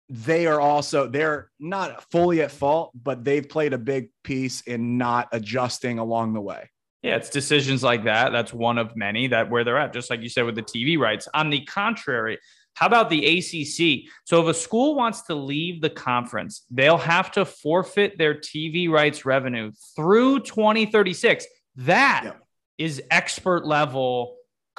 they 0.09 0.46
are 0.46 0.61
also 0.61 1.07
they're 1.07 1.50
not 1.61 2.11
fully 2.11 2.40
at 2.40 2.50
fault, 2.50 2.90
but 2.94 3.24
they've 3.24 3.48
played 3.48 3.72
a 3.72 3.78
big 3.78 4.09
piece 4.22 4.62
in 4.62 4.98
not 4.98 5.28
adjusting 5.33 5.98
along 5.98 6.33
the 6.33 6.40
way. 6.40 6.70
Yeah, 7.02 7.16
it's 7.16 7.28
decisions 7.28 7.83
like 7.83 8.04
that. 8.04 8.33
That's 8.33 8.52
one 8.52 8.78
of 8.78 8.96
many 8.96 9.28
that 9.28 9.50
where 9.50 9.62
they're 9.62 9.78
at, 9.78 9.92
just 9.92 10.09
like 10.09 10.22
you 10.22 10.30
said 10.30 10.46
with 10.46 10.54
the 10.54 10.62
TV 10.62 10.98
rights. 10.98 11.28
On 11.35 11.50
the 11.50 11.64
contrary, 11.66 12.38
how 12.74 12.87
about 12.87 13.08
the 13.10 13.24
ACC? 13.38 14.10
So 14.24 14.42
if 14.42 14.48
a 14.48 14.58
school 14.58 14.94
wants 14.94 15.22
to 15.22 15.34
leave 15.34 15.80
the 15.80 15.90
conference, 15.90 16.64
they'll 16.70 16.96
have 16.98 17.30
to 17.32 17.44
forfeit 17.44 18.18
their 18.18 18.34
TV 18.34 18.88
rights 18.90 19.24
revenue 19.24 19.72
through 19.96 20.40
2036. 20.40 21.46
That 21.76 22.37
is 22.78 23.02
expert 23.10 23.64
level, 23.66 24.37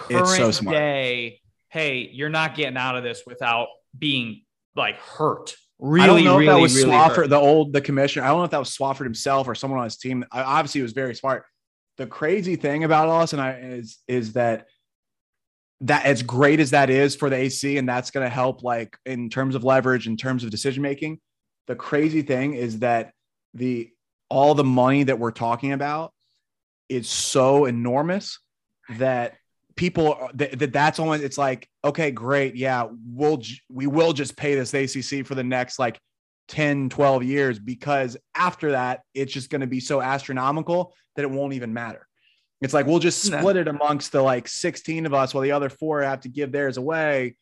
It's 0.10 0.31
so 0.31 0.38
current 0.38 0.55
smart. 0.55 0.75
day. 0.75 1.39
Hey, 1.69 2.10
you're 2.12 2.29
not 2.29 2.55
getting 2.55 2.77
out 2.77 2.95
of 2.97 3.03
this 3.03 3.23
without 3.25 3.67
being 3.97 4.43
like 4.75 4.97
hurt. 4.97 5.51
I 5.51 5.88
Really, 5.88 6.23
don't 6.23 6.23
know 6.23 6.38
really, 6.38 6.45
if 6.45 6.55
that 6.55 6.62
was 6.62 6.75
really 6.75 6.91
Swofford, 6.91 7.15
hurt. 7.15 7.29
the 7.29 7.36
old 7.38 7.73
the 7.73 7.81
commissioner. 7.81 8.25
I 8.25 8.29
don't 8.29 8.38
know 8.39 8.43
if 8.45 8.51
that 8.51 8.60
was 8.60 8.69
Swofford 8.75 9.03
himself 9.03 9.47
or 9.47 9.55
someone 9.55 9.79
on 9.79 9.84
his 9.86 9.97
team. 9.97 10.25
I, 10.31 10.41
obviously, 10.41 10.79
he 10.79 10.84
was 10.84 10.93
very 10.93 11.15
smart. 11.15 11.45
The 11.97 12.08
crazy 12.08 12.55
thing 12.55 12.84
about 12.86 13.10
us 13.10 13.34
and 13.34 13.41
I 13.41 13.51
is 13.60 13.97
is 14.08 14.34
that 14.34 14.67
that 15.81 16.05
as 16.05 16.23
great 16.23 16.59
as 16.59 16.71
that 16.71 16.89
is 16.89 17.15
for 17.15 17.29
the 17.29 17.35
AC, 17.35 17.77
and 17.77 17.88
that's 17.88 18.11
going 18.11 18.25
to 18.25 18.29
help 18.29 18.63
like 18.63 18.97
in 19.05 19.29
terms 19.29 19.55
of 19.55 19.63
leverage, 19.63 20.07
in 20.07 20.17
terms 20.17 20.43
of 20.43 20.49
decision 20.49 20.81
making. 20.81 21.19
The 21.67 21.75
crazy 21.75 22.21
thing 22.21 22.53
is 22.53 22.79
that 22.79 23.11
the 23.53 23.89
all 24.29 24.55
the 24.55 24.63
money 24.63 25.03
that 25.03 25.19
we're 25.19 25.31
talking 25.31 25.71
about 25.71 26.13
is 26.89 27.09
so 27.09 27.65
enormous 27.65 28.39
that 28.97 29.35
people 29.75 30.29
that, 30.35 30.57
that 30.59 30.71
that's 30.71 31.00
almost 31.00 31.23
it's 31.23 31.37
like 31.37 31.67
okay 31.83 32.12
great 32.12 32.56
yeah 32.56 32.87
we'll 33.08 33.41
we 33.69 33.87
will 33.87 34.13
just 34.13 34.37
pay 34.37 34.56
this 34.56 34.73
ACC 34.73 35.25
for 35.25 35.35
the 35.35 35.43
next 35.43 35.79
like 35.79 36.00
10 36.47 36.89
12 36.89 37.23
years 37.23 37.60
because 37.60 38.15
after 38.35 38.71
that 38.71 39.02
it's 39.13 39.33
just 39.33 39.50
going 39.50 39.62
to 39.62 39.67
be 39.67 39.79
so 39.79 40.02
astronomical 40.02 40.93
that 41.15 41.23
it 41.23 41.31
won't 41.31 41.54
even 41.54 41.73
matter 41.73 42.08
it's 42.65 42.73
like 42.73 42.85
we'll 42.85 42.99
just 42.99 43.31
No. 43.31 43.37
split 43.39 43.55
it 43.55 43.67
amongst 43.67 44.11
the 44.11 44.21
like 44.21 44.47
16 44.47 45.05
of 45.05 45.13
us 45.13 45.33
while 45.33 45.41
the 45.41 45.51
other 45.53 45.69
four 45.69 46.01
have 46.01 46.21
to 46.21 46.29
give 46.29 46.51
theirs 46.51 46.77
away 46.77 47.35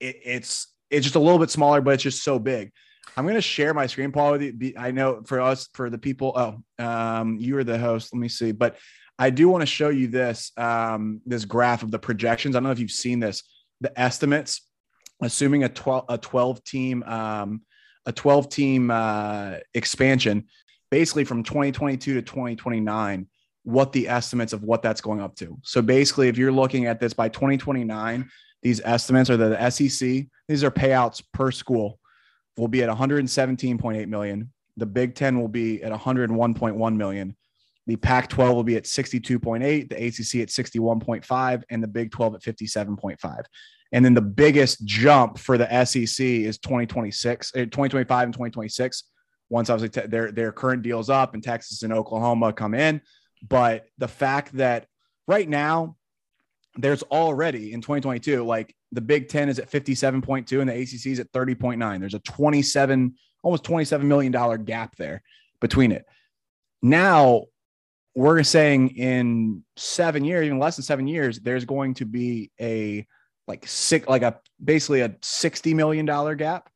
it, 0.00 0.20
it's 0.24 0.68
it's 0.90 1.04
just 1.04 1.16
a 1.16 1.20
little 1.20 1.38
bit 1.40 1.50
smaller 1.50 1.80
but 1.80 1.94
it's 1.94 2.02
just 2.02 2.22
so 2.22 2.38
big 2.38 2.70
i'm 3.16 3.24
going 3.24 3.34
to 3.34 3.40
share 3.42 3.74
my 3.74 3.86
screen 3.86 4.12
paul 4.12 4.32
with 4.32 4.42
you 4.42 4.52
Be- 4.52 4.78
i 4.78 4.90
know 4.92 5.22
for 5.26 5.40
us 5.40 5.68
for 5.74 5.90
the 5.90 5.98
people 5.98 6.32
oh 6.36 6.84
um 6.84 7.36
you 7.38 7.56
are 7.58 7.64
the 7.64 7.78
host 7.78 8.12
let 8.14 8.20
me 8.20 8.28
see 8.28 8.52
but 8.52 8.76
I 9.18 9.30
do 9.30 9.48
want 9.48 9.62
to 9.62 9.66
show 9.66 9.88
you 9.88 10.08
this 10.08 10.52
um, 10.58 11.22
this 11.24 11.46
graph 11.46 11.82
of 11.82 11.90
the 11.90 11.98
projections. 11.98 12.54
I 12.54 12.58
don't 12.58 12.64
know 12.64 12.70
if 12.70 12.78
you've 12.78 12.90
seen 12.90 13.18
this. 13.18 13.42
The 13.80 13.98
estimates, 13.98 14.60
assuming 15.22 15.64
a 15.64 15.70
12 15.70 16.04
a 16.10 16.18
12 16.18 16.62
team 16.64 17.02
um, 17.04 17.62
a 18.04 18.12
12 18.12 18.50
team 18.50 18.90
uh, 18.90 19.54
expansion, 19.72 20.48
basically 20.90 21.24
from 21.24 21.44
2022 21.44 22.12
to 22.12 22.20
2029, 22.20 23.26
what 23.66 23.90
the 23.90 24.08
estimates 24.08 24.52
of 24.52 24.62
what 24.62 24.80
that's 24.80 25.00
going 25.00 25.20
up 25.20 25.34
to. 25.34 25.58
So 25.62 25.82
basically, 25.82 26.28
if 26.28 26.38
you're 26.38 26.52
looking 26.52 26.86
at 26.86 27.00
this 27.00 27.12
by 27.12 27.28
2029, 27.28 28.30
these 28.62 28.80
estimates 28.84 29.28
are 29.28 29.36
the 29.36 29.70
SEC. 29.70 30.26
These 30.46 30.62
are 30.62 30.70
payouts 30.70 31.20
per 31.32 31.50
school. 31.50 31.98
Will 32.56 32.68
be 32.68 32.84
at 32.84 32.88
117.8 32.88 34.06
million. 34.06 34.52
The 34.76 34.86
Big 34.86 35.16
Ten 35.16 35.40
will 35.40 35.48
be 35.48 35.82
at 35.82 35.92
101.1 35.92 36.96
million. 36.96 37.36
The 37.88 37.96
Pac 37.96 38.28
12 38.28 38.54
will 38.54 38.62
be 38.62 38.76
at 38.76 38.84
62.8, 38.84 39.88
the 39.88 39.96
ACC 39.96 40.42
at 40.42 40.48
61.5, 40.48 41.62
and 41.68 41.82
the 41.82 41.88
Big 41.88 42.12
12 42.12 42.36
at 42.36 42.42
57.5. 42.42 43.44
And 43.90 44.04
then 44.04 44.14
the 44.14 44.20
biggest 44.20 44.84
jump 44.84 45.38
for 45.38 45.58
the 45.58 45.84
SEC 45.84 46.24
is 46.24 46.58
2026, 46.58 47.52
eh, 47.56 47.64
2025 47.64 48.24
and 48.24 48.32
2026. 48.32 49.04
Once 49.48 49.70
obviously 49.70 50.02
t- 50.02 50.08
their 50.08 50.32
their 50.32 50.50
current 50.50 50.82
deals 50.82 51.08
up 51.08 51.34
and 51.34 51.42
Texas 51.42 51.82
and 51.84 51.92
Oklahoma 51.92 52.52
come 52.52 52.74
in, 52.74 53.00
but 53.46 53.86
the 53.98 54.08
fact 54.08 54.52
that 54.56 54.86
right 55.26 55.48
now 55.48 55.96
there's 56.76 57.02
already 57.04 57.72
in 57.72 57.80
2022 57.80 58.44
like 58.44 58.74
the 58.92 59.00
Big 59.00 59.28
10 59.28 59.48
is 59.48 59.58
at 59.58 59.70
57.2 59.70 60.60
and 60.60 60.68
the 60.68 60.74
ACC 60.74 61.06
is 61.06 61.20
at 61.20 61.32
30.9. 61.32 62.00
There's 62.00 62.14
a 62.14 62.18
27 62.20 63.14
almost 63.42 63.64
27 63.64 64.06
million 64.06 64.32
dollar 64.32 64.58
gap 64.58 64.96
there 64.96 65.22
between 65.60 65.92
it. 65.92 66.04
Now 66.82 67.44
we're 68.14 68.42
saying 68.42 68.96
in 68.96 69.62
7 69.76 70.24
years, 70.24 70.46
even 70.46 70.58
less 70.58 70.76
than 70.76 70.84
7 70.84 71.06
years, 71.06 71.38
there's 71.40 71.64
going 71.64 71.94
to 71.94 72.04
be 72.04 72.50
a 72.60 73.06
like 73.46 73.66
six 73.66 74.08
like 74.08 74.22
a 74.22 74.40
basically 74.62 75.02
a 75.02 75.14
60 75.22 75.74
million 75.74 76.06
dollar 76.06 76.34
gap 76.34 76.68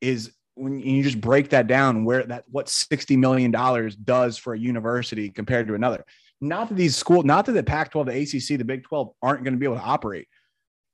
is 0.00 0.32
when 0.60 0.78
you 0.80 1.02
just 1.02 1.20
break 1.20 1.50
that 1.50 1.66
down 1.66 2.04
where 2.04 2.22
that 2.24 2.44
what 2.50 2.68
60 2.68 3.16
million 3.16 3.50
dollars 3.50 3.96
does 3.96 4.36
for 4.36 4.54
a 4.54 4.58
university 4.58 5.30
compared 5.30 5.66
to 5.68 5.74
another 5.74 6.04
not 6.40 6.68
that 6.68 6.74
these 6.76 6.96
schools 6.96 7.24
not 7.24 7.46
that 7.46 7.52
the 7.52 7.62
pac 7.62 7.90
12 7.90 8.06
the 8.06 8.22
acc 8.22 8.58
the 8.58 8.64
big 8.64 8.84
12 8.84 9.10
aren't 9.22 9.44
going 9.44 9.54
to 9.54 9.58
be 9.58 9.66
able 9.66 9.76
to 9.76 9.82
operate 9.82 10.28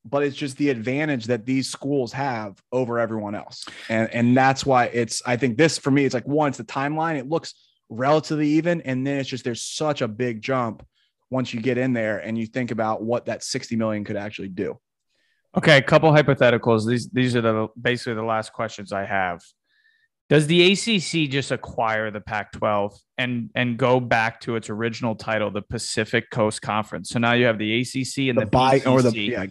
but 0.05 0.23
it's 0.23 0.37
just 0.37 0.57
the 0.57 0.71
advantage 0.71 1.25
that 1.27 1.45
these 1.45 1.69
schools 1.69 2.12
have 2.12 2.61
over 2.73 2.99
everyone 2.99 3.35
else 3.35 3.64
and 3.89 4.09
and 4.12 4.37
that's 4.37 4.64
why 4.64 4.87
it's 4.87 5.23
i 5.27 5.37
think 5.37 5.57
this 5.57 5.79
for 5.79 5.91
me 5.91 6.05
it's 6.05 6.14
like 6.14 6.25
it's 6.27 6.59
the 6.59 6.64
timeline 6.64 7.17
it 7.17 7.29
looks 7.29 7.55
relatively 7.89 8.49
even 8.49 8.81
and 8.83 9.07
then 9.07 9.19
it's 9.19 9.29
just 9.29 9.45
there's 9.45 9.62
such 9.62 10.03
a 10.03 10.09
big 10.09 10.43
jump 10.43 10.85
once 11.31 11.53
you 11.53 11.61
get 11.61 11.79
in 11.79 11.93
there 11.93 12.19
and 12.19 12.39
you 12.39 12.47
think 12.47 12.71
about 12.71 13.03
what 13.03 13.27
that 13.27 13.43
60 13.43 13.77
million 13.77 14.05
could 14.05 14.17
actually 14.17 14.49
do. 14.49 14.79
Okay, 15.57 15.79
a 15.79 15.83
couple 15.83 16.11
hypotheticals. 16.11 16.87
These 16.87 17.09
these 17.11 17.35
are 17.35 17.41
the 17.41 17.69
basically 17.81 18.14
the 18.14 18.23
last 18.23 18.53
questions 18.53 18.93
I 18.93 19.07
have. 19.07 19.41
Does 20.29 20.49
the 20.49 20.72
ACC 20.72 21.31
just 21.31 21.53
acquire 21.53 22.11
the 22.11 22.20
Pac-12 22.20 22.99
and 23.16 23.51
and 23.55 23.77
go 23.79 24.01
back 24.01 24.41
to 24.41 24.57
its 24.57 24.68
original 24.68 25.14
title, 25.14 25.51
the 25.51 25.62
Pacific 25.62 26.31
Coast 26.31 26.62
Conference? 26.62 27.11
So 27.11 27.20
now 27.20 27.35
you 27.35 27.47
have 27.47 27.59
the 27.59 27.81
ACC 27.81 28.29
and 28.29 28.37
the, 28.37 28.45
the 28.45 28.47
buy 28.47 28.83
or 28.87 29.03
the 29.03 29.16
yeah, 29.16 29.47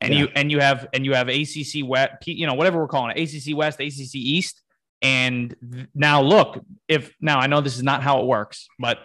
and 0.00 0.12
yeah. 0.12 0.20
you 0.20 0.28
and 0.34 0.50
you 0.50 0.60
have 0.60 0.88
and 0.92 1.04
you 1.04 1.14
have 1.14 1.28
ACC 1.28 1.84
West, 1.84 2.26
you 2.26 2.46
know, 2.46 2.54
whatever 2.54 2.78
we're 2.78 2.88
calling 2.88 3.16
it, 3.16 3.22
ACC 3.22 3.56
West, 3.56 3.80
ACC 3.80 4.14
East. 4.14 4.62
And 5.00 5.54
now 5.94 6.22
look, 6.22 6.64
if 6.88 7.14
now 7.20 7.38
I 7.38 7.46
know 7.46 7.60
this 7.60 7.76
is 7.76 7.84
not 7.84 8.02
how 8.02 8.20
it 8.20 8.26
works, 8.26 8.66
but 8.80 8.98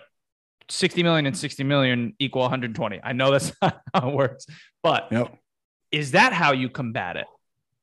60 0.69 1.03
million 1.03 1.25
and 1.25 1.37
60 1.37 1.63
million 1.63 2.15
equal 2.19 2.41
120. 2.41 2.99
I 3.03 3.13
know 3.13 3.31
that's 3.31 3.51
not 3.61 3.81
how 3.93 4.09
it 4.09 4.15
works, 4.15 4.47
but 4.81 5.09
yep. 5.11 5.37
is 5.91 6.11
that 6.11 6.33
how 6.33 6.53
you 6.53 6.69
combat 6.69 7.17
it? 7.17 7.27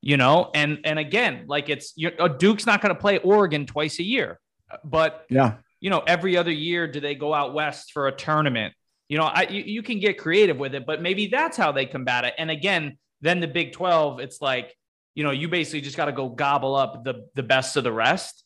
You 0.03 0.17
know, 0.17 0.51
and 0.55 0.79
and 0.85 0.99
again, 0.99 1.45
like 1.47 1.69
it's 1.69 1.93
you 1.95 2.11
Duke's 2.39 2.65
not 2.65 2.81
going 2.81 2.95
to 2.95 3.01
play 3.01 3.19
Oregon 3.19 3.67
twice 3.67 3.99
a 3.99 4.03
year, 4.03 4.41
but 4.83 5.27
yeah, 5.29 5.55
you 5.81 5.91
know, 5.91 6.03
every 6.07 6.37
other 6.37 6.53
year, 6.53 6.87
do 6.87 7.01
they 7.01 7.15
go 7.15 7.35
out 7.35 7.55
west 7.55 7.93
for 7.93 8.07
a 8.07 8.13
tournament? 8.13 8.75
You 9.09 9.19
know, 9.19 9.25
I 9.25 9.47
you, 9.51 9.63
you 9.63 9.83
can 9.83 9.99
get 9.99 10.19
creative 10.19 10.59
with 10.59 10.75
it, 10.75 10.87
but 10.87 11.03
maybe 11.03 11.27
that's 11.27 11.57
how 11.57 11.73
they 11.73 11.87
combat 11.87 12.25
it. 12.25 12.35
And 12.39 12.51
again, 12.51 12.99
then 13.21 13.41
the 13.41 13.49
Big 13.49 13.73
12, 13.73 14.21
it's 14.21 14.41
like, 14.41 14.77
you 15.15 15.25
know, 15.25 15.31
you 15.31 15.49
basically 15.49 15.81
just 15.81 15.97
got 15.97 16.07
to 16.07 16.13
go 16.13 16.29
gobble 16.29 16.75
up 16.75 17.05
the 17.05 17.27
the 17.35 17.43
best 17.43 17.77
of 17.77 17.85
the 17.85 17.93
rest. 17.93 18.45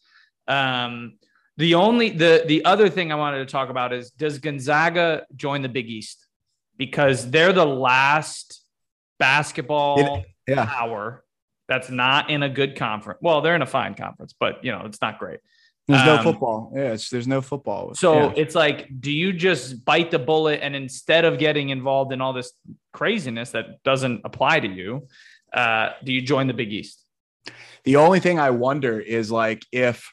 Um, 0.48 1.18
the 1.56 1.74
only 1.74 2.10
the 2.10 2.44
the 2.46 2.64
other 2.64 2.88
thing 2.88 3.12
I 3.12 3.16
wanted 3.16 3.38
to 3.38 3.46
talk 3.46 3.68
about 3.68 3.92
is 3.92 4.10
does 4.10 4.38
Gonzaga 4.38 5.26
join 5.36 5.62
the 5.62 5.68
Big 5.68 5.88
East 5.88 6.26
because 6.76 7.30
they're 7.30 7.52
the 7.52 7.66
last 7.66 8.62
basketball 9.18 10.18
it, 10.18 10.26
yeah. 10.48 10.66
power 10.66 11.23
that's 11.68 11.90
not 11.90 12.30
in 12.30 12.42
a 12.42 12.48
good 12.48 12.76
conference. 12.76 13.18
Well, 13.22 13.40
they're 13.40 13.54
in 13.54 13.62
a 13.62 13.66
fine 13.66 13.94
conference, 13.94 14.34
but 14.38 14.64
you 14.64 14.72
know 14.72 14.82
it's 14.84 15.00
not 15.00 15.18
great. 15.18 15.40
There's 15.86 16.00
um, 16.00 16.06
no 16.06 16.22
football. 16.22 16.72
Yeah, 16.74 16.96
there's 17.10 17.28
no 17.28 17.42
football. 17.42 17.94
So 17.94 18.14
yeah. 18.14 18.32
it's 18.36 18.54
like, 18.54 18.88
do 19.00 19.12
you 19.12 19.32
just 19.32 19.84
bite 19.84 20.10
the 20.10 20.18
bullet 20.18 20.60
and 20.62 20.74
instead 20.74 21.26
of 21.26 21.38
getting 21.38 21.68
involved 21.68 22.12
in 22.12 22.22
all 22.22 22.32
this 22.32 22.52
craziness 22.92 23.50
that 23.50 23.82
doesn't 23.82 24.22
apply 24.24 24.60
to 24.60 24.68
you, 24.68 25.06
uh, 25.52 25.90
do 26.02 26.12
you 26.12 26.22
join 26.22 26.46
the 26.46 26.54
Big 26.54 26.72
East? 26.72 27.04
The 27.84 27.96
only 27.96 28.18
thing 28.18 28.38
I 28.38 28.48
wonder 28.48 28.98
is 28.98 29.30
like 29.30 29.62
if 29.72 30.10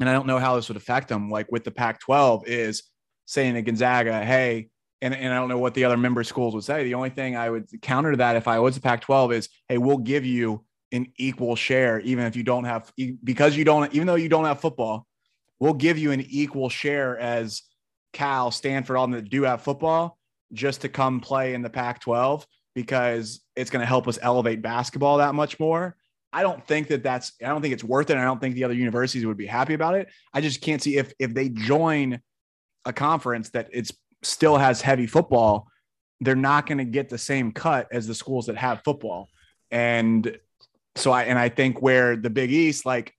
and 0.00 0.08
I 0.08 0.14
don't 0.14 0.26
know 0.26 0.38
how 0.38 0.56
this 0.56 0.68
would 0.68 0.78
affect 0.78 1.08
them, 1.08 1.28
like 1.28 1.52
with 1.52 1.62
the 1.62 1.70
Pac 1.70 2.00
12, 2.00 2.46
is 2.46 2.84
saying 3.26 3.54
to 3.54 3.62
Gonzaga, 3.62 4.24
hey, 4.24 4.68
and, 5.02 5.14
and 5.14 5.32
I 5.32 5.36
don't 5.36 5.48
know 5.48 5.58
what 5.58 5.74
the 5.74 5.84
other 5.84 5.96
member 5.96 6.24
schools 6.24 6.54
would 6.54 6.64
say. 6.64 6.84
The 6.84 6.94
only 6.94 7.10
thing 7.10 7.36
I 7.36 7.50
would 7.50 7.68
counter 7.82 8.12
to 8.12 8.16
that 8.18 8.36
if 8.36 8.46
I 8.46 8.58
was 8.58 8.76
a 8.76 8.80
Pac 8.80 9.00
12 9.02 9.32
is, 9.32 9.48
hey, 9.68 9.78
we'll 9.78 9.98
give 9.98 10.24
you 10.24 10.64
an 10.92 11.12
equal 11.16 11.56
share, 11.56 12.00
even 12.00 12.24
if 12.24 12.36
you 12.36 12.42
don't 12.42 12.64
have, 12.64 12.92
because 13.24 13.56
you 13.56 13.64
don't, 13.64 13.92
even 13.94 14.06
though 14.06 14.16
you 14.16 14.28
don't 14.28 14.44
have 14.44 14.60
football, 14.60 15.06
we'll 15.58 15.74
give 15.74 15.98
you 15.98 16.10
an 16.10 16.20
equal 16.28 16.68
share 16.68 17.18
as 17.18 17.62
Cal, 18.12 18.50
Stanford, 18.50 18.96
all 18.96 19.06
that 19.08 19.30
do 19.30 19.44
have 19.44 19.62
football 19.62 20.18
just 20.52 20.80
to 20.80 20.88
come 20.88 21.20
play 21.20 21.54
in 21.54 21.62
the 21.62 21.70
Pac 21.70 22.00
12 22.00 22.46
because 22.74 23.40
it's 23.56 23.70
going 23.70 23.80
to 23.80 23.86
help 23.86 24.08
us 24.08 24.18
elevate 24.20 24.62
basketball 24.62 25.18
that 25.18 25.34
much 25.34 25.60
more. 25.60 25.96
I 26.32 26.42
don't 26.42 26.64
think 26.66 26.88
that 26.88 27.02
that's 27.02 27.32
I 27.42 27.48
don't 27.48 27.60
think 27.60 27.74
it's 27.74 27.84
worth 27.84 28.10
it. 28.10 28.16
I 28.16 28.24
don't 28.24 28.40
think 28.40 28.54
the 28.54 28.64
other 28.64 28.74
universities 28.74 29.26
would 29.26 29.36
be 29.36 29.46
happy 29.46 29.74
about 29.74 29.96
it. 29.96 30.08
I 30.32 30.40
just 30.40 30.60
can't 30.60 30.80
see 30.80 30.96
if 30.96 31.12
if 31.18 31.34
they 31.34 31.48
join 31.48 32.20
a 32.84 32.92
conference 32.92 33.50
that 33.50 33.68
it's 33.72 33.92
still 34.22 34.56
has 34.56 34.80
heavy 34.80 35.06
football, 35.06 35.68
they're 36.20 36.36
not 36.36 36.66
going 36.66 36.78
to 36.78 36.84
get 36.84 37.08
the 37.08 37.18
same 37.18 37.52
cut 37.52 37.88
as 37.92 38.06
the 38.06 38.14
schools 38.14 38.46
that 38.46 38.56
have 38.56 38.82
football. 38.84 39.28
And 39.70 40.38
so 40.96 41.10
I 41.12 41.24
and 41.24 41.38
I 41.38 41.48
think 41.48 41.80
where 41.80 42.16
the 42.16 42.30
Big 42.30 42.50
East, 42.50 42.84
like 42.84 43.14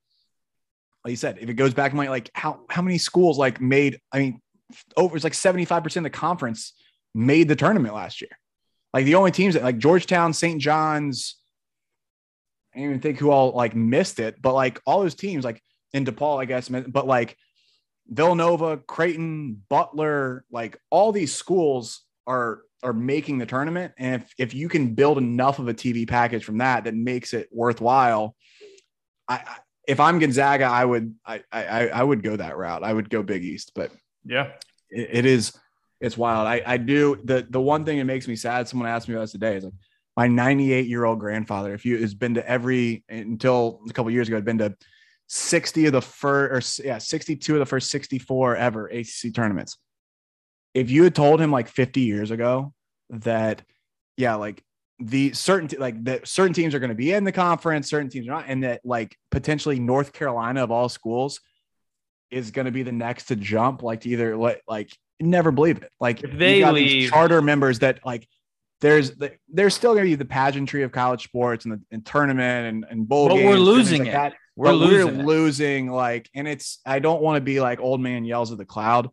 like 1.04 1.12
you 1.12 1.18
said, 1.18 1.40
if 1.42 1.50
it 1.50 1.54
goes 1.56 1.74
back 1.74 1.94
my 1.94 2.10
like 2.10 2.30
how 2.34 2.62
how 2.70 2.82
many 2.82 2.98
schools 2.98 3.38
like 3.38 3.60
made 3.60 4.00
I 4.12 4.20
mean 4.20 4.42
over 4.96 5.16
it's 5.16 5.24
like 5.24 5.34
75% 5.34 5.98
of 5.98 6.04
the 6.04 6.10
conference 6.10 6.74
made 7.14 7.48
the 7.48 7.56
tournament 7.56 7.94
last 7.94 8.22
year. 8.22 8.32
Like 8.94 9.06
the 9.06 9.16
only 9.16 9.32
teams 9.32 9.54
that 9.54 9.64
like 9.64 9.78
Georgetown, 9.78 10.34
St. 10.34 10.62
John's, 10.62 11.38
I 12.74 12.80
didn't 12.80 12.90
even 12.90 13.02
think 13.02 13.20
who 13.20 13.32
all 13.32 13.52
like 13.52 13.76
missed 13.76 14.20
it, 14.20 14.42
but 14.42 14.54
like 14.54 14.80
all 14.86 15.02
those 15.02 15.16
teams, 15.16 15.44
like 15.44 15.62
in 15.94 16.06
DePaul, 16.06 16.42
I 16.42 16.46
guess, 16.46 16.70
but 16.70 17.08
like 17.08 17.38
Villanova, 18.12 18.78
Creighton, 18.78 19.64
Butler, 19.70 20.46
like 20.52 20.78
all 20.90 21.12
these 21.12 21.34
schools 21.34 22.02
are 22.28 22.62
are 22.84 22.94
making 22.94 23.38
the 23.38 23.46
tournament. 23.46 23.94
And 23.98 24.22
if 24.22 24.34
if 24.38 24.54
you 24.54 24.68
can 24.70 24.94
build 24.94 25.18
enough 25.18 25.60
of 25.60 25.68
a 25.68 25.74
TV 25.74 26.08
package 26.08 26.44
from 26.44 26.60
that 26.60 26.84
that 26.84 26.94
makes 26.94 27.34
it 27.34 27.48
worthwhile, 27.52 28.36
I, 29.28 29.44
if 29.88 30.00
I'm 30.00 30.20
Gonzaga, 30.20 30.66
I 30.66 30.84
would 30.84 31.16
I, 31.26 31.42
I 31.52 31.88
I 31.88 32.04
would 32.04 32.22
go 32.22 32.36
that 32.36 32.58
route. 32.58 32.84
I 32.84 32.94
would 32.94 33.10
go 33.10 33.24
Big 33.24 33.44
East, 33.44 33.72
but 33.74 33.92
yeah, 34.26 34.52
it, 34.90 35.10
it 35.12 35.26
is 35.26 35.58
it's 36.02 36.18
wild. 36.18 36.48
I 36.48 36.62
I 36.66 36.78
do 36.78 37.18
the 37.24 37.48
the 37.50 37.62
one 37.62 37.86
thing 37.86 37.98
that 37.98 38.06
makes 38.06 38.28
me 38.28 38.36
sad. 38.36 38.68
Someone 38.68 38.90
asked 38.90 39.08
me 39.08 39.16
about 39.16 39.22
this 39.22 39.32
today 39.32 39.56
is 39.56 39.64
like 39.64 39.74
my 40.18 40.28
98 40.28 40.88
year 40.88 41.06
old 41.06 41.20
grandfather, 41.20 41.74
if 41.74 41.86
you 41.86 41.98
has 41.98 42.14
been 42.14 42.34
to 42.34 42.48
every 42.48 43.06
until 43.08 43.82
a 43.90 43.94
couple 43.94 44.12
years 44.12 44.28
ago, 44.28 44.36
had 44.36 44.46
been 44.46 44.58
to 44.58 44.76
60 45.34 45.86
of 45.86 45.94
the 45.94 46.02
first, 46.02 46.82
or 46.82 46.86
yeah, 46.86 46.98
62 46.98 47.54
of 47.54 47.60
the 47.60 47.66
first 47.66 47.90
64 47.90 48.58
ever 48.58 48.88
ACC 48.88 49.34
tournaments. 49.34 49.78
If 50.74 50.92
you 50.92 51.06
had 51.06 51.16
told 51.16 51.40
him 51.40 51.52
like 51.52 51.70
50 51.70 52.02
years 52.02 52.32
ago 52.32 52.74
that, 53.12 53.62
yeah, 54.18 54.36
like 54.36 54.62
the 55.00 55.32
certain 55.32 55.70
like 55.80 56.04
that 56.04 56.28
certain 56.28 56.54
teams 56.54 56.76
are 56.76 56.80
going 56.80 56.90
to 56.90 56.96
be 56.96 57.14
in 57.14 57.24
the 57.24 57.32
conference, 57.32 57.90
certain 57.90 58.10
teams 58.10 58.28
are 58.28 58.32
not, 58.32 58.46
and 58.48 58.66
that 58.66 58.82
like 58.84 59.16
potentially 59.30 59.80
North 59.80 60.12
Carolina 60.12 60.66
of 60.66 60.72
all 60.72 60.90
schools 60.90 61.40
is 62.30 62.52
going 62.52 62.66
to 62.66 62.72
be 62.72 62.84
the 62.84 62.92
next 62.92 63.26
to 63.26 63.38
jump, 63.38 63.84
like 63.84 64.02
to 64.02 64.10
either 64.10 64.36
like 64.36 64.62
like 64.68 64.92
never 65.22 65.52
believe 65.52 65.78
it. 65.78 65.92
Like 66.02 66.26
if 66.26 66.38
they 66.38 66.70
leave 66.70 67.10
charter 67.10 67.42
members 67.42 67.80
that 67.80 68.06
like 68.06 68.28
there's 68.82 69.14
there's 69.48 69.76
still 69.76 69.94
going 69.94 70.04
to 70.04 70.10
be 70.10 70.16
the 70.16 70.26
pageantry 70.26 70.84
of 70.84 70.92
college 70.92 71.24
sports 71.24 71.64
and 71.64 71.76
the 71.76 71.82
and 71.90 72.06
tournament 72.06 72.68
and, 72.68 72.86
and 72.90 73.08
bowl 73.08 73.30
but 73.30 73.36
we're 73.36 73.56
losing 73.56 74.00
like 74.00 74.10
it. 74.10 74.12
That. 74.12 74.34
We're 74.56 74.72
but 74.72 74.76
losing. 74.76 75.18
We're 75.18 75.24
losing 75.24 75.88
like, 75.92 76.30
and 76.36 76.48
it's. 76.48 76.80
I 76.86 77.00
don't 77.00 77.22
want 77.22 77.38
to 77.38 77.42
be 77.42 77.62
like 77.62 77.80
old 77.80 78.02
man 78.02 78.26
yells 78.26 78.52
at 78.52 78.58
the 78.58 78.66
cloud, 78.66 79.10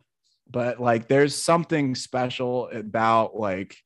but 0.51 0.81
like 0.81 1.09
there's 1.09 1.35
something 1.35 1.95
special 1.95 2.69
about 2.73 3.37
like 3.37 3.77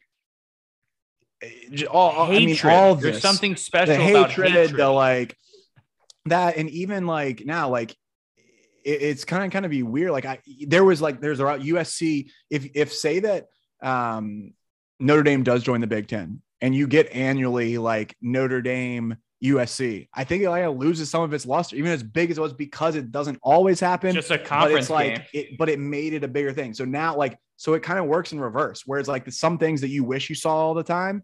all. 1.90 2.26
Hatred. 2.26 2.42
I 2.42 2.46
mean, 2.46 2.58
all 2.64 2.94
this, 2.94 3.02
there's 3.04 3.22
something 3.22 3.56
special 3.56 3.96
the 3.96 4.10
about 4.10 4.30
hatred, 4.30 4.52
hatred. 4.52 4.76
the 4.76 4.88
like. 4.88 5.36
that 6.26 6.56
and 6.56 6.70
even 6.70 7.04
like 7.04 7.44
now 7.44 7.68
like 7.68 7.90
it, 8.84 9.02
it's 9.02 9.24
kind 9.24 9.44
of 9.44 9.50
kind 9.50 9.64
of 9.64 9.72
be 9.72 9.82
weird 9.82 10.12
like 10.12 10.24
i 10.24 10.38
there 10.68 10.84
was 10.84 11.02
like 11.02 11.20
there's 11.20 11.40
a 11.40 11.42
usc 11.42 12.30
if 12.48 12.68
if 12.74 12.92
say 12.92 13.18
that 13.18 13.46
um 13.82 14.52
notre 15.00 15.24
dame 15.24 15.42
does 15.42 15.64
join 15.64 15.80
the 15.80 15.88
big 15.88 16.06
10 16.06 16.40
and 16.60 16.74
you 16.76 16.86
get 16.86 17.10
annually 17.12 17.76
like 17.76 18.14
notre 18.22 18.62
dame 18.62 19.16
usc 19.42 20.08
i 20.14 20.24
think 20.24 20.42
it 20.44 20.68
loses 20.70 21.10
some 21.10 21.22
of 21.22 21.32
its 21.32 21.44
luster 21.46 21.74
even 21.76 21.90
as 21.90 22.02
big 22.02 22.30
as 22.30 22.38
it 22.38 22.40
was 22.40 22.52
because 22.52 22.94
it 22.94 23.10
doesn't 23.10 23.38
always 23.42 23.80
happen 23.80 24.14
Just 24.14 24.30
a 24.30 24.36
but 24.38 24.46
conference 24.46 24.84
it's 24.84 24.90
like 24.90 25.16
game. 25.32 25.44
it 25.52 25.58
but 25.58 25.68
it 25.68 25.78
made 25.78 26.12
it 26.12 26.22
a 26.24 26.28
bigger 26.28 26.52
thing 26.52 26.74
so 26.74 26.84
now 26.84 27.16
like 27.16 27.36
so 27.56 27.74
it 27.74 27.82
kind 27.82 27.98
of 27.98 28.06
works 28.06 28.32
in 28.32 28.40
reverse 28.40 28.82
whereas 28.86 29.08
like 29.08 29.24
the, 29.24 29.32
some 29.32 29.58
things 29.58 29.80
that 29.80 29.88
you 29.88 30.04
wish 30.04 30.28
you 30.28 30.34
saw 30.36 30.54
all 30.54 30.74
the 30.74 30.82
time 30.84 31.22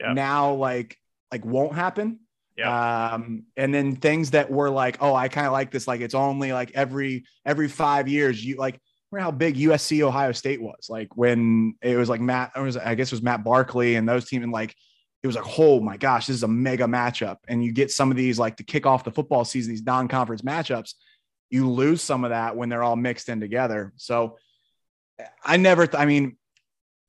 Yeah. 0.00 0.12
now 0.12 0.52
like 0.54 0.96
like 1.32 1.44
won't 1.44 1.74
happen 1.74 2.20
Yeah. 2.58 3.14
um 3.14 3.44
and 3.56 3.72
then 3.74 3.96
things 3.96 4.32
that 4.32 4.50
were 4.50 4.68
like 4.70 4.98
oh 5.00 5.14
i 5.14 5.28
kind 5.28 5.46
of 5.46 5.52
like 5.54 5.70
this 5.70 5.88
like 5.88 6.00
it's 6.02 6.14
only 6.14 6.52
like 6.52 6.72
every 6.74 7.24
every 7.46 7.68
five 7.68 8.08
years 8.08 8.44
you 8.44 8.56
like 8.56 8.78
remember 9.10 9.24
how 9.24 9.30
big 9.36 9.56
usc 9.56 10.00
ohio 10.02 10.32
state 10.32 10.60
was 10.60 10.86
like 10.90 11.16
when 11.16 11.74
it 11.82 11.96
was 11.96 12.08
like 12.10 12.20
matt 12.20 12.52
it 12.56 12.60
was 12.60 12.76
i 12.76 12.94
guess 12.94 13.08
it 13.08 13.12
was 13.16 13.22
matt 13.22 13.42
barkley 13.42 13.94
and 13.96 14.06
those 14.08 14.26
teams 14.26 14.42
and 14.42 14.52
like 14.52 14.74
it 15.24 15.26
was 15.26 15.34
like 15.34 15.58
oh 15.58 15.80
my 15.80 15.96
gosh 15.96 16.26
this 16.26 16.36
is 16.36 16.44
a 16.44 16.48
mega 16.48 16.84
matchup. 16.84 17.38
And 17.48 17.64
you 17.64 17.72
get 17.72 17.90
some 17.90 18.12
of 18.12 18.16
these 18.16 18.38
like 18.38 18.58
to 18.58 18.62
kick 18.62 18.86
off 18.86 19.02
the 19.02 19.10
football 19.10 19.44
season 19.44 19.72
these 19.72 19.82
non-conference 19.82 20.42
matchups 20.42 20.94
you 21.50 21.68
lose 21.68 22.02
some 22.02 22.24
of 22.24 22.30
that 22.30 22.56
when 22.56 22.68
they're 22.68 22.82
all 22.82 22.96
mixed 22.96 23.28
in 23.28 23.40
together. 23.40 23.92
So 23.96 24.36
i 25.44 25.56
never 25.56 25.86
th- 25.86 26.00
i 26.00 26.06
mean 26.06 26.36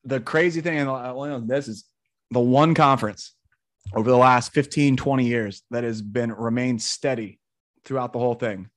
the 0.03 0.19
crazy 0.19 0.61
thing 0.61 0.77
and 0.77 1.49
this 1.49 1.67
is 1.67 1.85
the 2.31 2.39
one 2.39 2.73
conference 2.73 3.33
over 3.93 4.09
the 4.09 4.17
last 4.17 4.53
15 4.53 4.95
20 4.97 5.25
years 5.25 5.63
that 5.71 5.83
has 5.83 6.01
been 6.01 6.31
remained 6.31 6.81
steady 6.81 7.39
throughout 7.83 8.13
the 8.13 8.19
whole 8.19 8.35
thing 8.35 8.69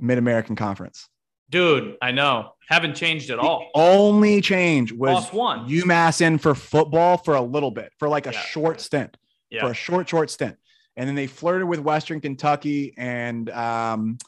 mid-american 0.00 0.56
conference 0.56 1.08
Dude, 1.54 1.96
I 2.02 2.10
know. 2.10 2.50
Haven't 2.68 2.94
changed 2.96 3.30
at 3.30 3.38
all. 3.38 3.70
the 3.72 3.80
only 3.80 4.40
change 4.40 4.90
was 4.90 5.14
Lost 5.14 5.32
one. 5.32 5.68
umass 5.68 6.20
in 6.20 6.36
for 6.38 6.52
football 6.56 7.16
for 7.16 7.34
a 7.36 7.40
little 7.40 7.70
bit 7.70 7.92
for 8.00 8.08
like 8.08 8.26
a 8.26 8.32
Yeah. 8.32 8.40
short 8.40 8.80
stint 8.80 9.16
Yeah. 9.50 9.60
for 9.64 9.70
a 9.70 9.74
short 9.74 10.08
short 10.08 10.30
stint 10.30 10.56
and 10.96 11.06
then 11.06 11.14
they 11.14 11.28
flirted 11.28 11.68
with 11.68 11.78
western 11.78 12.20
kentucky 12.20 12.92
and 12.96 13.48
um 13.50 14.18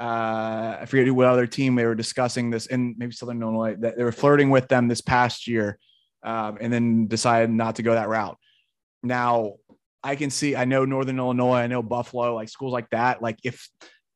uh 0.00 0.78
i 0.80 0.84
forget 0.86 1.12
what 1.12 1.26
other 1.26 1.46
team 1.46 1.74
they 1.74 1.84
were 1.84 1.94
discussing 1.94 2.48
this 2.48 2.68
and 2.68 2.94
maybe 2.96 3.12
southern 3.12 3.42
illinois 3.42 3.74
that 3.80 3.98
they 3.98 4.04
were 4.04 4.12
flirting 4.12 4.48
with 4.48 4.66
them 4.68 4.88
this 4.88 5.02
past 5.02 5.46
year 5.46 5.78
um, 6.22 6.56
and 6.60 6.72
then 6.72 7.06
decided 7.06 7.50
not 7.50 7.76
to 7.76 7.82
go 7.82 7.92
that 7.94 8.08
route 8.08 8.38
now 9.02 9.54
i 10.02 10.16
can 10.16 10.30
see 10.30 10.56
i 10.56 10.64
know 10.64 10.86
northern 10.86 11.18
illinois 11.18 11.56
i 11.58 11.66
know 11.66 11.82
buffalo 11.82 12.34
like 12.34 12.48
schools 12.48 12.72
like 12.72 12.88
that 12.90 13.20
like 13.20 13.38
if 13.44 13.68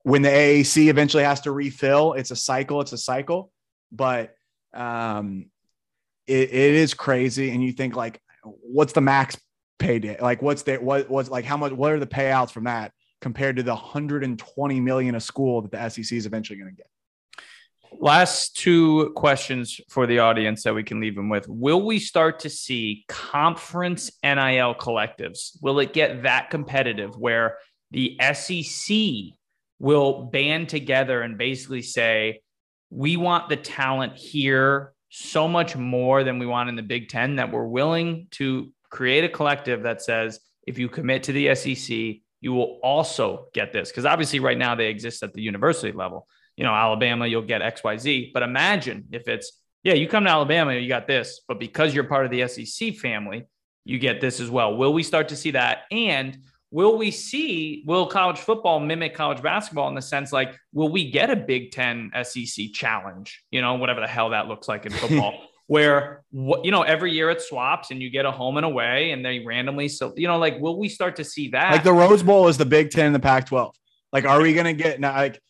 when 0.06 0.22
the 0.22 0.28
aac 0.28 0.76
eventually 0.88 1.24
has 1.24 1.40
to 1.40 1.50
refill 1.50 2.12
it's 2.12 2.30
a 2.30 2.36
cycle 2.36 2.80
it's 2.80 2.92
a 2.92 2.98
cycle 2.98 3.50
but 3.90 4.36
um 4.72 5.46
it, 6.28 6.48
it 6.52 6.74
is 6.74 6.94
crazy 6.94 7.50
and 7.50 7.60
you 7.62 7.72
think 7.72 7.96
like 7.96 8.20
what's 8.44 8.92
the 8.92 9.00
max 9.00 9.36
payday 9.80 10.16
like 10.20 10.40
what's 10.42 10.62
the 10.62 10.76
what 10.76 11.10
was 11.10 11.28
like 11.28 11.44
how 11.44 11.56
much 11.56 11.72
what 11.72 11.92
are 11.92 11.98
the 11.98 12.06
payouts 12.06 12.52
from 12.52 12.64
that 12.64 12.92
compared 13.20 13.56
to 13.56 13.64
the 13.64 13.74
120 13.74 14.80
million 14.80 15.16
a 15.16 15.20
school 15.20 15.60
that 15.60 15.72
the 15.72 15.88
sec 15.88 16.12
is 16.12 16.24
eventually 16.24 16.58
going 16.58 16.70
to 16.70 16.76
get 16.76 16.86
Last 17.98 18.56
two 18.56 19.12
questions 19.16 19.80
for 19.88 20.06
the 20.06 20.18
audience 20.18 20.64
that 20.64 20.74
we 20.74 20.82
can 20.82 21.00
leave 21.00 21.14
them 21.14 21.30
with. 21.30 21.48
Will 21.48 21.86
we 21.86 21.98
start 21.98 22.40
to 22.40 22.50
see 22.50 23.04
conference 23.08 24.10
NIL 24.22 24.74
collectives? 24.74 25.56
Will 25.62 25.78
it 25.78 25.94
get 25.94 26.24
that 26.24 26.50
competitive 26.50 27.16
where 27.16 27.56
the 27.92 28.18
SEC 28.34 29.35
will 29.78 30.24
band 30.24 30.68
together 30.68 31.22
and 31.22 31.38
basically 31.38 31.82
say, 31.82 32.40
we 32.90 33.16
want 33.16 33.48
the 33.48 33.56
talent 33.56 34.16
here 34.16 34.92
so 35.10 35.48
much 35.48 35.76
more 35.76 36.24
than 36.24 36.38
we 36.38 36.46
want 36.46 36.68
in 36.68 36.76
the 36.76 36.82
Big 36.82 37.08
Ten 37.08 37.36
that 37.36 37.52
we're 37.52 37.66
willing 37.66 38.28
to 38.32 38.72
create 38.90 39.24
a 39.24 39.28
collective 39.28 39.82
that 39.82 40.02
says, 40.02 40.40
if 40.66 40.78
you 40.78 40.88
commit 40.88 41.24
to 41.24 41.32
the 41.32 41.54
SEC, 41.54 41.96
you 42.40 42.52
will 42.52 42.78
also 42.82 43.46
get 43.52 43.72
this. 43.72 43.90
Because 43.90 44.04
obviously, 44.04 44.40
right 44.40 44.58
now 44.58 44.74
they 44.74 44.86
exist 44.86 45.22
at 45.22 45.32
the 45.32 45.42
university 45.42 45.92
level 45.92 46.26
you 46.56 46.64
know, 46.64 46.72
Alabama, 46.72 47.26
you'll 47.26 47.42
get 47.42 47.60
XYZ. 47.60 48.32
But 48.32 48.42
imagine 48.42 49.06
if 49.12 49.28
it's, 49.28 49.60
yeah, 49.82 49.94
you 49.94 50.08
come 50.08 50.24
to 50.24 50.30
Alabama, 50.30 50.74
you 50.74 50.88
got 50.88 51.06
this, 51.06 51.42
but 51.46 51.60
because 51.60 51.94
you're 51.94 52.04
part 52.04 52.24
of 52.24 52.30
the 52.30 52.48
SEC 52.48 52.96
family, 52.96 53.44
you 53.84 53.98
get 53.98 54.20
this 54.20 54.40
as 54.40 54.50
well. 54.50 54.76
Will 54.76 54.92
we 54.92 55.02
start 55.02 55.28
to 55.28 55.36
see 55.36 55.52
that? 55.52 55.82
And 55.90 56.38
will 56.70 56.98
we 56.98 57.10
see, 57.10 57.84
will 57.86 58.06
college 58.06 58.38
football 58.38 58.80
mimic 58.80 59.14
college 59.14 59.42
basketball 59.42 59.88
in 59.88 59.94
the 59.94 60.02
sense 60.02 60.32
like, 60.32 60.58
will 60.72 60.90
we 60.90 61.10
get 61.10 61.30
a 61.30 61.36
Big 61.36 61.72
Ten 61.72 62.10
SEC 62.22 62.66
challenge? 62.72 63.42
You 63.50 63.60
know, 63.60 63.74
whatever 63.74 64.00
the 64.00 64.06
hell 64.06 64.30
that 64.30 64.48
looks 64.48 64.68
like 64.68 64.86
in 64.86 64.92
football. 64.92 65.34
Where 65.68 66.22
you 66.30 66.70
know 66.70 66.82
every 66.82 67.10
year 67.10 67.28
it 67.30 67.42
swaps 67.42 67.90
and 67.90 68.00
you 68.00 68.08
get 68.08 68.24
a 68.24 68.30
home 68.30 68.56
and 68.56 68.64
away 68.64 69.10
and 69.10 69.24
they 69.24 69.40
randomly 69.40 69.88
so 69.88 70.14
you 70.16 70.28
know 70.28 70.38
like 70.38 70.60
will 70.60 70.78
we 70.78 70.88
start 70.88 71.16
to 71.16 71.24
see 71.24 71.48
that 71.48 71.72
like 71.72 71.82
the 71.82 71.92
rose 71.92 72.22
bowl 72.22 72.46
is 72.46 72.56
the 72.56 72.64
big 72.64 72.90
10 72.90 73.06
and 73.06 73.14
the 73.16 73.18
pac 73.18 73.46
12 73.46 73.74
like 74.12 74.24
are 74.24 74.40
we 74.40 74.54
going 74.54 74.66
to 74.66 74.80
get 74.80 75.00
now 75.00 75.12
like 75.12 75.42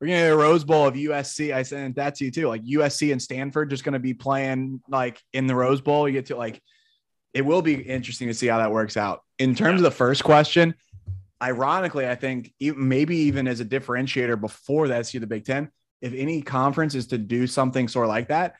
we're 0.00 0.08
gonna 0.08 0.20
get 0.20 0.32
a 0.32 0.36
Rose 0.36 0.64
Bowl 0.64 0.86
of 0.86 0.94
USC. 0.94 1.54
I 1.54 1.62
sent 1.62 1.96
that 1.96 2.16
to 2.16 2.26
you 2.26 2.30
too. 2.30 2.48
Like 2.48 2.62
USC 2.62 3.10
and 3.10 3.22
Stanford 3.22 3.70
just 3.70 3.84
gonna 3.84 3.98
be 3.98 4.12
playing 4.12 4.82
like 4.88 5.18
in 5.32 5.46
the 5.46 5.54
Rose 5.54 5.80
Bowl. 5.80 6.06
You 6.06 6.12
get 6.12 6.26
to 6.26 6.36
like 6.36 6.60
it 7.34 7.44
will 7.44 7.62
be 7.62 7.74
interesting 7.74 8.28
to 8.28 8.34
see 8.34 8.46
how 8.46 8.58
that 8.58 8.70
works 8.70 8.96
out. 8.96 9.22
In 9.38 9.54
terms 9.54 9.80
of 9.80 9.84
the 9.84 9.90
first 9.90 10.22
question, 10.24 10.74
ironically, 11.42 12.08
I 12.08 12.14
think 12.14 12.52
maybe 12.60 13.16
even 13.16 13.48
as 13.48 13.60
a 13.60 13.64
differentiator 13.64 14.40
before 14.40 14.88
that, 14.88 15.06
see 15.06 15.18
the 15.18 15.26
Big 15.26 15.44
Ten, 15.44 15.68
if 16.00 16.14
any 16.14 16.40
conference 16.40 16.94
is 16.94 17.08
to 17.08 17.18
do 17.18 17.46
something 17.46 17.88
sort 17.88 18.06
of 18.06 18.10
like 18.10 18.28
that, 18.28 18.54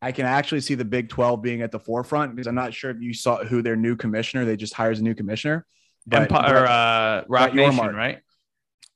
I 0.00 0.12
can 0.12 0.26
actually 0.26 0.60
see 0.60 0.74
the 0.74 0.84
Big 0.84 1.08
12 1.08 1.42
being 1.42 1.62
at 1.62 1.72
the 1.72 1.80
forefront 1.80 2.36
because 2.36 2.46
I'm 2.46 2.54
not 2.54 2.74
sure 2.74 2.90
if 2.90 3.00
you 3.00 3.14
saw 3.14 3.42
who 3.44 3.62
their 3.62 3.76
new 3.76 3.96
commissioner, 3.96 4.44
they 4.44 4.56
just 4.56 4.74
hires 4.74 5.00
a 5.00 5.02
new 5.02 5.14
commissioner. 5.14 5.66
But 6.06 6.22
Empire, 6.22 6.50
Brett- 6.50 6.70
uh, 6.70 7.24
Roc 7.28 7.54
Nation, 7.54 7.74
Yormark. 7.74 7.94
right? 7.94 8.18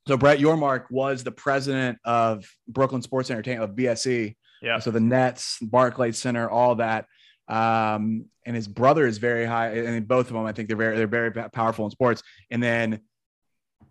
so 0.07 0.17
Brett 0.17 0.39
Yormark 0.39 0.91
was 0.91 1.25
the 1.25 1.33
president 1.33 1.99
of 2.05 2.49
Brooklyn 2.69 3.03
Sports 3.03 3.31
Entertainment 3.31 3.71
of 3.71 3.77
BSE. 3.77 4.37
Yeah. 4.61 4.79
So 4.79 4.91
the 4.91 5.01
Nets, 5.01 5.59
Barclays 5.61 6.19
Center, 6.19 6.49
all 6.49 6.77
that. 6.77 7.07
Um, 7.53 8.27
and 8.47 8.57
his 8.57 8.67
brother 8.67 9.07
is 9.07 9.19
very 9.19 9.45
high, 9.45 9.69
and 9.77 10.09
both 10.09 10.29
of 10.29 10.33
them, 10.33 10.47
I 10.47 10.53
think 10.53 10.69
they're 10.69 10.77
very, 10.77 10.97
they're 10.97 11.07
very 11.07 11.31
powerful 11.51 11.85
in 11.85 11.91
sports. 11.91 12.23
And 12.51 12.63
then 12.63 13.01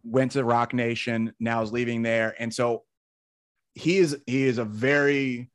went 0.04 0.32
to 0.32 0.44
Roc 0.44 0.74
Nation. 0.74 1.34
Now 1.40 1.62
is 1.62 1.72
leaving 1.72 2.02
there, 2.02 2.36
and 2.40 2.54
so 2.54 2.84
he 3.76 3.98
is 3.98 4.18
he 4.26 4.44
is 4.44 4.58
a 4.58 4.66
very 4.66 5.52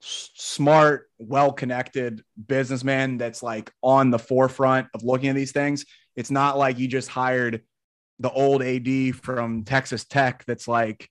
smart, 0.00 1.10
well 1.18 1.52
connected 1.52 2.24
businessman 2.48 3.18
that's 3.18 3.42
like 3.42 3.70
on 3.82 4.10
the 4.10 4.18
forefront 4.18 4.88
of 4.94 5.04
looking 5.04 5.28
at 5.28 5.36
these 5.36 5.52
things. 5.52 5.84
It's 6.16 6.30
not 6.30 6.58
like 6.58 6.78
you 6.78 6.88
just 6.88 7.08
hired 7.08 7.62
the 8.18 8.30
old 8.30 8.62
AD 8.62 9.14
from 9.16 9.64
Texas 9.64 10.04
Tech 10.04 10.44
that's 10.46 10.66
like 10.66 11.08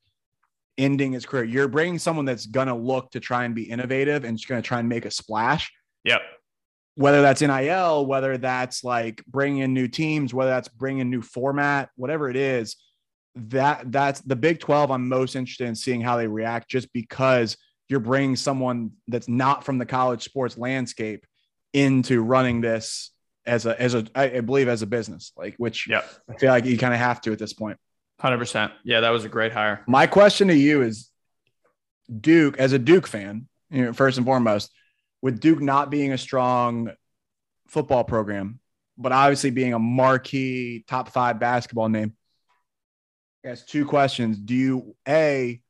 ending 0.78 1.12
his 1.12 1.26
career. 1.26 1.44
You're 1.44 1.68
bringing 1.68 2.00
someone 2.00 2.26
that's 2.26 2.46
going 2.46 2.68
to 2.68 2.76
look 2.76 3.12
to 3.12 3.20
try 3.20 3.46
and 3.46 3.54
be 3.54 3.64
innovative 3.64 4.24
and 4.24 4.38
just 4.38 4.48
going 4.48 4.62
to 4.62 4.68
try 4.68 4.80
and 4.80 4.89
make 4.89 5.06
a 5.06 5.12
splash, 5.12 5.72
Yep. 6.04 6.22
whether 6.95 7.22
that's 7.22 7.41
NIL, 7.41 8.06
whether 8.06 8.38
that's 8.38 8.84
like 8.84 9.24
bringing 9.26 9.60
in 9.60 9.74
new 9.74 9.88
teams, 9.88 10.34
whether 10.34 10.49
that's 10.52 10.68
bringing 10.68 11.10
new 11.10 11.22
format, 11.22 11.89
whatever 11.95 12.30
it 12.30 12.36
is. 12.36 12.76
That 13.36 13.91
that's 13.91 14.20
the 14.22 14.36
Big 14.36 14.60
12. 14.60 14.91
I'm 14.91 15.08
most 15.08 15.36
interested 15.36 15.68
in 15.68 15.76
seeing 15.76 16.02
how 16.02 16.18
they 16.18 16.28
react 16.28 16.70
just 16.70 16.91
because 16.91 17.56
you're 17.88 18.02
bringing 18.02 18.36
someone 18.36 18.91
that's 19.08 19.30
not 19.30 19.64
from 19.64 19.78
the 19.78 19.86
college 19.86 20.24
sports 20.24 20.58
landscape 20.58 21.26
into 21.74 22.22
running 22.22 22.60
this 22.62 23.12
as 23.45 23.66
a 23.66 23.82
as 23.82 23.93
a 23.95 24.06
I 24.14 24.41
believe 24.41 24.68
as 24.68 24.82
a 24.82 24.86
business 24.88 25.32
like 25.38 25.56
which 25.58 25.88
Yep. 25.88 26.06
I 26.30 26.38
feel 26.38 26.49
like 26.52 26.66
you 26.66 26.78
kind 26.78 26.93
of 26.93 26.99
have 26.99 27.22
to 27.22 27.32
at 27.32 27.39
this 27.39 27.54
point. 27.54 27.78
Hundred 28.20 28.38
percent. 28.38 28.74
Yeah, 28.84 28.99
that 28.99 29.10
was 29.12 29.24
a 29.24 29.30
great 29.30 29.52
hire. 29.54 29.84
My 29.88 30.08
question 30.08 30.49
to 30.49 30.56
you 30.56 30.82
is 30.82 31.10
Duke, 32.20 32.58
as 32.60 32.74
a 32.74 32.80
Duke 32.80 33.08
fan, 33.08 33.47
you 33.70 33.86
know, 33.86 33.93
first 33.93 34.18
and 34.18 34.26
foremost, 34.26 34.70
with 35.22 35.40
Duke 35.40 35.62
not 35.62 35.90
being 35.90 36.12
a 36.12 36.18
strong 36.18 36.92
football 37.68 38.04
program, 38.04 38.60
but 38.98 39.12
obviously 39.12 39.52
being 39.52 39.74
a 39.74 39.80
marquee 39.80 40.84
top 40.88 41.10
five 41.10 41.40
basketball 41.40 41.90
name, 41.90 42.14
I 43.44 43.50
guess 43.50 43.66
two 43.66 43.86
questions. 43.86 44.38
Do 44.38 44.54
you 44.54 44.96
A, 45.08 45.62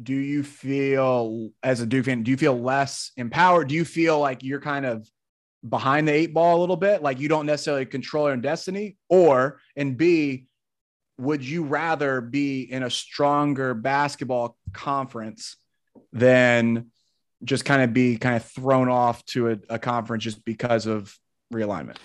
do 0.00 0.14
you 0.14 0.42
feel 0.42 1.50
as 1.62 1.80
a 1.80 1.86
Duke 1.86 2.04
fan, 2.04 2.22
do 2.22 2.30
you 2.30 2.36
feel 2.36 2.60
less 2.60 3.12
empowered? 3.16 3.68
Do 3.68 3.74
you 3.74 3.84
feel 3.84 4.20
like 4.20 4.42
you're 4.42 4.60
kind 4.60 4.84
of 4.84 5.08
behind 5.66 6.06
the 6.06 6.12
eight 6.12 6.34
ball 6.34 6.58
a 6.58 6.60
little 6.60 6.76
bit, 6.76 7.02
like 7.02 7.18
you 7.18 7.28
don't 7.28 7.46
necessarily 7.46 7.86
control 7.86 8.24
your 8.24 8.32
own 8.32 8.40
destiny? 8.40 8.96
Or 9.08 9.60
and 9.74 9.96
B, 9.96 10.48
would 11.18 11.42
you 11.44 11.64
rather 11.64 12.20
be 12.20 12.62
in 12.62 12.82
a 12.82 12.90
stronger 12.90 13.72
basketball 13.72 14.56
conference 14.72 15.56
than 16.12 16.90
just 17.44 17.64
kind 17.64 17.82
of 17.82 17.92
be 17.92 18.16
kind 18.16 18.36
of 18.36 18.44
thrown 18.44 18.88
off 18.88 19.24
to 19.26 19.50
a, 19.50 19.58
a 19.70 19.78
conference 19.78 20.24
just 20.24 20.44
because 20.44 20.86
of 20.86 21.16
realignment? 21.52 21.96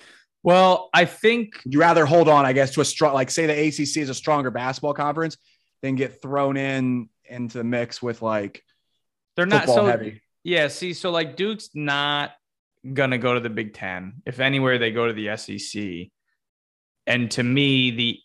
Well, 0.44 0.90
I 0.94 1.06
think 1.06 1.62
you 1.66 1.80
rather 1.80 2.06
hold 2.06 2.28
on, 2.28 2.46
I 2.46 2.54
guess, 2.54 2.74
to 2.74 2.82
a 2.82 2.86
strong, 2.86 3.14
like 3.14 3.30
say 3.30 3.46
the 3.46 3.68
ACC 3.68 3.98
is 3.98 4.10
a 4.10 4.14
stronger 4.14 4.50
basketball 4.50 4.94
conference, 4.94 5.38
than 5.82 5.96
get 5.96 6.22
thrown 6.22 6.58
in 6.58 7.10
into 7.26 7.58
the 7.58 7.64
mix 7.64 8.02
with 8.02 8.22
like 8.22 8.64
they're 9.36 9.46
not 9.46 9.68
so 9.68 9.86
heavy? 9.86 10.22
Yeah, 10.44 10.68
see, 10.68 10.94
so 10.94 11.12
like 11.12 11.36
Duke's 11.36 11.70
not 11.74 12.32
gonna 12.94 13.18
go 13.18 13.34
to 13.34 13.40
the 13.40 13.50
Big 13.50 13.74
Ten. 13.74 14.22
If 14.26 14.40
anywhere, 14.40 14.78
they 14.78 14.92
go 14.92 15.08
to 15.08 15.14
the 15.14 15.36
SEC. 15.38 16.10
And 17.08 17.32
to 17.32 17.44
me, 17.44 17.92
the 17.92 18.20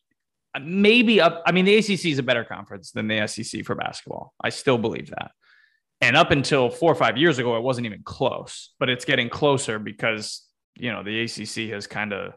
maybe 0.61 1.21
up. 1.21 1.43
I 1.47 1.53
mean, 1.53 1.65
the 1.65 1.77
ACC 1.77 2.07
is 2.07 2.19
a 2.19 2.23
better 2.23 2.45
conference 2.45 2.93
than 2.93 3.09
the 3.09 3.27
SEC 3.27 3.65
for 3.65 3.75
basketball. 3.75 4.33
I 4.41 4.51
still 4.51 4.79
believe 4.79 5.11
that. 5.11 5.33
And 6.01 6.17
up 6.17 6.31
until 6.31 6.69
four 6.69 6.93
or 6.93 6.95
five 6.95 7.17
years 7.17 7.39
ago, 7.39 7.57
it 7.57 7.63
wasn't 7.63 7.87
even 7.87 8.03
close. 8.03 8.75
But 8.79 8.91
it's 8.91 9.05
getting 9.05 9.29
closer 9.29 9.79
because 9.79 10.43
you 10.79 10.93
know 10.93 11.03
the 11.03 11.23
ACC 11.23 11.73
has 11.73 11.87
kind 11.87 12.13
of, 12.13 12.35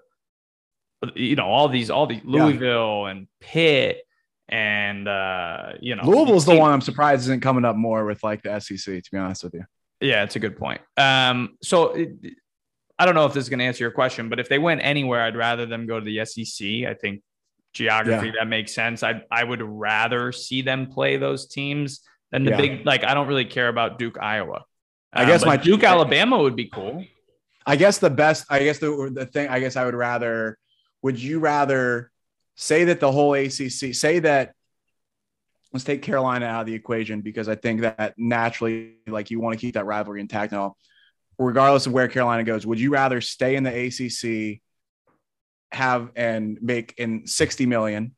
you 1.14 1.36
know, 1.36 1.46
all 1.46 1.68
these, 1.68 1.90
all 1.90 2.08
these 2.08 2.22
Louisville 2.24 3.08
and 3.08 3.28
Pitt 3.42 4.06
and 4.50 5.08
uh, 5.08 5.74
you 5.80 5.96
know 5.96 6.04
Louisville's 6.04 6.46
the 6.46 6.56
one 6.56 6.72
I'm 6.72 6.82
surprised 6.82 7.22
isn't 7.22 7.42
coming 7.42 7.66
up 7.66 7.76
more 7.76 8.06
with 8.06 8.24
like 8.24 8.42
the 8.42 8.60
SEC. 8.60 9.04
To 9.04 9.12
be 9.12 9.18
honest 9.18 9.44
with 9.44 9.54
you, 9.54 9.64
Yeah, 10.02 10.24
it's 10.24 10.36
a 10.36 10.40
good 10.40 10.58
point. 10.58 10.82
Um, 10.98 11.58
so 11.62 11.94
it, 11.94 12.10
I 12.98 13.06
don't 13.06 13.16
know 13.16 13.26
if 13.26 13.34
this 13.34 13.44
is 13.44 13.50
going 13.50 13.60
to 13.60 13.66
answer 13.66 13.84
your 13.84 13.92
question, 13.92 14.28
but 14.28 14.40
if 14.40 14.50
they 14.50 14.60
went 14.60 14.82
anywhere, 14.84 15.22
I'd 15.22 15.38
rather 15.38 15.66
them 15.66 15.86
go 15.86 16.00
to 16.00 16.06
the 16.06 16.26
SEC. 16.26 16.68
I 16.90 16.96
think 16.96 17.22
geography 17.74 18.34
that 18.38 18.48
makes 18.48 18.74
sense. 18.74 19.04
I 19.04 19.22
I 19.32 19.44
would 19.44 19.62
rather 19.62 20.32
see 20.32 20.64
them 20.64 20.88
play 20.88 21.18
those 21.18 21.48
teams 21.48 22.02
than 22.32 22.44
the 22.46 22.52
Yeah. 22.52 22.58
big. 22.58 22.86
Like 22.86 23.04
I 23.04 23.14
don't 23.14 23.28
really 23.28 23.46
care 23.46 23.68
about 23.70 24.00
Duke, 24.00 24.18
Iowa. 24.20 24.64
I 25.12 25.26
guess 25.26 25.44
um, 25.44 25.50
my- 25.50 25.58
Duke, 25.58 25.84
Alabama 25.84 26.38
would 26.38 26.56
be 26.56 26.66
cool. 26.68 27.04
I 27.66 27.76
guess 27.76 27.98
the 28.00 28.10
best. 28.10 28.46
I 28.50 28.60
guess 28.64 28.80
the 28.80 29.12
the 29.14 29.26
thing. 29.26 29.48
I 29.50 29.60
guess 29.60 29.76
I 29.76 29.86
would 29.86 29.96
rather. 29.96 30.58
Would 31.02 31.22
you 31.22 31.40
rather 31.40 32.12
say 32.56 32.86
that 32.86 33.00
the 33.00 33.12
whole 33.12 33.34
ACC? 33.34 33.94
Say 33.94 34.20
that. 34.20 34.54
Let's 35.72 35.84
take 35.86 36.02
Carolina 36.02 36.48
out 36.48 36.62
of 36.62 36.66
the 36.68 36.74
equation 36.74 37.22
because 37.22 37.48
I 37.48 37.54
think 37.54 37.82
that 37.82 38.16
naturally, 38.18 38.96
like 39.08 39.30
you 39.30 39.40
want 39.40 39.54
to 39.54 39.62
keep 39.64 39.76
that 39.76 39.86
rivalry 39.86 40.20
intact 40.20 40.52
now, 40.52 40.76
regardless 41.38 41.86
of 41.86 41.94
where 41.94 42.08
Carolina 42.08 42.44
goes. 42.44 42.66
Would 42.66 42.80
you 42.80 42.92
rather 42.92 43.22
stay 43.22 43.56
in 43.56 43.64
the 43.64 43.70
ACC, 43.86 44.62
have 45.72 46.10
and 46.16 46.58
make 46.62 46.96
in 46.98 47.28
sixty 47.28 47.68
million, 47.68 48.16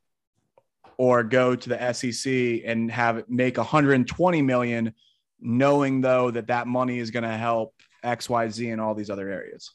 or 0.98 1.24
go 1.24 1.56
to 1.56 1.70
the 1.70 1.94
SEC 1.94 2.64
and 2.66 2.92
have 2.92 3.24
make 3.30 3.58
120 3.58 4.42
million, 4.42 4.94
knowing 5.40 6.02
though 6.02 6.32
that 6.32 6.48
that 6.48 6.68
money 6.68 7.00
is 7.00 7.12
going 7.12 7.24
to 7.24 7.30
help 7.30 7.74
X, 8.04 8.30
Y, 8.30 8.50
Z 8.50 8.70
and 8.70 8.82
all 8.82 8.96
these 8.96 9.10
other 9.10 9.30
areas? 9.30 9.72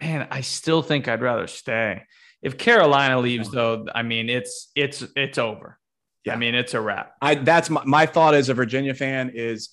Man, 0.00 0.28
I 0.30 0.42
still 0.42 0.82
think 0.82 1.08
I'd 1.08 1.22
rather 1.22 1.46
stay. 1.46 2.02
If 2.42 2.58
Carolina 2.58 3.18
leaves, 3.18 3.50
though, 3.50 3.86
I 3.94 4.02
mean 4.02 4.28
it's 4.28 4.70
it's 4.74 5.04
it's 5.16 5.38
over. 5.38 5.78
Yeah. 6.24 6.34
I 6.34 6.36
mean 6.36 6.54
it's 6.54 6.74
a 6.74 6.80
wrap. 6.80 7.14
I 7.20 7.36
that's 7.36 7.70
my, 7.70 7.82
my 7.84 8.06
thought 8.06 8.34
as 8.34 8.48
a 8.48 8.54
Virginia 8.54 8.94
fan 8.94 9.30
is 9.34 9.70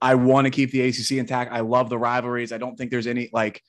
I 0.00 0.16
want 0.16 0.44
to 0.44 0.50
keep 0.50 0.70
the 0.70 0.82
ACC 0.82 1.12
intact. 1.12 1.52
I 1.52 1.60
love 1.60 1.88
the 1.88 1.98
rivalries. 1.98 2.52
I 2.52 2.58
don't 2.58 2.76
think 2.76 2.90
there's 2.90 3.06
any 3.06 3.30
like 3.32 3.62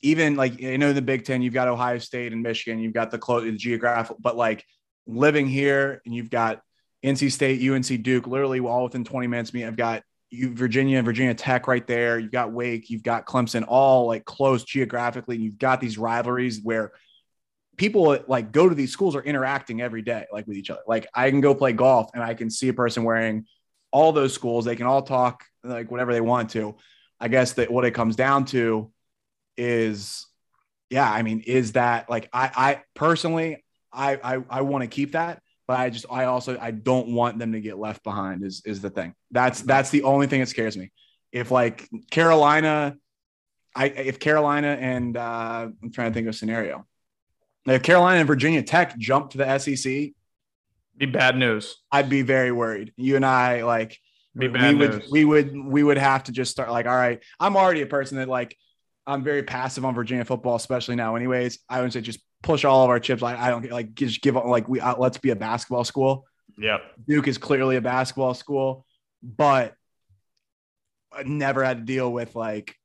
even 0.00 0.36
like 0.36 0.58
you 0.60 0.78
know 0.78 0.92
the 0.92 1.02
Big 1.02 1.24
Ten. 1.24 1.42
You've 1.42 1.54
got 1.54 1.68
Ohio 1.68 1.98
State 1.98 2.32
and 2.32 2.42
Michigan. 2.42 2.78
You've 2.78 2.94
got 2.94 3.10
the 3.10 3.18
close 3.18 3.44
the 3.44 3.52
geographic, 3.52 4.16
but 4.20 4.36
like 4.36 4.64
living 5.06 5.46
here 5.46 6.02
and 6.04 6.14
you've 6.14 6.30
got 6.30 6.62
NC 7.04 7.32
State, 7.32 7.68
UNC, 7.68 8.02
Duke, 8.02 8.26
literally 8.26 8.60
all 8.60 8.84
within 8.84 9.04
20 9.04 9.26
minutes. 9.26 9.50
of 9.50 9.54
Me, 9.54 9.64
I've 9.64 9.76
got 9.76 10.02
you 10.30 10.54
Virginia 10.54 10.98
and 10.98 11.04
Virginia 11.04 11.34
Tech 11.34 11.68
right 11.68 11.86
there. 11.86 12.18
You've 12.18 12.32
got 12.32 12.52
Wake, 12.52 12.90
you've 12.90 13.02
got 13.02 13.26
Clemson, 13.26 13.64
all 13.68 14.06
like 14.06 14.24
close 14.24 14.64
geographically. 14.64 15.36
And 15.36 15.44
you've 15.44 15.58
got 15.58 15.80
these 15.80 15.98
rivalries 15.98 16.60
where 16.62 16.92
people 17.76 18.16
like 18.28 18.52
go 18.52 18.68
to 18.68 18.74
these 18.74 18.92
schools 18.92 19.16
are 19.16 19.22
interacting 19.22 19.80
every 19.80 20.02
day 20.02 20.26
like 20.32 20.46
with 20.46 20.56
each 20.56 20.70
other 20.70 20.82
like 20.86 21.06
i 21.14 21.30
can 21.30 21.40
go 21.40 21.54
play 21.54 21.72
golf 21.72 22.10
and 22.14 22.22
i 22.22 22.34
can 22.34 22.50
see 22.50 22.68
a 22.68 22.74
person 22.74 23.04
wearing 23.04 23.46
all 23.90 24.12
those 24.12 24.32
schools 24.32 24.64
they 24.64 24.76
can 24.76 24.86
all 24.86 25.02
talk 25.02 25.44
like 25.62 25.90
whatever 25.90 26.12
they 26.12 26.20
want 26.20 26.50
to 26.50 26.76
i 27.20 27.28
guess 27.28 27.54
that 27.54 27.70
what 27.70 27.84
it 27.84 27.92
comes 27.92 28.16
down 28.16 28.44
to 28.44 28.90
is 29.56 30.26
yeah 30.90 31.10
i 31.10 31.22
mean 31.22 31.40
is 31.40 31.72
that 31.72 32.08
like 32.08 32.28
i 32.32 32.50
i 32.54 32.82
personally 32.94 33.63
i 33.94 34.18
i, 34.36 34.42
I 34.50 34.60
want 34.62 34.82
to 34.82 34.88
keep 34.88 35.12
that 35.12 35.40
but 35.66 35.78
i 35.78 35.90
just 35.90 36.06
i 36.10 36.24
also 36.24 36.58
i 36.60 36.70
don't 36.70 37.08
want 37.08 37.38
them 37.38 37.52
to 37.52 37.60
get 37.60 37.78
left 37.78 38.02
behind 38.02 38.44
is 38.44 38.62
is 38.64 38.80
the 38.80 38.90
thing 38.90 39.14
that's 39.30 39.60
that's 39.62 39.90
the 39.90 40.02
only 40.02 40.26
thing 40.26 40.40
that 40.40 40.48
scares 40.48 40.76
me 40.76 40.92
if 41.32 41.50
like 41.50 41.88
carolina 42.10 42.96
i 43.74 43.86
if 43.86 44.18
carolina 44.18 44.76
and 44.80 45.16
uh 45.16 45.68
i'm 45.82 45.90
trying 45.92 46.10
to 46.10 46.14
think 46.14 46.26
of 46.26 46.34
a 46.34 46.36
scenario 46.36 46.86
if 47.66 47.82
Carolina 47.82 48.18
and 48.18 48.26
Virginia 48.26 48.62
Tech 48.62 48.96
jump 48.98 49.30
to 49.30 49.38
the 49.38 49.58
SEC, 49.58 50.12
Be 50.96 51.06
bad 51.06 51.36
news. 51.36 51.76
I'd 51.90 52.10
be 52.10 52.22
very 52.22 52.52
worried. 52.52 52.92
You 52.96 53.16
and 53.16 53.24
I, 53.24 53.62
like, 53.62 53.98
Be 54.36 54.48
we 54.48 54.54
bad 54.54 54.78
would, 54.78 54.90
news. 54.90 55.10
we 55.10 55.24
would, 55.24 55.56
we 55.56 55.82
would 55.82 55.98
have 55.98 56.24
to 56.24 56.32
just 56.32 56.50
start. 56.50 56.70
Like, 56.70 56.86
all 56.86 56.96
right, 56.96 57.22
I'm 57.40 57.56
already 57.56 57.82
a 57.82 57.86
person 57.86 58.18
that 58.18 58.28
like, 58.28 58.56
I'm 59.06 59.22
very 59.22 59.42
passive 59.42 59.84
on 59.84 59.94
Virginia 59.94 60.24
football, 60.24 60.56
especially 60.56 60.96
now. 60.96 61.16
Anyways, 61.16 61.58
I 61.68 61.80
would 61.80 61.92
say 61.92 62.00
just 62.00 62.20
push 62.44 62.64
all 62.64 62.84
of 62.84 62.90
our 62.90 63.00
chips. 63.00 63.22
Like, 63.22 63.38
I 63.38 63.50
don't 63.50 63.68
like 63.70 63.94
just 63.94 64.22
give 64.22 64.36
up. 64.36 64.44
Like, 64.44 64.68
we 64.68 64.78
uh, 64.78 64.96
let's 64.96 65.18
be 65.18 65.30
a 65.30 65.36
basketball 65.36 65.84
school. 65.84 66.26
Yep. 66.58 66.82
Duke 67.08 67.26
is 67.26 67.38
clearly 67.38 67.76
a 67.76 67.80
basketball 67.80 68.34
school, 68.34 68.86
but 69.22 69.74
I 71.12 71.24
never 71.24 71.64
had 71.64 71.78
to 71.78 71.84
deal 71.84 72.12
with 72.12 72.36
like, 72.36 72.76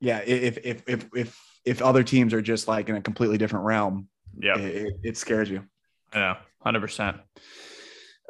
yeah, 0.00 0.18
if 0.18 0.58
if 0.64 0.82
if 0.88 1.06
if 1.14 1.40
if 1.64 1.82
other 1.82 2.02
teams 2.02 2.34
are 2.34 2.42
just 2.42 2.66
like 2.66 2.88
in 2.88 2.96
a 2.96 3.00
completely 3.00 3.38
different 3.38 3.66
realm, 3.66 4.08
yeah, 4.36 4.58
it, 4.58 4.86
it, 4.86 4.94
it 5.02 5.16
scares 5.16 5.48
you. 5.48 5.62
Yeah, 6.12 6.38
hundred 6.60 6.80
percent. 6.80 7.18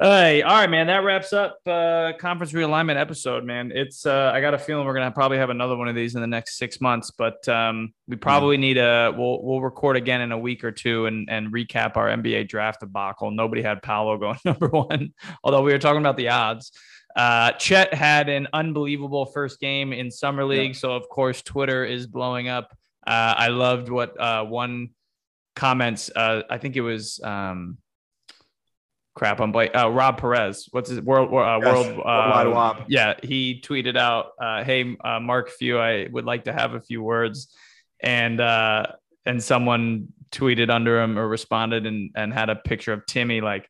Hey, 0.03 0.41
all 0.41 0.57
right, 0.57 0.69
man. 0.69 0.87
That 0.87 1.05
wraps 1.05 1.31
up 1.31 1.59
uh, 1.65 2.11
conference 2.19 2.51
realignment 2.51 2.97
episode, 2.97 3.45
man. 3.45 3.71
It's 3.73 4.05
uh, 4.05 4.31
I 4.33 4.41
got 4.41 4.53
a 4.53 4.57
feeling 4.57 4.85
we're 4.85 4.95
gonna 4.95 5.11
probably 5.11 5.37
have 5.37 5.49
another 5.49 5.77
one 5.77 5.87
of 5.87 5.95
these 5.95 6.13
in 6.13 6.19
the 6.19 6.27
next 6.27 6.57
six 6.57 6.81
months, 6.81 7.09
but 7.09 7.47
um, 7.47 7.93
we 8.09 8.17
probably 8.17 8.57
need 8.57 8.77
a 8.77 9.13
we'll 9.17 9.41
we'll 9.41 9.61
record 9.61 9.95
again 9.95 10.19
in 10.19 10.33
a 10.33 10.37
week 10.37 10.65
or 10.65 10.73
two 10.73 11.05
and 11.05 11.29
and 11.29 11.53
recap 11.53 11.95
our 11.95 12.09
NBA 12.09 12.49
draft 12.49 12.81
debacle. 12.81 13.31
Nobody 13.31 13.61
had 13.61 13.81
Paolo 13.81 14.17
going 14.17 14.37
number 14.43 14.67
one, 14.67 15.13
although 15.41 15.61
we 15.61 15.71
were 15.71 15.79
talking 15.79 16.01
about 16.01 16.17
the 16.17 16.27
odds. 16.27 16.73
Uh, 17.15 17.53
Chet 17.53 17.93
had 17.93 18.27
an 18.27 18.49
unbelievable 18.51 19.25
first 19.25 19.61
game 19.61 19.93
in 19.93 20.11
summer 20.11 20.43
league, 20.43 20.75
so 20.75 20.91
of 20.91 21.07
course 21.07 21.41
Twitter 21.41 21.85
is 21.85 22.07
blowing 22.07 22.49
up. 22.49 22.75
Uh, 23.07 23.35
I 23.37 23.47
loved 23.47 23.87
what 23.87 24.19
uh, 24.19 24.43
one 24.43 24.89
comments. 25.55 26.11
Uh, 26.13 26.41
I 26.49 26.57
think 26.57 26.75
it 26.75 26.81
was 26.81 27.21
um, 27.23 27.77
crap. 29.15 29.39
I'm 29.39 29.51
blank. 29.51 29.71
Uh, 29.75 29.89
Rob 29.89 30.17
Perez. 30.19 30.67
What's 30.71 30.89
his 30.89 31.01
world? 31.01 31.33
Uh, 31.33 31.59
Yes, 31.63 31.73
world. 31.87 31.99
Uh, 32.05 32.51
Wob. 32.51 32.85
yeah, 32.87 33.13
he 33.23 33.61
tweeted 33.61 33.97
out, 33.97 34.31
uh, 34.41 34.63
"Hey, 34.63 34.95
uh, 35.03 35.19
Mark 35.19 35.49
Few, 35.49 35.79
I 35.79 36.07
would 36.11 36.25
like 36.25 36.45
to 36.45 36.53
have 36.53 36.73
a 36.73 36.81
few 36.81 37.01
words," 37.03 37.53
and 38.01 38.39
uh, 38.41 38.87
and 39.25 39.41
someone 39.41 40.07
tweeted 40.31 40.69
under 40.71 40.99
him 41.01 41.17
or 41.19 41.27
responded 41.27 41.85
and 41.85 42.11
and 42.15 42.33
had 42.33 42.49
a 42.49 42.55
picture 42.55 42.93
of 42.93 43.05
Timme 43.05 43.41
like. 43.41 43.69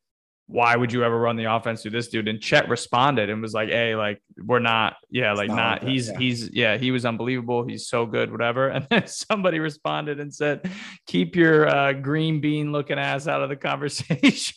Why 0.54 0.76
would 0.76 0.94
you 0.94 1.04
ever 1.04 1.20
run 1.20 1.36
the 1.36 1.46
offense 1.46 1.82
through 1.82 1.92
this 1.92 2.10
dude? 2.10 2.28
And 2.28 2.40
Chet 2.40 2.70
responded 2.70 3.32
and 3.32 3.42
was 3.42 3.56
like, 3.56 3.70
"Hey, 3.70 3.96
like 3.96 4.22
we're 4.38 4.60
not, 4.60 4.98
yeah, 5.10 5.34
like 5.34 5.48
not 5.48 5.56
not. 5.56 5.72
like 5.72 5.82
that, 5.82 5.90
he's 5.90 6.10
yeah. 6.10 6.18
he's 6.20 6.50
yeah, 6.54 6.78
he 6.78 6.92
was 6.92 7.06
unbelievable. 7.06 7.68
He's 7.68 7.88
so 7.88 8.06
good, 8.06 8.32
whatever." 8.32 8.68
And 8.70 8.86
then 8.88 9.08
somebody 9.08 9.58
responded 9.58 10.20
and 10.20 10.32
said, 10.32 10.70
"Keep 11.08 11.36
your 11.36 11.68
uh, 11.68 11.94
green 11.94 12.40
bean 12.40 12.72
looking 12.72 13.00
ass 13.00 13.28
out 13.28 13.42
of 13.42 13.50
the 13.50 13.56
conversation." 13.56 14.52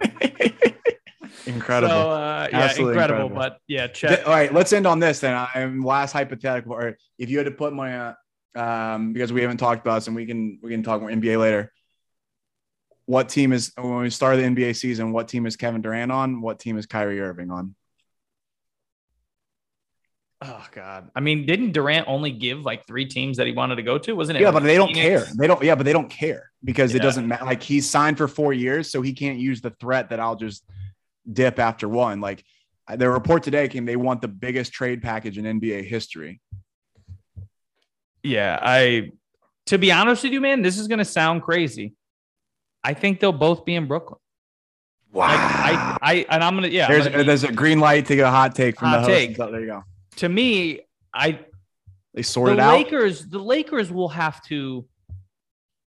Incredible. 1.46 1.90
So, 1.90 2.10
uh, 2.12 2.48
yeah, 2.52 2.58
Absolutely 2.60 2.92
incredible. 2.92 3.22
incredible. 3.22 3.34
But 3.34 3.58
yeah, 3.66 3.88
Chet. 3.88 4.24
All 4.24 4.32
right, 4.32 4.54
let's 4.54 4.72
end 4.72 4.86
on 4.86 5.00
this 5.00 5.18
then. 5.18 5.34
I'm 5.52 5.84
last 5.84 6.12
hypothetical. 6.12 6.72
Or 6.72 6.96
if 7.18 7.30
you 7.30 7.38
had 7.38 7.46
to 7.46 7.50
put 7.50 7.72
money 7.72 7.94
on, 7.94 8.14
um, 8.54 9.12
because 9.12 9.32
we 9.32 9.40
haven't 9.40 9.56
talked 9.56 9.84
about 9.84 9.96
this, 9.96 10.06
and 10.06 10.14
we 10.14 10.24
can 10.24 10.60
we 10.62 10.70
can 10.70 10.84
talk 10.84 11.00
more 11.00 11.10
NBA 11.10 11.36
later. 11.40 11.72
What 13.06 13.28
team 13.28 13.52
is 13.52 13.72
when 13.76 13.96
we 13.96 14.10
start 14.10 14.36
the 14.36 14.44
NBA 14.44 14.76
season? 14.76 15.12
What 15.12 15.28
team 15.28 15.46
is 15.46 15.56
Kevin 15.56 15.82
Durant 15.82 16.12
on? 16.12 16.40
What 16.40 16.58
team 16.58 16.78
is 16.78 16.86
Kyrie 16.86 17.20
Irving 17.20 17.50
on? 17.50 17.74
Oh 20.44 20.66
God. 20.72 21.08
I 21.14 21.20
mean, 21.20 21.46
didn't 21.46 21.72
Durant 21.72 22.08
only 22.08 22.32
give 22.32 22.64
like 22.64 22.84
three 22.84 23.06
teams 23.06 23.36
that 23.36 23.46
he 23.46 23.52
wanted 23.52 23.76
to 23.76 23.82
go 23.82 23.96
to? 23.98 24.12
Wasn't 24.14 24.36
it? 24.36 24.42
Yeah, 24.42 24.50
but 24.50 24.64
they 24.64 24.74
don't 24.74 24.92
Phoenix? 24.92 25.24
care. 25.24 25.34
They 25.38 25.46
don't. 25.46 25.62
Yeah, 25.62 25.76
but 25.76 25.84
they 25.84 25.92
don't 25.92 26.10
care 26.10 26.50
because 26.64 26.94
it 26.94 26.98
doesn't 27.00 27.28
matter. 27.28 27.44
Like 27.44 27.62
he's 27.62 27.88
signed 27.88 28.18
for 28.18 28.26
four 28.26 28.52
years, 28.52 28.90
so 28.90 29.02
he 29.02 29.12
can't 29.12 29.38
use 29.38 29.60
the 29.60 29.70
threat 29.70 30.10
that 30.10 30.18
I'll 30.18 30.34
just 30.34 30.64
dip 31.30 31.60
after 31.60 31.88
one. 31.88 32.20
Like 32.20 32.44
the 32.92 33.08
report 33.08 33.44
today 33.44 33.68
came, 33.68 33.84
they 33.84 33.94
want 33.94 34.20
the 34.20 34.28
biggest 34.28 34.72
trade 34.72 35.00
package 35.00 35.38
in 35.38 35.60
NBA 35.60 35.84
history. 35.84 36.40
Yeah, 38.22 38.58
I. 38.60 39.12
To 39.66 39.78
be 39.78 39.92
honest 39.92 40.24
with 40.24 40.32
you, 40.32 40.40
man, 40.40 40.62
this 40.62 40.76
is 40.76 40.88
gonna 40.88 41.04
sound 41.04 41.42
crazy. 41.42 41.94
I 42.84 42.94
think 42.94 43.20
they'll 43.20 43.32
both 43.32 43.64
be 43.64 43.74
in 43.74 43.86
Brooklyn. 43.86 44.18
Wow. 45.12 45.28
Like, 45.28 45.38
I, 45.40 45.98
I, 46.02 46.26
and 46.30 46.42
I'm 46.42 46.54
gonna, 46.54 46.68
yeah. 46.68 46.88
There's 46.88 47.04
gonna 47.04 47.18
be- 47.18 47.24
there's 47.24 47.44
a 47.44 47.52
green 47.52 47.80
light 47.80 48.06
to 48.06 48.16
get 48.16 48.26
a 48.26 48.30
hot 48.30 48.54
take 48.54 48.78
from 48.78 48.88
Hot 48.88 48.96
the 49.00 49.02
host. 49.02 49.08
take. 49.28 49.36
So 49.36 49.50
there 49.50 49.60
you 49.60 49.66
go. 49.66 49.84
to 50.16 50.28
me, 50.28 50.80
I 51.14 51.32
They 51.32 51.38
the 52.14 52.22
sorted 52.22 52.58
out. 52.58 52.72
Lakers, 52.74 53.26
the 53.26 53.38
Lakers 53.38 53.92
will 53.92 54.08
have 54.08 54.42
to 54.44 54.86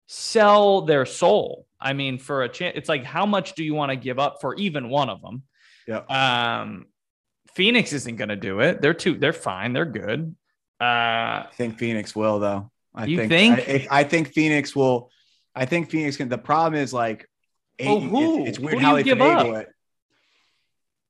sell 0.07 0.83
their 0.83 1.07
soul. 1.07 1.67
I 1.81 1.93
mean, 1.93 2.19
for 2.19 2.43
a 2.43 2.49
chance, 2.49 2.77
it's 2.77 2.89
like 2.89 3.05
how 3.05 3.27
much 3.27 3.55
do 3.55 3.65
you 3.65 3.75
want 3.75 3.91
to 3.91 3.97
give 3.97 4.19
up 4.19 4.39
for 4.41 4.55
even 4.57 4.89
one 4.89 5.09
of 5.11 5.21
them? 5.23 5.43
Yeah. 5.87 5.99
Um, 6.61 6.87
Phoenix 7.55 7.93
isn't 7.93 8.17
going 8.17 8.31
to 8.31 8.37
do 8.37 8.61
it. 8.61 8.81
They're 8.81 8.95
too. 8.95 9.17
They're 9.17 9.33
fine. 9.33 9.73
They're 9.73 9.85
good. 9.85 10.35
Uh, 10.81 10.85
I 10.85 11.47
think 11.53 11.79
Phoenix 11.79 12.15
will 12.17 12.39
though. 12.41 12.71
I 12.95 13.07
You 13.07 13.17
think, 13.27 13.59
think? 13.59 13.89
I, 13.91 14.01
I 14.01 14.05
think 14.05 14.33
Phoenix 14.33 14.75
will. 14.77 15.11
I 15.55 15.65
think 15.67 15.91
Phoenix 15.91 16.17
can. 16.17 16.29
The 16.29 16.39
problem 16.39 16.81
is 16.81 16.93
like, 16.93 17.29
Well, 17.81 17.97
Ayton- 17.99 18.09
who? 18.09 18.45
it- 18.45 18.49
it's 18.49 18.59
weird 18.59 18.79
how 18.81 18.95
they 18.95 19.05
finagle 19.05 19.61
it. 19.61 19.69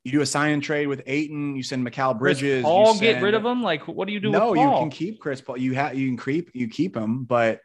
You 0.05 0.13
do 0.13 0.21
a 0.21 0.27
sign 0.27 0.53
and 0.53 0.63
trade 0.63 0.87
with 0.87 1.03
Ayton. 1.07 1.57
You 1.57 1.63
send 1.63 1.83
Chris 1.91 2.13
Bridges. 2.19 2.59
you 2.59 2.63
Paul 2.63 2.99
get 2.99 3.23
rid 3.23 3.33
of 3.33 3.43
them. 3.43 3.63
Like, 3.63 3.89
what 3.89 4.07
do 4.07 4.13
you 4.13 4.21
do? 4.21 4.31
no, 4.31 4.51
with 4.51 4.61
you 4.61 4.67
can 4.69 4.91
keep 4.91 5.19
Chris 5.19 5.41
Paul. 5.41 5.57
You 5.57 5.73
have 5.75 5.95
you 5.95 6.07
can 6.09 6.19
creep 6.19 6.51
you 6.53 6.69
keep 6.69 6.95
him, 6.95 7.25
but 7.25 7.61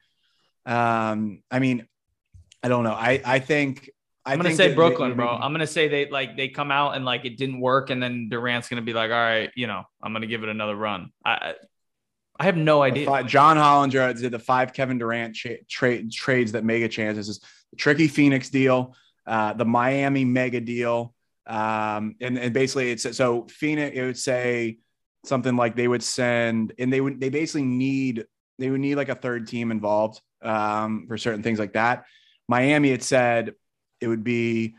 um, 0.66 1.42
I 1.52 1.60
mean, 1.60 1.86
I 2.64 2.70
don't 2.70 2.86
know. 2.86 2.94
I 2.94 3.22
I 3.26 3.40
think 3.40 3.90
I 4.26 4.34
I'm 4.34 4.40
gonna 4.40 4.56
say 4.56 4.74
Brooklyn, 4.74 5.16
bro. 5.16 5.28
I'm 5.28 5.52
gonna 5.52 5.68
say 5.68 5.90
they 5.90 6.10
like 6.10 6.38
they 6.38 6.48
come 6.48 6.72
out 6.72 6.96
and 6.96 7.04
like 7.04 7.26
it 7.26 7.38
didn't 7.38 7.60
work, 7.60 7.90
and 7.90 8.02
then 8.02 8.30
Durant's 8.30 8.70
gonna 8.70 8.82
be 8.84 8.94
like, 8.94 9.12
all 9.12 9.18
right, 9.18 9.50
you 9.56 9.68
know, 9.68 9.84
I'm 10.02 10.14
gonna 10.14 10.28
give 10.28 10.44
it 10.44 10.50
another 10.50 10.76
run. 10.78 11.12
I 11.26 11.56
I- 12.40 12.46
have 12.46 12.58
no 12.58 12.82
idea. 12.82 13.06
fi- 13.06 13.24
John 13.24 13.58
Hollinger 13.58 14.20
did 14.20 14.32
the 14.32 14.40
five 14.40 14.74
Kevin 14.74 14.98
Durant 14.98 15.36
cha- 15.36 15.62
trade 15.68 16.12
trades 16.12 16.54
that 16.54 16.64
mega 16.64 16.88
chances 16.88 17.30
is 17.30 17.40
the 17.72 17.76
tricky 17.76 18.08
Phoenix 18.08 18.50
deal, 18.50 18.96
uh, 19.28 19.54
the 19.54 19.66
Miami 19.66 20.26
mega 20.26 20.62
deal, 20.62 21.14
um, 21.46 22.16
and, 22.22 22.38
and 22.38 22.54
basically 22.54 22.92
it's 22.92 23.16
so 23.18 23.46
Phoenix. 23.50 23.96
It 23.98 24.02
would 24.04 24.18
say 24.18 24.78
something 25.26 25.56
like 25.56 25.76
they 25.76 25.88
would 25.88 26.04
send, 26.04 26.74
and 26.80 26.92
they 26.92 27.02
would 27.02 27.20
they 27.20 27.30
basically 27.30 27.66
need 27.66 28.26
they 28.58 28.70
would 28.70 28.82
need 28.82 28.96
like 28.96 29.10
a 29.10 29.16
third 29.16 29.48
team 29.48 29.72
involved 29.72 30.22
um, 30.42 31.06
for 31.08 31.18
certain 31.18 31.44
things 31.44 31.60
like 31.60 31.74
that. 31.74 32.06
Miami 32.48 32.92
had 32.92 33.04
said 33.04 33.54
it 34.02 34.08
would 34.08 34.24
be 34.24 34.76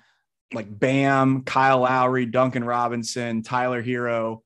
like 0.52 0.66
Bam, 0.68 1.42
Kyle 1.44 1.80
Lowry, 1.80 2.26
Duncan 2.26 2.64
Robinson, 2.64 3.42
Tyler 3.42 3.82
Herro, 3.82 4.42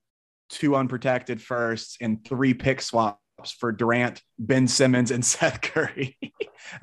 two 0.54 0.76
unprotected 0.76 1.42
firsts, 1.42 1.96
and 2.00 2.24
three 2.24 2.54
pick 2.54 2.80
swaps 2.80 3.18
for 3.58 3.72
Durant, 3.72 4.22
Ben 4.38 4.68
Simmons, 4.68 5.10
and 5.10 5.24
Seth 5.24 5.60
Curry. 5.60 6.16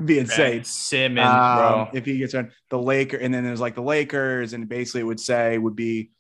be 0.03 0.19
insane. 0.19 0.57
Ben 0.57 0.63
Simmons, 0.65 1.25
bro. 1.25 1.87
Um, 1.87 1.87
if 1.93 2.05
he 2.05 2.17
gets 2.17 2.35
on 2.35 2.51
the 2.69 2.77
Laker, 2.77 3.17
and 3.17 3.33
then 3.33 3.43
there's 3.43 3.61
like 3.61 3.75
the 3.75 3.81
Lakers, 3.81 4.53
and 4.53 4.67
basically 4.67 5.01
it 5.01 5.05
would 5.05 5.19
say 5.19 5.57
would 5.57 5.75
be 5.75 6.11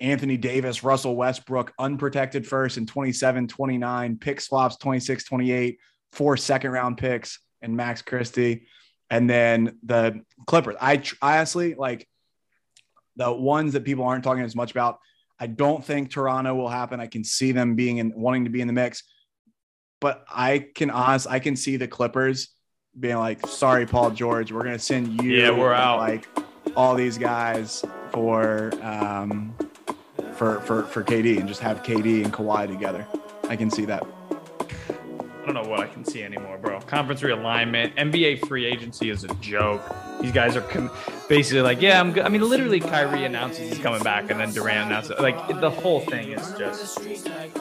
Anthony 0.00 0.36
Davis, 0.36 0.84
Russell 0.84 1.16
Westbrook, 1.16 1.72
unprotected 1.78 2.46
first 2.46 2.76
in 2.76 2.86
27, 2.86 3.48
29, 3.48 4.18
pick 4.18 4.40
swaps 4.40 4.76
26, 4.76 5.24
28, 5.24 5.78
four 6.12 6.36
second 6.36 6.70
round 6.70 6.98
picks, 6.98 7.40
and 7.62 7.76
Max 7.76 8.02
Christie. 8.02 8.66
And 9.10 9.28
then 9.28 9.78
the 9.84 10.20
Clippers. 10.46 10.76
I 10.80 10.98
tr- 10.98 11.16
honestly 11.22 11.74
like 11.74 12.06
the 13.16 13.32
ones 13.32 13.72
that 13.72 13.84
people 13.84 14.04
aren't 14.04 14.22
talking 14.22 14.44
as 14.44 14.54
much 14.54 14.70
about. 14.70 14.98
I 15.40 15.46
don't 15.46 15.84
think 15.84 16.10
Toronto 16.10 16.54
will 16.54 16.68
happen. 16.68 17.00
I 17.00 17.06
can 17.06 17.24
see 17.24 17.52
them 17.52 17.74
being 17.76 17.98
in 17.98 18.12
wanting 18.14 18.44
to 18.44 18.50
be 18.50 18.60
in 18.60 18.66
the 18.66 18.72
mix, 18.72 19.04
but 20.00 20.24
I 20.28 20.66
can 20.74 20.90
honest, 20.90 21.26
I 21.28 21.38
can 21.38 21.56
see 21.56 21.76
the 21.76 21.88
Clippers 21.88 22.48
being 22.98 23.16
like, 23.16 23.46
"Sorry, 23.46 23.86
Paul 23.86 24.10
George, 24.10 24.50
we're 24.50 24.64
gonna 24.64 24.78
send 24.78 25.22
you, 25.22 25.30
Yeah, 25.30 25.50
we're 25.50 25.72
out. 25.72 25.98
Like 25.98 26.28
all 26.76 26.94
these 26.94 27.18
guys 27.18 27.84
for 28.10 28.72
um 28.82 29.54
for 30.34 30.60
for 30.60 30.84
for 30.84 31.04
KD 31.04 31.38
and 31.38 31.48
just 31.48 31.60
have 31.60 31.82
KD 31.82 32.24
and 32.24 32.32
Kawhi 32.32 32.66
together. 32.66 33.06
I 33.48 33.56
can 33.56 33.70
see 33.70 33.84
that. 33.86 34.06
I 34.30 35.52
don't 35.52 35.54
know 35.54 35.70
what 35.70 35.80
I 35.80 35.86
can 35.86 36.04
see 36.04 36.22
anymore, 36.22 36.58
bro. 36.58 36.80
Conference 36.80 37.22
realignment, 37.22 37.94
NBA 37.96 38.46
free 38.46 38.66
agency 38.66 39.08
is 39.10 39.24
a 39.24 39.34
joke. 39.36 39.82
These 40.20 40.32
guys 40.32 40.56
are 40.56 40.62
com- 40.62 40.90
basically 41.28 41.62
like, 41.62 41.80
yeah, 41.80 42.00
I'm 42.00 42.12
good. 42.12 42.24
I 42.24 42.28
mean, 42.28 42.42
literally, 42.42 42.80
Kyrie 42.80 43.24
announces 43.24 43.68
he's 43.68 43.78
coming 43.78 44.02
back, 44.02 44.30
and 44.30 44.40
then 44.40 44.52
Durant 44.52 44.86
announces 44.86 45.18
like 45.20 45.36
the 45.60 45.70
whole 45.70 46.00
thing 46.00 46.32
is 46.32 46.52
just 46.58 46.98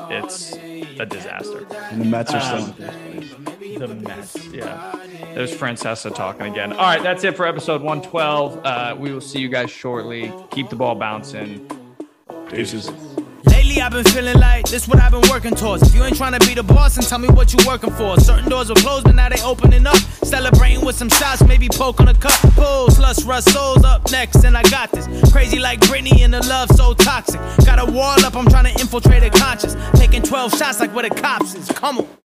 it's 0.10 0.54
a 1.00 1.06
disaster. 1.06 1.66
And 1.92 2.02
the 2.02 2.06
Mets 2.06 2.34
are 2.34 2.42
still 2.42 2.64
Um, 2.64 2.76
in 2.80 3.22
first 3.22 3.60
place. 3.60 3.78
The 3.80 3.88
Mets, 3.88 4.46
yeah. 4.48 4.96
There's 5.36 5.56
Francesa 5.56 6.14
talking 6.16 6.48
again. 6.48 6.72
All 6.74 6.80
right, 6.80 7.04
that's 7.04 7.24
it 7.24 7.36
for 7.38 7.46
episode 7.46 7.82
112. 7.84 8.66
Uh, 8.66 8.96
we 8.98 9.12
will 9.12 9.22
see 9.22 9.40
you 9.40 9.50
guys 9.50 9.70
shortly. 9.70 10.34
Keep 10.50 10.70
the 10.72 10.76
ball 10.76 10.96
bouncing. 10.96 11.70
Deuces. 12.50 12.90
Lately 13.68 13.82
I've 13.82 13.92
been 13.92 14.06
feeling 14.06 14.40
like 14.40 14.70
this 14.70 14.88
what 14.88 14.98
I've 14.98 15.12
been 15.12 15.30
working 15.30 15.54
towards. 15.54 15.84
If 15.84 15.94
you 15.94 16.02
ain't 16.02 16.16
trying 16.16 16.40
to 16.40 16.48
be 16.48 16.54
the 16.54 16.64
boss, 16.64 16.96
and 16.96 17.06
tell 17.06 17.20
me 17.20 17.28
what 17.28 17.54
you 17.54 17.60
working 17.68 17.92
for. 17.92 18.18
Certain 18.18 18.50
doors 18.50 18.70
were 18.70 18.76
closed, 18.76 19.04
but 19.04 19.16
now 19.16 19.28
they 19.28 19.42
opening 19.42 19.86
up. 19.86 19.98
Celebrating 20.24 20.86
with 20.86 20.96
some 20.96 21.10
shots, 21.10 21.44
maybe 21.44 21.68
poke 21.68 22.00
on 22.00 22.08
a 22.08 22.14
cup. 22.14 22.40
Pulls, 22.54 22.98
lust, 22.98 23.26
rust, 23.26 23.52
souls 23.52 23.84
up 23.84 24.10
next, 24.10 24.46
and 24.46 24.56
I 24.56 24.64
got 24.64 24.94
this. 24.94 25.06
Crazy 25.34 25.60
like 25.60 25.82
Britney 25.82 26.22
and 26.22 26.34
the 26.34 26.40
love 26.48 26.70
so 26.78 26.94
toxic. 26.94 27.42
Got 27.66 27.80
a 27.86 27.92
wall 27.92 28.24
up, 28.24 28.38
I'm 28.38 28.48
trying 28.48 28.74
to 28.74 28.80
infiltrate 28.80 29.24
a 29.24 29.30
conscience. 29.30 29.76
Taking 30.00 30.22
12 30.22 30.58
shots 30.58 30.80
like 30.80 30.96
where 30.96 31.10
the 31.10 31.14
cops 31.14 31.54
is. 31.54 31.68
Come 31.68 31.98
on. 31.98 32.27